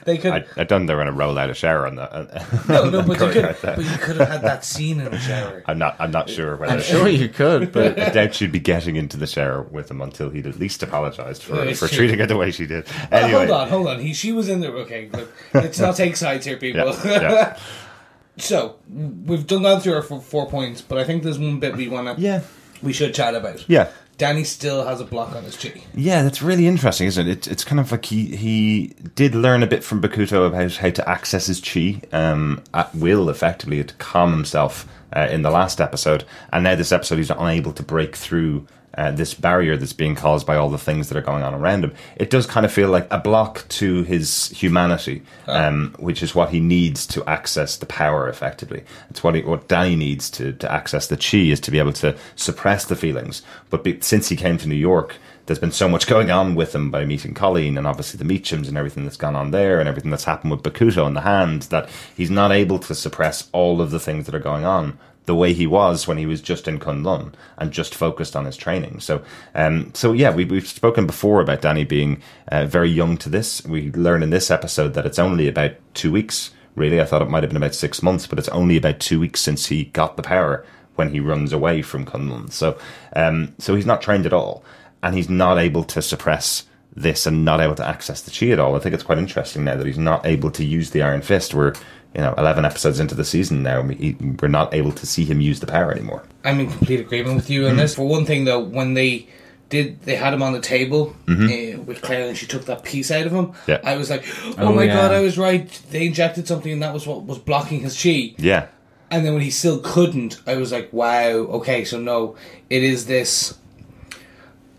[0.04, 0.86] they could I, I done.
[0.86, 2.12] They're going to roll out a shower on that.
[2.12, 5.18] Uh, no, no, but you could, but you could have had that scene in the
[5.18, 5.62] shower.
[5.66, 5.96] I'm not.
[5.98, 6.72] I'm not sure whether.
[6.72, 10.00] I'm sure you could, but I doubt she'd be getting into the shower with him
[10.00, 11.98] until he'd at least apologised for Yeah, for true.
[11.98, 12.86] treating her the way she did.
[13.10, 14.00] Anyway, hold on, hold on.
[14.00, 14.72] He, she was in there.
[14.72, 16.94] Okay, look, let's not take sides here, people.
[17.04, 17.58] Yeah, yeah.
[18.38, 21.76] so we've done gone through our four, four points, but I think there's one bit
[21.76, 22.22] we want to.
[22.22, 22.42] Yeah.
[22.82, 23.68] We should chat about.
[23.68, 23.90] Yeah.
[24.20, 25.80] Danny still has a block on his chi.
[25.94, 27.30] Yeah, that's really interesting, isn't it?
[27.30, 30.90] It's, it's kind of like he he did learn a bit from Bakuto about how
[30.90, 34.86] to access his chi um, at will, effectively, to calm himself
[35.16, 36.24] uh, in the last episode.
[36.52, 40.46] And now this episode, he's unable to break through uh, this barrier that's being caused
[40.46, 41.94] by all the things that are going on around him.
[42.16, 46.50] It does kind of feel like a block to his humanity, um, which is what
[46.50, 48.28] he needs to access the power.
[48.28, 51.78] Effectively, it's what he, what Danny needs to to access the chi is to be
[51.78, 53.42] able to suppress the feelings.
[53.70, 56.74] But be, since he came to New York, there's been so much going on with
[56.74, 59.88] him by meeting Colleen and obviously the Meachums and everything that's gone on there and
[59.88, 63.80] everything that's happened with Bakuto in the hand that he's not able to suppress all
[63.80, 66.66] of the things that are going on the way he was when he was just
[66.66, 69.00] in Kunlun and just focused on his training.
[69.00, 69.22] So,
[69.54, 73.64] um, so yeah, we, we've spoken before about Danny being uh, very young to this.
[73.64, 76.50] We learn in this episode that it's only about two weeks.
[76.74, 79.20] Really, I thought it might have been about six months, but it's only about two
[79.20, 80.64] weeks since he got the power
[80.94, 82.50] when he runs away from Kunlun.
[82.50, 82.78] So,
[83.14, 84.64] um, so he's not trained at all,
[85.02, 86.64] and he's not able to suppress
[86.94, 88.74] this and not able to access the chi at all.
[88.74, 91.54] I think it's quite interesting now that he's not able to use the Iron Fist.
[91.54, 91.74] We're
[92.14, 95.40] you know eleven episodes into the season now, we, we're not able to see him
[95.40, 96.22] use the power anymore.
[96.44, 97.94] I'm in complete agreement with you on this.
[97.94, 99.28] For one thing, though, when they
[99.68, 103.10] did they had him on the table uh, with Claire and she took that piece
[103.12, 103.46] out of him.
[103.48, 103.70] Mm-hmm.
[103.70, 103.80] Yeah.
[103.84, 104.94] I was like, oh, Oh, my yeah.
[104.96, 105.68] god, I was right.
[105.90, 108.34] They injected something and that was what was blocking his chi.
[108.36, 108.66] Yeah.
[109.12, 112.36] And then when he still couldn't, I was like, wow, okay, so no,
[112.68, 113.56] it is this,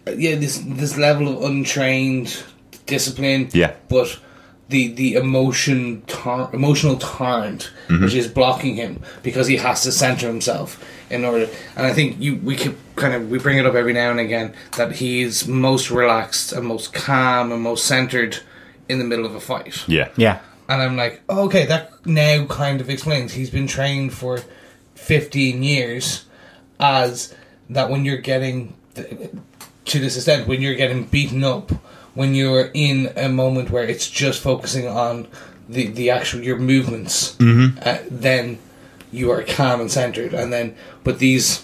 [0.08, 2.42] yeah, this this level of untrained
[2.86, 3.50] discipline.
[3.54, 3.76] Yeah.
[3.90, 4.20] But
[4.72, 8.04] the the emotion tor- emotional torrent Mm-hmm.
[8.06, 11.50] which is blocking him because he has to center himself in order.
[11.76, 14.20] And I think you we could kind of we bring it up every now and
[14.20, 18.40] again that he is most relaxed and most calm and most centered
[18.88, 19.84] in the middle of a fight.
[19.88, 20.08] Yeah.
[20.16, 20.40] Yeah.
[20.70, 23.34] And I'm like, oh, okay, that now kind of explains.
[23.34, 24.40] He's been trained for
[24.96, 26.26] 15 years
[26.80, 27.36] as
[27.70, 31.72] that when you're getting, to this extent, when you're getting beaten up,
[32.14, 35.28] when you're in a moment where it's just focusing on
[35.70, 38.58] the, the actual, your movements, uh, then
[39.12, 40.34] you are calm and centered.
[40.34, 41.64] And then, but these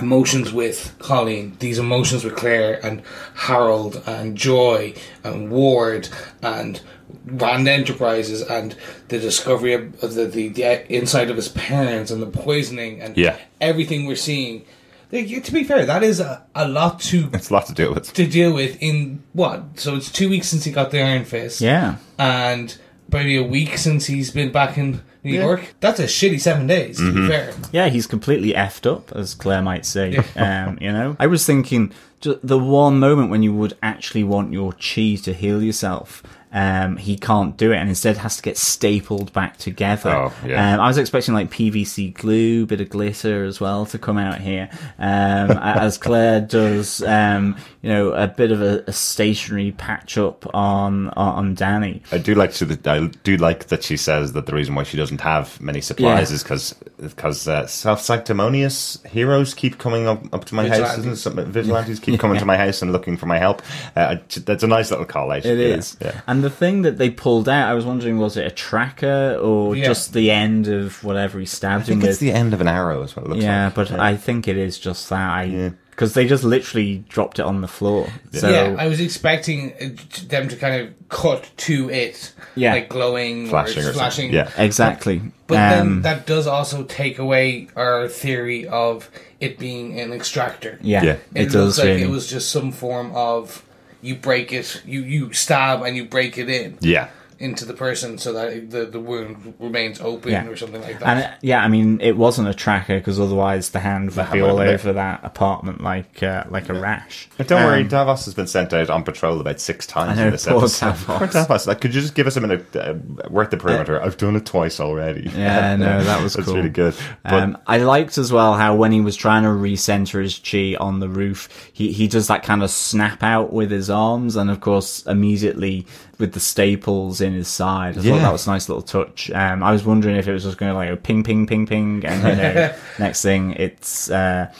[0.00, 3.02] emotions with Colleen, these emotions with Claire and
[3.34, 6.08] Harold and Joy and Ward
[6.42, 6.80] and
[7.26, 8.74] Rand Enterprises and
[9.08, 13.16] the discovery of, of the, the, the inside of his parents and the poisoning and
[13.16, 13.36] Yeah.
[13.60, 14.64] everything we're seeing.
[15.12, 17.92] Like, to be fair, that is a, a lot to It's a lot to deal
[17.94, 18.12] with.
[18.14, 19.80] to deal with in what?
[19.80, 21.96] So it's two weeks since he got the Iron Fist Yeah.
[22.18, 22.76] and
[23.12, 25.74] maybe a week since he's been back in New York.
[25.80, 27.52] That's a shitty seven days, to be fair.
[27.72, 30.16] Yeah, he's completely effed up, as Claire might say.
[30.36, 34.52] um, you know, I was thinking ju- the one moment when you would actually want
[34.52, 36.22] your chi to heal yourself.
[36.52, 40.10] Um, he can't do it, and instead has to get stapled back together.
[40.10, 40.74] Oh, yeah.
[40.74, 44.40] um, I was expecting like PVC glue, bit of glitter as well to come out
[44.40, 44.68] here,
[44.98, 47.04] um, as Claire does.
[47.04, 52.02] Um, you know, a bit of a, a stationary patch up on on, on Danny.
[52.10, 54.82] I do like to the, I do like that she says that the reason why
[54.82, 56.34] she doesn't have many supplies Yeah.
[56.34, 60.98] is because because uh, self sanctimonious heroes keep coming up, up to my house.
[60.98, 61.16] Isn't it?
[61.16, 63.62] Some- Vigilantes keep coming to my house and looking for my help.
[63.96, 65.44] Uh, that's a nice little call out.
[65.44, 66.20] It yeah, is, Yeah.
[66.26, 69.76] And the thing that they pulled out, I was wondering, was it a tracker or
[69.76, 69.84] Yeah.
[69.86, 72.10] just the end of whatever he I stabbed him think with?
[72.10, 73.44] it's the end of an arrow, is what it looks like.
[73.44, 73.74] yeah, like.
[73.74, 75.30] but I think it is just that.
[75.30, 75.68] I Yeah.
[76.00, 78.08] Because they just literally dropped it on the floor.
[78.32, 79.88] So yeah, I was expecting uh,
[80.28, 82.72] them to kind of cut to it, Yeah.
[82.72, 84.32] like glowing, Flashing or or flashing.
[84.32, 84.56] something.
[84.56, 84.64] Yeah.
[84.64, 85.20] exactly.
[85.46, 89.10] But then Um, that does also take away our theory of
[89.40, 90.78] it being an extractor.
[90.80, 91.16] yeah, Yeah.
[91.34, 92.02] it, It, does like really.
[92.04, 93.62] it was just some form of
[94.00, 97.08] you break it, you you stab and you break it in Yeah.
[97.40, 100.46] Into the person so that the the wound remains open Yeah.
[100.46, 101.08] or something like that.
[101.08, 104.32] And uh, yeah, I mean, it wasn't a tracker because otherwise the hand would hand
[104.32, 107.28] be all have over that apartment like uh, like a rash.
[107.38, 110.22] But don't worry, Um, Davos has been sent out on patrol about six times I
[110.22, 110.86] know, in this poor episode.
[110.90, 111.18] Davos.
[111.18, 111.66] Poor Davos.
[111.66, 112.94] Like, could you just give us a minute uh,
[113.30, 114.00] worth the perimeter?
[114.02, 115.30] I've done it twice already.
[115.34, 116.56] Yeah, no, that was That's cool.
[116.56, 116.94] really good.
[117.24, 120.76] But Um, I liked as well how when he was trying to recenter his chi
[120.78, 124.50] on the roof, he, he does that kind of snap out with his arms, and
[124.50, 125.86] of course, immediately
[126.20, 127.98] with the staples in his side.
[127.98, 128.12] I Yeah.
[128.12, 129.30] thought that was a nice little touch.
[129.32, 131.66] Um, I was wondering if it was just going to like go ping, ping, ping,
[131.66, 134.52] ping, and you know, next thing it's uh,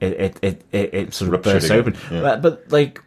[0.00, 1.96] it, it, it, it, sort of Ruptured bursts again, open.
[2.10, 2.20] yeah.
[2.20, 3.00] But, but like,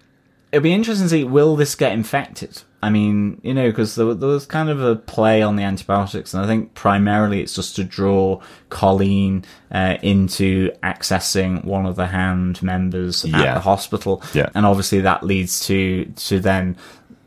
[0.52, 4.14] it'd be interesting to see will this get infected i mean you know because there,
[4.14, 7.76] there was kind of a play on the antibiotics and i think primarily it's just
[7.76, 8.40] to draw
[8.70, 14.50] colleen uh, into accessing one of the hand members at the hospital Yeah.
[14.56, 16.78] and obviously that leads to to then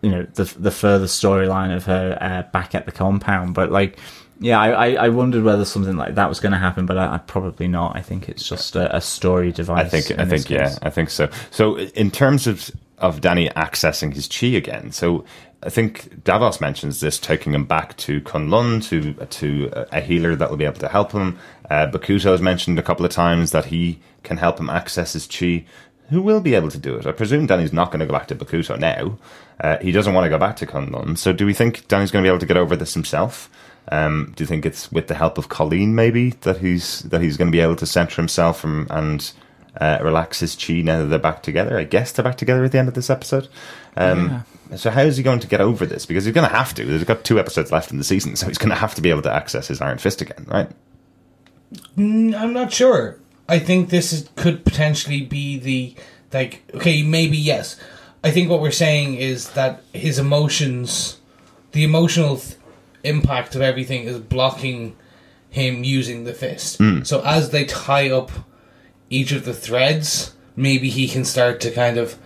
[0.03, 3.99] you know the the further storyline of her uh, back at the compound but like
[4.43, 7.15] yeah, I, I I wondered whether something like that was going to happen, but I,
[7.15, 7.95] I probably not.
[7.95, 9.85] I think it's just a, a story device.
[9.85, 10.79] I think, I think, yeah.
[10.81, 11.29] I think so.
[11.51, 15.27] So, in terms of of Danny accessing his chi again, so
[15.63, 20.49] I think Davos mentions this taking him back to Kunlun to to a healer that
[20.49, 21.39] will be able to help him.
[21.69, 25.27] Uh, Bakuto has mentioned a couple of times that he can help him access his
[25.27, 25.67] chi.
[26.09, 27.07] Who will be able to do it?
[27.07, 29.19] I presume Danny's not going to go back to Bakuto now.
[29.61, 31.19] Uh, he doesn't want to go back to Kunlun.
[31.19, 33.51] So, do we think Danny's going to be able to get over this himself?
[33.89, 37.37] Um, do you think it's with the help of Colleen, maybe that he's that he's
[37.37, 39.33] going to be able to center himself from, and
[39.81, 41.79] uh, relax his chi now that they're back together?
[41.79, 43.49] I guess they're back together at the end of this episode.
[43.97, 44.45] Um,
[44.77, 46.07] So how is he going to get over this?
[46.07, 46.85] Because he's going to have to.
[46.85, 49.11] There's got two episodes left in the season, so he's going to have to be
[49.11, 50.71] able to access his Iron Fist again, right?
[51.99, 53.19] Mm, I'm not sure.
[53.49, 55.97] I think this is, could potentially be the
[56.33, 56.63] like.
[56.75, 57.81] Okay, maybe yes.
[58.23, 61.19] I think what we're saying is that his emotions,
[61.73, 62.57] the emotional th-
[63.05, 64.97] impact of everything, is blocking
[65.49, 66.81] him using the fist.
[67.05, 68.31] So as they tie up
[69.09, 72.19] each of the threads, maybe he can start to kind of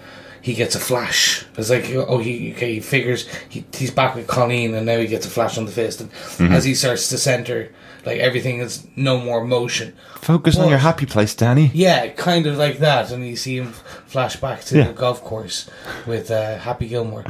[0.43, 1.47] he gets a flash.
[1.57, 5.07] It's like oh he okay he figures he, he's back with Colleen and now he
[5.07, 6.53] gets a flash on the fist and Mm-hmm.
[6.53, 7.71] as he starts to center
[8.06, 9.94] like everything is no more motion.
[10.20, 11.70] Focus on your happy place, Danny.
[11.74, 13.72] Yeah, kind of like that, and you see him
[14.06, 14.86] flash back to Yeah.
[14.89, 15.68] the golf course
[16.06, 17.24] with uh, Happy Gilmore.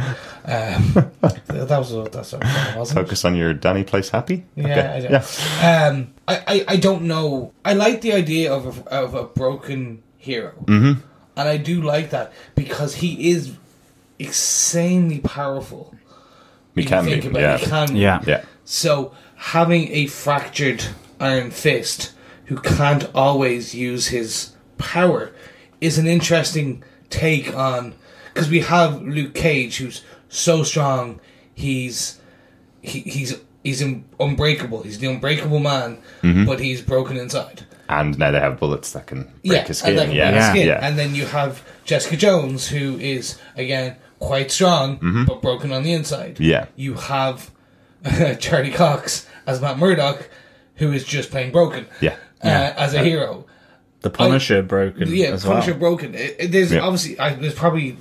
[0.45, 0.93] Um,
[1.49, 2.93] that was that's what it was.
[2.93, 4.45] Focus on your Danny place happy.
[4.55, 4.81] Yeah, Okay.
[4.81, 5.11] I, don't.
[5.13, 5.87] yeah.
[5.89, 7.53] Um, I, I, I don't know.
[7.65, 11.01] I like the idea of a, of a broken hero, mm-hmm.
[11.37, 13.53] and I do like that because he is
[14.19, 15.95] insanely powerful.
[16.75, 17.11] We can be.
[17.11, 17.17] Yeah.
[17.55, 18.01] it, he can be.
[18.01, 18.23] Yeah.
[18.27, 18.45] Yeah.
[18.65, 19.15] So
[19.53, 20.85] having a fractured
[21.21, 22.13] Iron Fist
[22.47, 25.33] who can't always use his power
[25.81, 27.95] is an interesting take on
[28.33, 31.21] because we have Luke Cage who's so strong
[31.55, 32.21] he's
[32.83, 36.45] he, he's he's un- unbreakable he's the unbreakable man Mm-hmm.
[36.47, 39.99] but he's broken inside And now they have bullets that can break yeah his skin.
[39.99, 40.51] and, yeah.
[40.51, 40.67] skin.
[40.67, 40.81] yeah.
[40.83, 45.93] and then you have Jessica Jones who is again quite strong but broken on the
[45.93, 46.43] inside Mm-hmm.
[46.45, 46.67] Yeah.
[46.77, 47.51] you have
[48.41, 50.29] Charlie Cox as Matt Murdock,
[50.77, 51.87] who is just playing broken.
[52.01, 52.17] Yeah.
[52.43, 53.47] Uh, as a hero.
[54.03, 55.81] The Punisher broken Yeah, as Punisher well.
[55.81, 56.15] broken.
[56.15, 56.81] It, it- there's Yeah.
[56.81, 57.97] obviously, I, there's probably,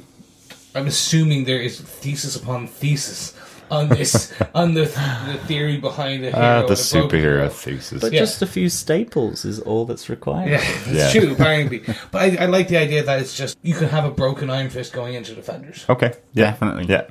[0.75, 3.33] I'm assuming there is thesis upon thesis
[3.71, 6.41] on this, on the, the theory behind a hero.
[6.43, 7.49] Ah, the and superhero hero.
[7.49, 8.01] thesis.
[8.01, 8.19] But Yeah.
[8.19, 10.49] just a few staples is all that's required.
[10.51, 10.57] Yeah,
[10.87, 11.21] that's Yeah.
[11.21, 11.83] true, apparently.
[12.11, 14.69] But I, I like the idea that it's just, you can have a broken Iron
[14.69, 15.85] Fist going into Defenders.
[15.87, 16.13] Okay.
[16.33, 16.51] Yeah.
[16.51, 16.85] Definitely.
[16.87, 17.07] Yeah.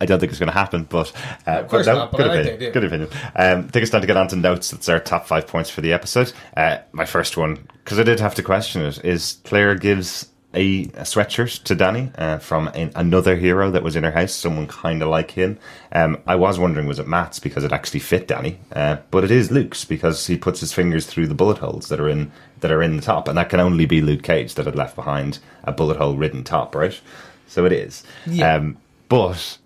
[0.00, 1.12] I don't think it's going to happen, but,
[1.46, 2.72] uh, but no, not, but good opinion.
[2.72, 3.08] Good opinion.
[3.34, 4.70] Um, I think it's time to get on to notes.
[4.70, 6.32] That's our top five points for the episode.
[6.56, 10.82] Uh, my first one, because I did have to question it, is Claire gives a,
[10.84, 14.66] a sweatshirt to Danny uh, from an, another hero that was in her house, someone
[14.66, 15.58] kind of like him.
[15.92, 18.58] Um, I was wondering, was it Matt's because it actually fit Danny?
[18.72, 22.00] Uh, but it is Luke's because he puts his fingers through the bullet holes that
[22.00, 24.66] are in that are in the top, and that can only be Luke Cage that
[24.66, 26.98] had left behind a bullet hole ridden top, right?
[27.46, 28.02] So it is.
[28.26, 28.54] Yeah.
[28.54, 29.58] Um, but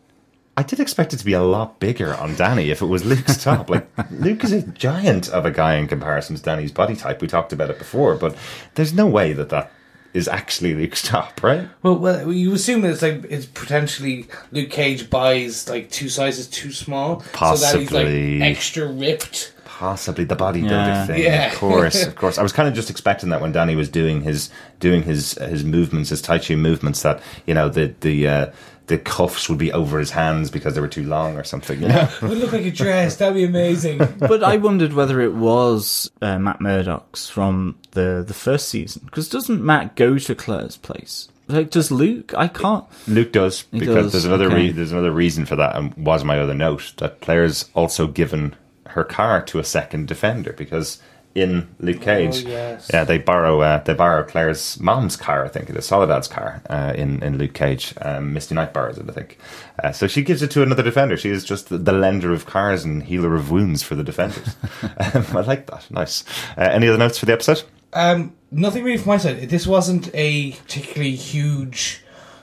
[0.57, 3.43] I did expect it to be a lot bigger on Danny if it was Luke's
[3.43, 3.71] top.
[3.71, 7.23] Like Luke is a giant of a guy in comparison to Danny's body type.
[7.23, 8.37] We talked about it before, but
[8.75, 9.73] there's no way that that
[10.13, 11.67] is actually Luke's top, right?
[11.83, 16.71] Well, well, you assume it's like it's potentially Luke Cage buys like two sizes too
[16.71, 17.27] small, so
[17.57, 18.39] that he's Possibly.
[18.41, 19.55] like extra ripped.
[19.65, 21.07] Possibly the bodybuilder Yeah.
[21.07, 21.23] thing.
[21.23, 21.51] Yeah.
[21.53, 22.37] Of course, of course.
[22.37, 24.51] I was kind of just expecting that when Danny was doing his
[24.81, 28.47] doing his his movements, his Tai Chi movements, that you know the the uh,
[28.93, 31.81] the cuffs would be over his hands because they were too long or something.
[31.81, 32.11] You know?
[32.21, 33.17] It would look like a dress.
[33.17, 33.99] That'd be amazing.
[34.19, 39.31] but I wondered whether it was uh, Matt Murdock's from the the first season because
[39.31, 41.29] doesn't Matt go to Claire's place?
[41.49, 42.35] Like, does Luke?
[42.37, 42.85] I can't.
[43.09, 44.57] Luke does He because does, there's another okay.
[44.57, 48.55] re- there's another reason for that, and was my other note that Claire's also given
[48.89, 51.01] her car to a second defender because
[51.35, 52.91] in Luke Cage, Oh, yes.
[52.93, 56.63] yeah, they borrow uh, they borrow Claire's mom's car, I think it is Soledad's car
[56.69, 57.95] uh, in in Luke Cage.
[58.03, 59.39] Um, Misty Knight borrows it, I think.
[59.83, 61.17] Uh, so she gives it to another defender.
[61.17, 64.57] She is just the, the lender of cars and healer of wounds for the defenders.
[64.83, 65.91] um, I like that.
[65.91, 66.25] Nice.
[66.57, 67.63] Uh, any other notes for the episode?
[67.95, 69.49] Um, nothing really from my side.
[69.49, 72.03] This wasn't a particularly huge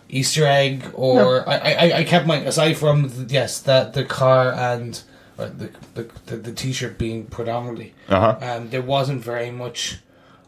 [0.10, 4.52] Easter egg, or I, I, I kept my aside from the, yes that the car
[4.52, 4.99] and
[5.40, 7.94] or the, the the the t-shirt being predominantly.
[8.07, 8.38] Uh-huh.
[8.41, 9.99] Um, there wasn't very much.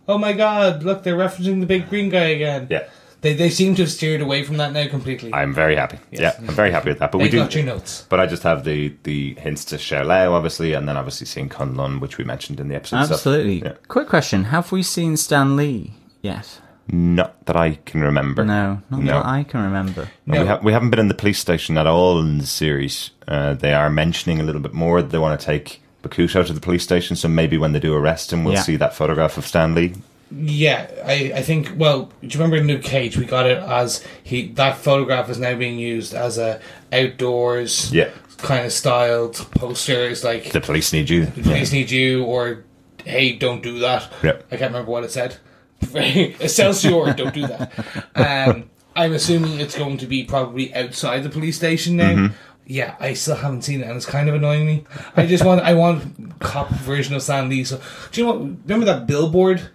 [0.08, 0.84] Oh my God!
[0.84, 2.68] Look, they're referencing the big green guy again.
[2.70, 2.88] Yeah.
[3.22, 5.32] They they seem to have steered away from that now completely.
[5.32, 6.00] I'm very happy.
[6.10, 7.12] Yeah, I'm very happy with that.
[7.12, 8.06] But They we do got your notes.
[8.10, 12.00] But I just have the the hints to Shou-Lao, obviously, and then obviously seeing Kunlun,
[12.02, 13.06] which we mentioned in the episode.
[13.06, 13.62] So, Absolutely.
[13.62, 13.74] yeah.
[13.88, 15.94] Quick question: Have we seen Stan Lee
[16.24, 16.60] yet?
[16.88, 18.44] Not that I can remember.
[18.44, 19.14] No, not No.
[19.14, 20.02] that I can remember.
[20.26, 20.42] And No.
[20.42, 23.12] We, ha- we haven't been in the police station at all in the series.
[23.28, 26.54] Uh, they are mentioning a little bit more that they want to take Bakuto to
[26.54, 28.62] the police station, so maybe when they do arrest him, we'll Yeah.
[28.64, 29.94] see that photograph of Stan Lee.
[30.34, 31.74] Yeah, I, I think.
[31.76, 33.18] Well, do you remember in Luke Cage?
[33.18, 36.60] We got it as he that photograph is now being used as a
[36.94, 38.10] outdoors Yeah.
[38.38, 40.08] kind of styled poster.
[40.10, 41.26] It's like The police need you.
[41.26, 42.64] the police need you, or
[43.06, 44.12] hey, don't do that.
[44.24, 44.34] Yeah.
[44.52, 45.36] I can't remember what it said.
[45.94, 47.72] Excelsior, don't do that.
[48.16, 52.12] Um, I'm assuming it's going to be probably outside the police station now.
[52.12, 52.36] Mm-hmm.
[52.66, 54.86] Yeah, I still haven't seen it, and it's kind of annoying me.
[55.16, 57.64] I just want, I want cop version of Stan Lee.
[57.64, 57.82] So,
[58.12, 58.42] do you know what?
[58.64, 59.70] Remember that billboard?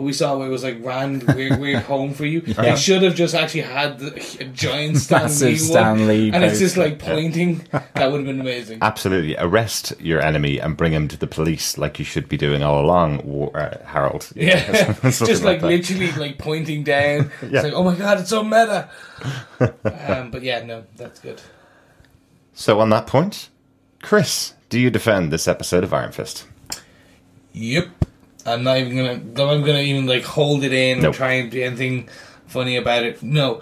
[0.00, 3.02] What we saw where it was like "Rand, we're, we're home for you." They should
[3.02, 6.58] have just actually had the, a giant Stan Massive Lee Stan one, Lee and it's
[6.58, 7.66] just like pointing.
[7.70, 8.78] That would have been amazing.
[8.80, 9.36] Absolutely.
[9.36, 12.82] Arrest your enemy and bring him to the police like you should be doing all
[12.82, 14.30] along, War- uh, Harold.
[14.36, 15.66] Yeah, Something just like that.
[15.66, 17.30] literally like pointing down.
[17.42, 17.48] Yeah.
[17.60, 18.88] It's like, oh my god, it's so meta.
[19.60, 21.42] um, but yeah, no, that's good.
[22.54, 23.50] So, on that point,
[24.00, 26.46] Chris, do you defend this episode of Iron Fist?
[27.52, 27.88] Yep,
[28.46, 29.50] I'm not even gonna.
[29.52, 31.14] I'm gonna even like hold it in Nope.
[31.14, 32.08] or try and do anything
[32.46, 33.22] funny about it.
[33.22, 33.60] No,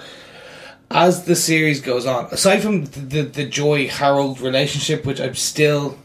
[0.91, 5.35] as the series goes on, aside from the the, the Joy Harold relationship, which I'm
[5.35, 5.99] still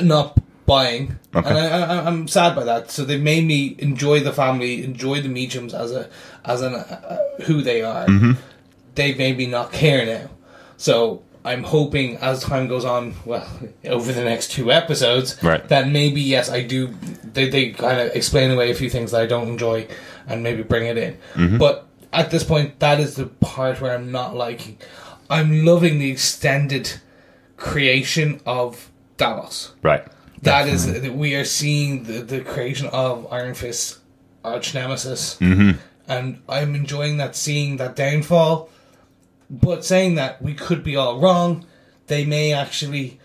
[0.00, 1.48] not buying, Okay.
[1.48, 2.90] and I, I, I'm sad by that.
[2.90, 6.08] So they made me enjoy the family, enjoy the Meachums as a
[6.44, 8.06] as an uh, who they are.
[8.94, 10.30] They've made me not care now.
[10.76, 13.48] So I'm hoping as time goes on, well,
[13.84, 15.66] over the next two episodes, Right.
[15.68, 16.88] that maybe yes, I do.
[17.32, 19.86] They they kind of explain away a few things that I don't enjoy,
[20.28, 21.58] and maybe bring it in.
[21.58, 24.76] But at this point, that is the part where I'm not liking.
[25.30, 27.00] I'm loving the extended
[27.56, 29.72] creation of Davos.
[29.82, 30.06] Right.
[30.42, 33.98] That is, that we are seeing the, the creation of Iron Fist,
[34.44, 35.72] arch nemesis, Mm-hmm.
[36.08, 38.70] and I'm enjoying that, seeing that downfall.
[39.50, 41.66] But saying that, we could be all wrong.
[42.06, 43.18] They may actually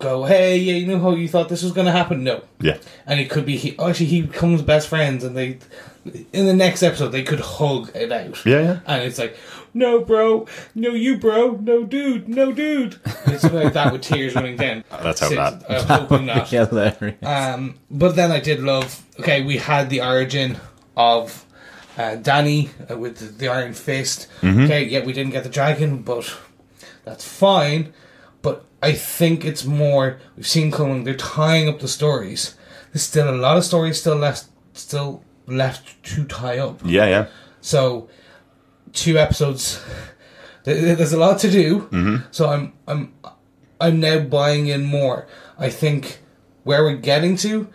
[0.00, 2.78] go, "Hey, yeah, you know how you thought this was going to happen?" No, Yeah.
[3.06, 5.58] and it could be he, actually he becomes best friends, and they
[6.32, 8.44] in the next episode they could hug it out.
[8.44, 8.78] Yeah, yeah.
[8.86, 9.36] and it's like,
[9.74, 12.98] no, bro, no, you, bro, no, dude, no, dude.
[13.26, 14.82] It's like that with tears running down.
[15.02, 15.70] That's how hope not.
[15.70, 16.48] I'm hoping not.
[16.48, 17.22] Hilarious.
[17.22, 19.02] Um, but then I did love.
[19.20, 20.58] Okay, we had the origin
[20.96, 21.44] of
[21.96, 24.28] uh, Danny uh, with the, the Iron Fist.
[24.64, 26.34] Okay, yeah, we didn't get the dragon, but
[27.04, 27.92] that's fine.
[28.42, 30.18] But I think it's more.
[30.36, 31.04] We've seen coming.
[31.04, 32.54] They're tying up the stories.
[32.92, 36.80] There's still a lot of stories still left, still left to tie up.
[36.84, 37.26] Yeah, yeah.
[37.60, 38.08] So,
[38.92, 39.82] two episodes.
[40.64, 42.22] There's a lot to do.
[42.32, 43.14] So I'm I'm
[43.80, 45.26] I'm now buying in more.
[45.58, 46.20] I think
[46.64, 47.68] where we're getting to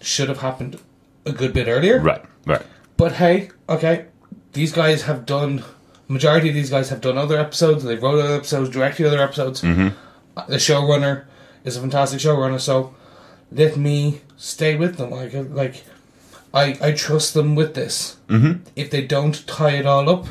[0.00, 0.80] should have happened
[1.26, 2.00] a good bit earlier.
[2.00, 2.62] Right, right.
[3.00, 4.06] But hey, okay,
[4.52, 5.64] these guys have done.
[6.08, 7.82] Majority of these guys have done other episodes.
[7.84, 9.62] They've wrote other episodes, directed other episodes.
[9.64, 9.90] Uh,
[10.48, 11.24] The showrunner
[11.64, 12.94] is a fantastic showrunner, so
[13.52, 15.10] let me stay with them.
[15.10, 15.84] Like, uh, like,
[16.52, 18.16] I I trust them with this.
[18.28, 18.64] Mm-hmm.
[18.76, 20.26] If they don't tie it all up,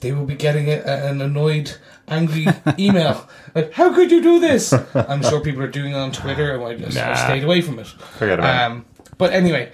[0.00, 0.78] they will be getting a,
[1.10, 1.76] an annoyed,
[2.08, 2.46] angry
[2.78, 3.28] email.
[3.54, 4.72] Like, how could you do this?
[4.94, 7.14] I'm sure people are doing it on Twitter, and I just Nah.
[7.14, 7.86] stayed away from it.
[8.18, 8.64] Forget about it.
[8.72, 8.84] Um,
[9.18, 9.70] but anyway,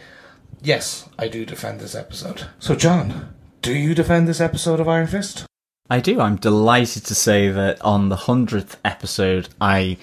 [0.62, 2.46] yes, I do defend this episode.
[2.58, 5.46] So, John, do you defend this episode of Iron Fist?
[5.88, 6.20] I do.
[6.20, 9.98] I'm delighted to say that on the hundredth episode, I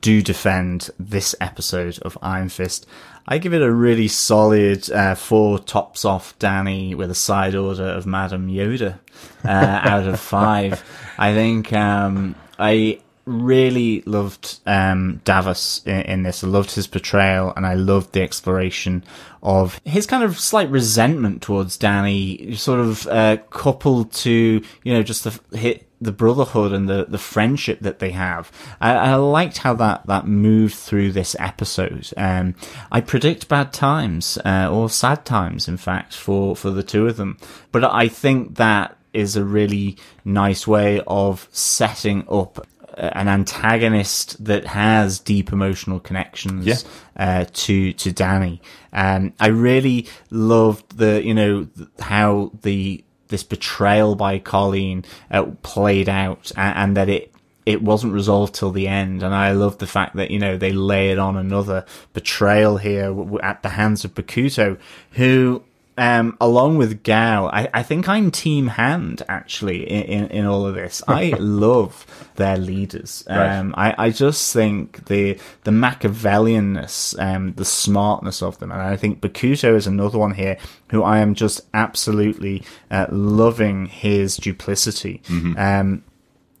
[0.00, 2.86] do defend this episode of Iron Fist.
[3.26, 7.86] I give it a really solid uh, four tops off Danny with a side order
[7.86, 8.98] of Madam Yoda
[9.44, 10.84] uh, out of five.
[11.18, 16.44] I think um, I really loved um, Davos in, in this.
[16.44, 19.04] I loved his portrayal, and I loved the exploration
[19.42, 25.02] of his kind of slight resentment towards Danny, sort of uh, coupled to you know
[25.02, 28.52] just the the brotherhood and the, the friendship that they have.
[28.80, 32.10] I, I liked how that, that moved through this episode.
[32.16, 32.54] Um,
[32.92, 37.16] I predict bad times, uh, or sad times, in fact, for, for the two of
[37.16, 37.38] them.
[37.72, 42.66] But I think that is a really nice way of setting up
[42.96, 46.76] an antagonist that has deep emotional connections Yeah.
[47.16, 48.60] uh, to to Danny.
[48.92, 51.66] Um, I really loved the you know
[52.00, 57.32] how the this betrayal by Colleen uh, played out, and, and that it
[57.66, 59.22] it wasn't resolved till the end.
[59.22, 63.62] And I love the fact that you know they layered on another betrayal here at
[63.62, 64.78] the hands of Bakuto,
[65.12, 65.62] who
[65.96, 70.66] um, along with Gao, I, I think I'm Team Hand actually in, in, in all
[70.66, 71.02] of this.
[71.06, 73.24] I love their leaders.
[73.28, 73.58] Right.
[73.58, 78.96] Um, I, I just think the the Machiavellianness, um, the smartness of them, and I
[78.96, 80.58] think Bakuto is another one here
[80.90, 85.22] who I am just absolutely uh, loving his duplicity.
[85.56, 86.04] Um,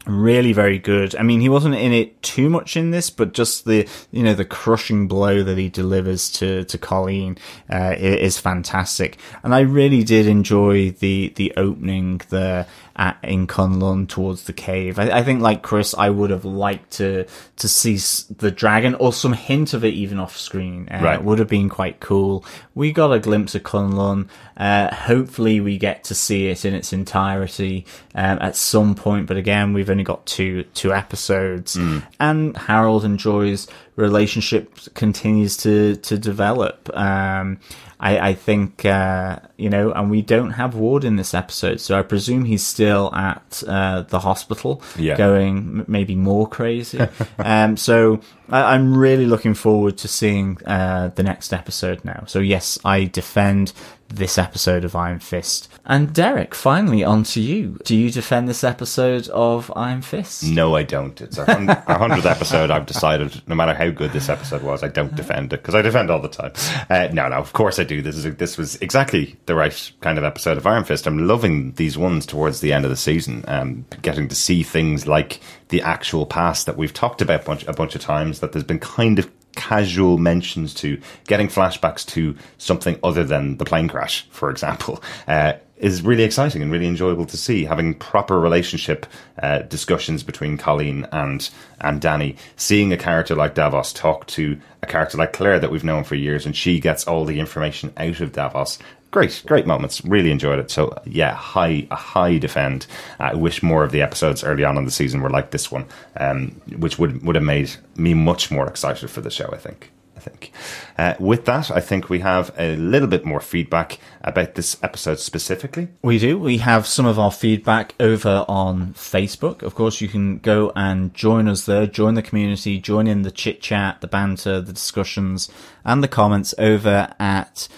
[0.06, 1.14] really very good.
[1.16, 4.34] I mean, he wasn't in it too much in this, but just the you know
[4.34, 7.38] the crushing blow that he delivers to to Colleen
[7.72, 9.18] uh, is fantastic.
[9.42, 14.98] And I really did enjoy the the opening there at, in Kunlun towards the cave.
[14.98, 17.26] I, I think, like Chris, I would have liked to
[17.56, 17.96] to see
[18.36, 20.88] the dragon or some hint of it even off screen.
[20.90, 21.22] Uh, Right.
[21.22, 22.44] would have been quite cool.
[22.74, 24.28] We got a glimpse of Kunlun.
[24.56, 29.26] Uh, hopefully, we get to see it in its entirety um, at some point.
[29.26, 31.76] But again, we've only got two two episodes,
[32.20, 33.66] and Harold and Joy's
[33.96, 36.90] relationship continues to to develop.
[36.96, 37.58] Um,
[38.00, 41.98] I, I think uh, you know, and we don't have Ward in this episode, so
[41.98, 45.16] I presume he's still at uh, the hospital, Yeah.
[45.16, 46.98] going m- maybe more crazy.
[47.38, 52.24] um, so I, I'm really looking forward to seeing uh, the next episode now.
[52.26, 53.72] So yes, I defend
[54.08, 55.68] this episode of Iron Fist.
[55.86, 57.78] And Derek, finally, on to you.
[57.84, 60.44] Do you defend this episode of Iron Fist?
[60.44, 61.20] No, I don't.
[61.20, 62.70] It's our hundredth episode.
[62.70, 65.82] I've decided, no matter how good this episode was, I don't defend it because I
[65.82, 66.52] defend all the time.
[66.88, 68.02] Uh, no, no, of course I do.
[68.02, 71.06] This is a, this was exactly the right kind of episode of Iron Fist.
[71.06, 73.44] I'm loving these ones towards the end of the season.
[73.48, 77.72] Um, getting to see things like the actual past that we've talked about bunch, a
[77.72, 78.40] bunch of times.
[78.40, 83.64] That there's been kind of casual mentions to getting flashbacks to something other than the
[83.64, 87.64] plane crash, for example, uh, is really exciting and really enjoyable to see.
[87.64, 89.06] Having proper relationship
[89.42, 91.48] uh, discussions between Colleen and
[91.80, 95.84] and Danny, seeing a character like Davos talk to a character like Claire that we've
[95.84, 98.78] known for years, and she gets all the information out of Davos.
[99.14, 100.04] Great, great moments.
[100.04, 100.72] Really enjoyed it.
[100.72, 102.88] So yeah, high a high defend.
[103.20, 105.86] I wish more of the episodes early on in the season were like this one,
[106.16, 109.48] um, which would would have made me much more excited for the show.
[109.52, 109.92] I think.
[110.16, 110.50] I think.
[110.98, 115.20] Uh, with that, I think we have a little bit more feedback about this episode
[115.20, 115.90] specifically.
[116.02, 116.36] We do.
[116.36, 119.62] We have some of our feedback over on Facebook.
[119.62, 123.30] Of course, you can go and join us there, join the community, join in the
[123.30, 125.50] chit chat, the banter, the discussions,
[125.84, 127.68] and the comments over at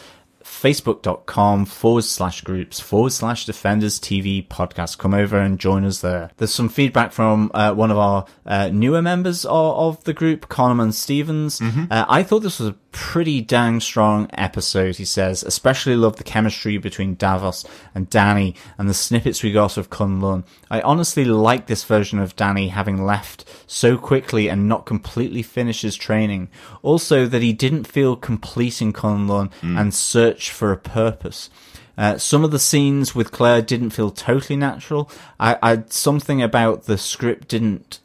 [0.63, 4.99] facebook.com forward slash groups forward slash defenders TV podcast.
[4.99, 6.31] Come over and join us there.
[6.39, 10.49] There's some feedback from uh, one of our uh, newer members of, of the group,
[10.49, 11.61] Conoman Stevens.
[11.61, 15.43] Uh, I thought this was a pretty dang strong episode, he says.
[15.43, 20.45] Especially love the chemistry between Davos and Danny and the snippets we got of Kunlun.
[20.71, 25.83] I honestly like this version of Danny having left so quickly and not completely finished
[25.83, 26.49] his training.
[26.83, 31.51] Also, that he didn't feel complete in Kunlun and search for a purpose.
[31.99, 35.11] Uh, some of the scenes with Claire didn't feel totally natural.
[35.39, 38.01] I, I something about the script didn't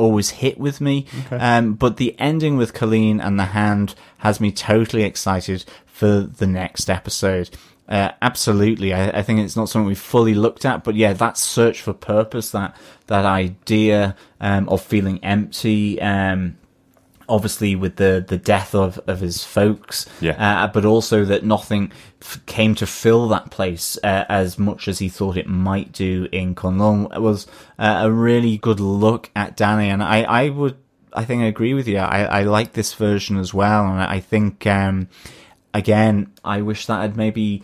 [0.00, 1.06] always hit with me.
[1.30, 6.46] Um, but the ending with Colleen and the hand has me totally excited for the
[6.46, 7.50] next episode.
[7.88, 8.94] Uh, absolutely.
[8.94, 11.92] I, I think it's not something we've fully looked at, but yeah, that search for
[11.92, 12.76] purpose, that,
[13.08, 16.56] that idea, um, of feeling empty, um,
[17.30, 20.36] obviously with the the death of of his folks Yeah.
[20.64, 24.98] uh, but also that nothing f- came to fill that place uh, as much as
[24.98, 27.46] he thought it might do in Kunlun was
[27.78, 30.76] uh, a really good look at Danny and I I would
[31.12, 34.20] I think I agree with you I I like this version as well and I
[34.20, 35.08] think um
[35.74, 37.62] again I wish that had maybe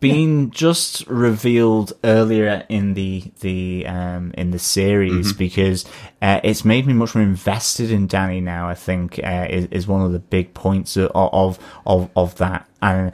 [0.00, 5.84] been just revealed earlier in the the um in the series because
[6.20, 8.68] uh, it's made me much more invested in Danny now.
[8.68, 12.68] I think uh, is is one of the big points of of of, of that
[12.82, 13.12] and.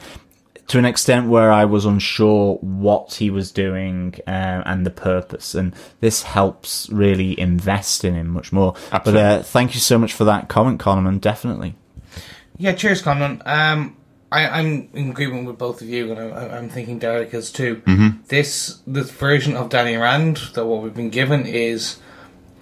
[0.69, 5.57] To an extent where I was unsure what he was doing uh, and the purpose,
[5.57, 8.75] and this helps really invest in him much more.
[8.93, 11.19] But uh, thank you so much for that comment, Coleman.
[11.19, 11.75] Definitely.
[12.57, 13.45] Yeah, cheers, Conlon.
[13.45, 13.97] Um,
[14.33, 17.77] I, I'm in agreement with both of you, and I, I'm thinking Derek is too.
[17.87, 18.23] Mm-hmm.
[18.29, 21.99] This this version of Danny Rand that what we've been given is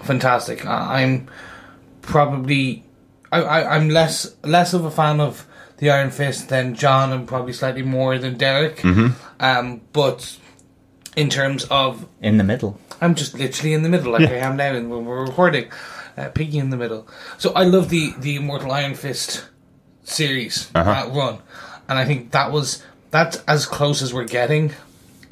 [0.00, 0.64] fantastic.
[0.64, 1.28] I, I'm
[2.00, 2.84] probably
[3.30, 5.46] I, I, I'm less less of a fan of
[5.76, 8.82] the Iron Fist than John, and probably slightly more than Derek.
[9.38, 10.38] Um, but
[11.16, 12.80] in terms of In the middle.
[13.00, 15.70] I'm just literally in the middle, like I am now when we're recording.
[16.16, 17.06] Uh, Piggy in the middle.
[17.36, 19.48] So I love the the Immortal Iron Fist
[20.08, 21.38] series uh, run,
[21.88, 24.72] and I think that was that's as close as we're getting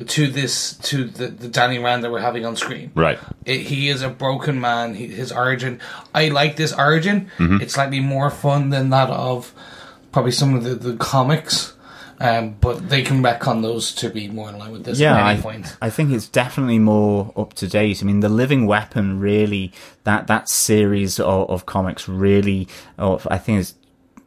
[0.06, 2.90] to this to the, the Danny Rand that we're having on screen.
[2.94, 3.18] Right.
[3.44, 4.94] It, he is a broken man.
[4.94, 5.80] He, his origin.
[6.14, 7.30] I like this origin.
[7.38, 9.52] It's slightly more fun than that of
[10.12, 11.72] probably some of the, the comics.
[12.18, 15.30] Um, but they can retcon those to be more in line with this yeah, at
[15.30, 15.76] any I, point.
[15.82, 18.02] I think it's definitely more up to date.
[18.02, 19.70] I mean, the Living Weapon really
[20.04, 23.74] that that series of, of comics really, of, I think it's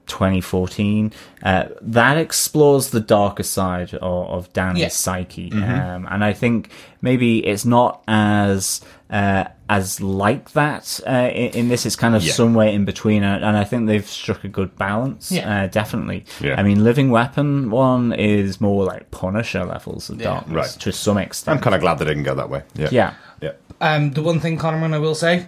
[0.10, 1.14] 2014.
[1.44, 4.88] Uh, that explores the darker side of, of Danny's Yeah.
[4.90, 6.70] psyche, um, and I think
[7.02, 11.86] maybe it's not as uh, as like that uh, in, in this.
[11.86, 12.34] It's kind of Yeah.
[12.34, 15.32] somewhere in between, and, and I think they've struck a good balance.
[15.32, 15.64] Yeah.
[15.64, 16.26] Uh, definitely.
[16.42, 16.56] Yeah.
[16.60, 20.82] I mean, Living Weapon one is more like Punisher levels of darkness Right.
[20.82, 21.58] to some extent.
[21.58, 22.64] I'm kind of glad they didn't go that way.
[22.76, 22.90] Yeah.
[22.92, 23.14] Yeah.
[23.42, 23.52] Yeah.
[23.82, 25.48] Um, the one thing, Connorman, I will say,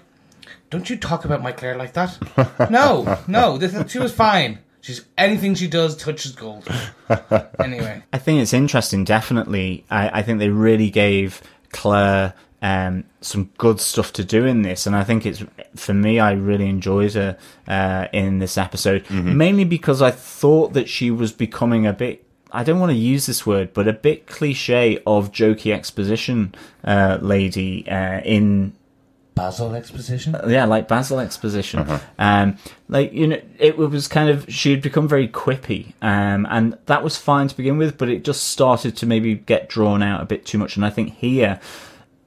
[0.71, 2.17] don't you talk about my Claire like that.
[2.71, 4.59] no, no, this, she was fine.
[4.79, 6.67] She's anything she does touches gold.
[7.59, 9.03] anyway, I think it's interesting.
[9.03, 12.33] Definitely, I, I think they really gave Claire
[12.63, 15.43] um, some good stuff to do in this, and I think it's
[15.75, 16.19] for me.
[16.19, 17.37] I really enjoyed her
[17.67, 22.25] uh, in this episode, mainly because I thought that she was becoming a bit.
[22.51, 27.17] I don't want to use this word, but a bit cliche of jokey exposition uh,
[27.21, 28.73] lady uh, in
[29.35, 30.35] Basil exposition.
[30.47, 31.79] yeah, like Basil exposition.
[31.79, 31.99] Uh-huh.
[32.19, 32.57] Um,
[32.89, 37.03] like you know, it was kind of she had become very quippy, um, and that
[37.03, 40.25] was fine to begin with, but it just started to maybe get drawn out a
[40.25, 40.75] bit too much.
[40.75, 41.59] And I think here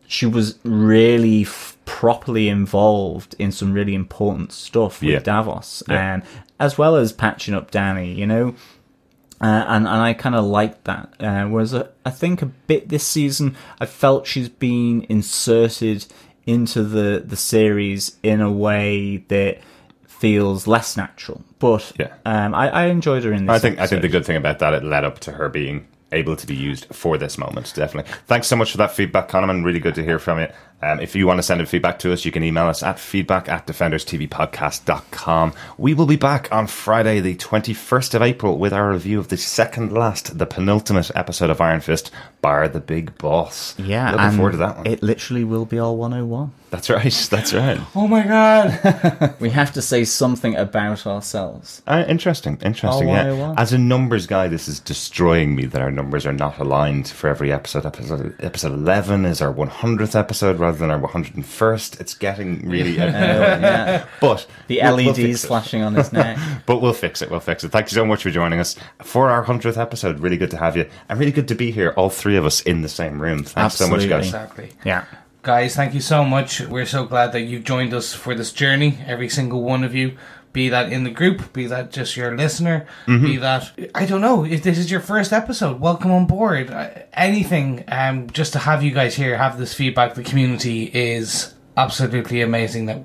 [0.06, 5.18] she was really f- properly involved in some really important stuff with Yeah.
[5.20, 6.14] Davos, Yeah.
[6.14, 6.22] um,
[6.58, 8.14] as well as patching up Danny.
[8.14, 8.54] You know.
[9.40, 11.12] Uh, and and I kind of liked that.
[11.20, 16.06] Uh, whereas uh, I think a bit this season, I felt she's been inserted
[16.46, 19.58] into the the series in a way that
[20.06, 21.42] feels less natural.
[21.58, 22.12] But Yeah.
[22.24, 23.54] um, I, I enjoyed her in this.
[23.54, 25.86] I think I think the good thing about that it led up to her being
[26.12, 27.72] able to be used for this moment.
[27.74, 28.12] Definitely.
[28.26, 29.64] Thanks so much for that feedback, Conaman.
[29.64, 30.46] Really good to hear from you.
[30.84, 32.98] Um, if you want to send in feedback to us, you can email us at
[32.98, 35.52] feedback at defenderstvpodcast.com.
[35.78, 39.38] We will be back on Friday, the 21st of April, with our review of the
[39.38, 42.10] second last, the penultimate episode of Iron Fist,
[42.42, 43.78] Bar the Big Boss.
[43.78, 44.86] Yeah, Looking and forward to that one.
[44.86, 46.52] It literally will be all 101.
[46.70, 47.04] that's right.
[47.30, 47.80] That's right.
[47.94, 49.34] Oh my god!
[49.40, 51.82] We have to say something about ourselves.
[51.86, 53.08] Uh, interesting, interesting.
[53.08, 53.24] Oh, yeah.
[53.28, 53.58] 101.
[53.58, 57.28] As a numbers guy, this is destroying me that our numbers are not aligned for
[57.28, 57.86] every episode.
[57.86, 62.00] Episode episode eleven is our one hundredth episode rather than our one hundred and first.
[62.00, 64.06] It's getting really, Uh, yeah.
[64.20, 66.38] but The we'll- we'll LEDs flashing on his neck.
[66.66, 67.30] But we'll fix it.
[67.30, 67.70] We'll fix it.
[67.72, 70.20] Thank you so much for joining us for our hundredth episode.
[70.20, 72.60] Really good to have you, and really good to be here, all three of us
[72.62, 73.44] in the same room.
[73.44, 74.26] Thanks so much, guys.
[74.26, 74.70] exactly.
[74.84, 75.04] yeah.
[75.42, 76.60] Guys, thank you so much.
[76.62, 80.16] We're so glad that you've joined us for this journey, every single one of you.
[80.54, 84.44] Be that in the group, be that just your listener, be that, I don't know,
[84.44, 86.70] if this is your first episode, welcome on board.
[86.70, 91.52] Uh, Anything, um, just to have you guys here, have this feedback, the community is
[91.76, 92.86] absolutely amazing.
[92.86, 93.04] That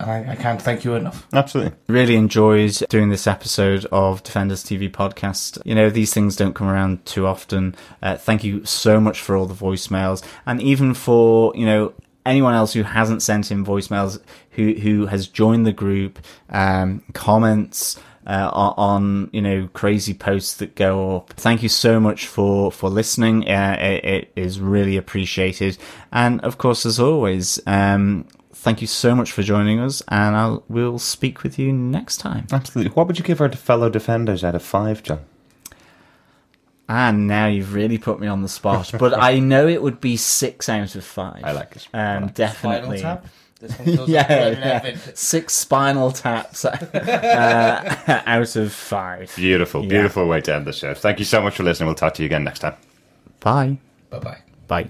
[0.00, 1.24] I, I can't thank you enough.
[1.32, 1.76] Absolutely.
[1.86, 5.64] Really enjoyed doing this episode of Defenders TV podcast.
[5.64, 7.76] You know, these things don't come around too often.
[8.02, 11.92] Uh, thank you so much for all the voicemails and even for, you know,
[12.26, 14.20] anyone else who hasn't sent in voicemails,
[14.58, 16.18] who, who has joined the group,
[16.50, 21.32] um, comments, uh, on, on, you know, crazy posts that go up.
[21.34, 23.48] Thank you so much for, for listening.
[23.48, 25.78] Uh, it, it is really appreciated.
[26.12, 30.64] And of course, as always, um, thank you so much for joining us, and I'll
[30.68, 32.48] we'll speak with you next time.
[32.50, 32.92] Absolutely.
[32.92, 35.20] What would you give our fellow defenders out of five, John?
[36.90, 40.16] And now you've really put me on the spot, but I know it would be
[40.16, 41.42] six out of five.
[41.44, 41.86] I like it.
[41.94, 42.98] Um, definitely.
[42.98, 43.26] Spinal Tap.
[43.60, 44.80] This one goes Yeah, up to yeah.
[44.82, 45.00] 11.
[45.14, 49.32] six spinal taps uh, out of five.
[49.36, 49.88] Beautiful, Yeah.
[49.88, 50.94] beautiful way to end the show.
[50.94, 51.86] Thank you so much for listening.
[51.88, 52.74] We'll talk to you again next time.
[53.40, 53.78] Bye.
[54.10, 54.38] Bye bye.
[54.68, 54.88] Bye.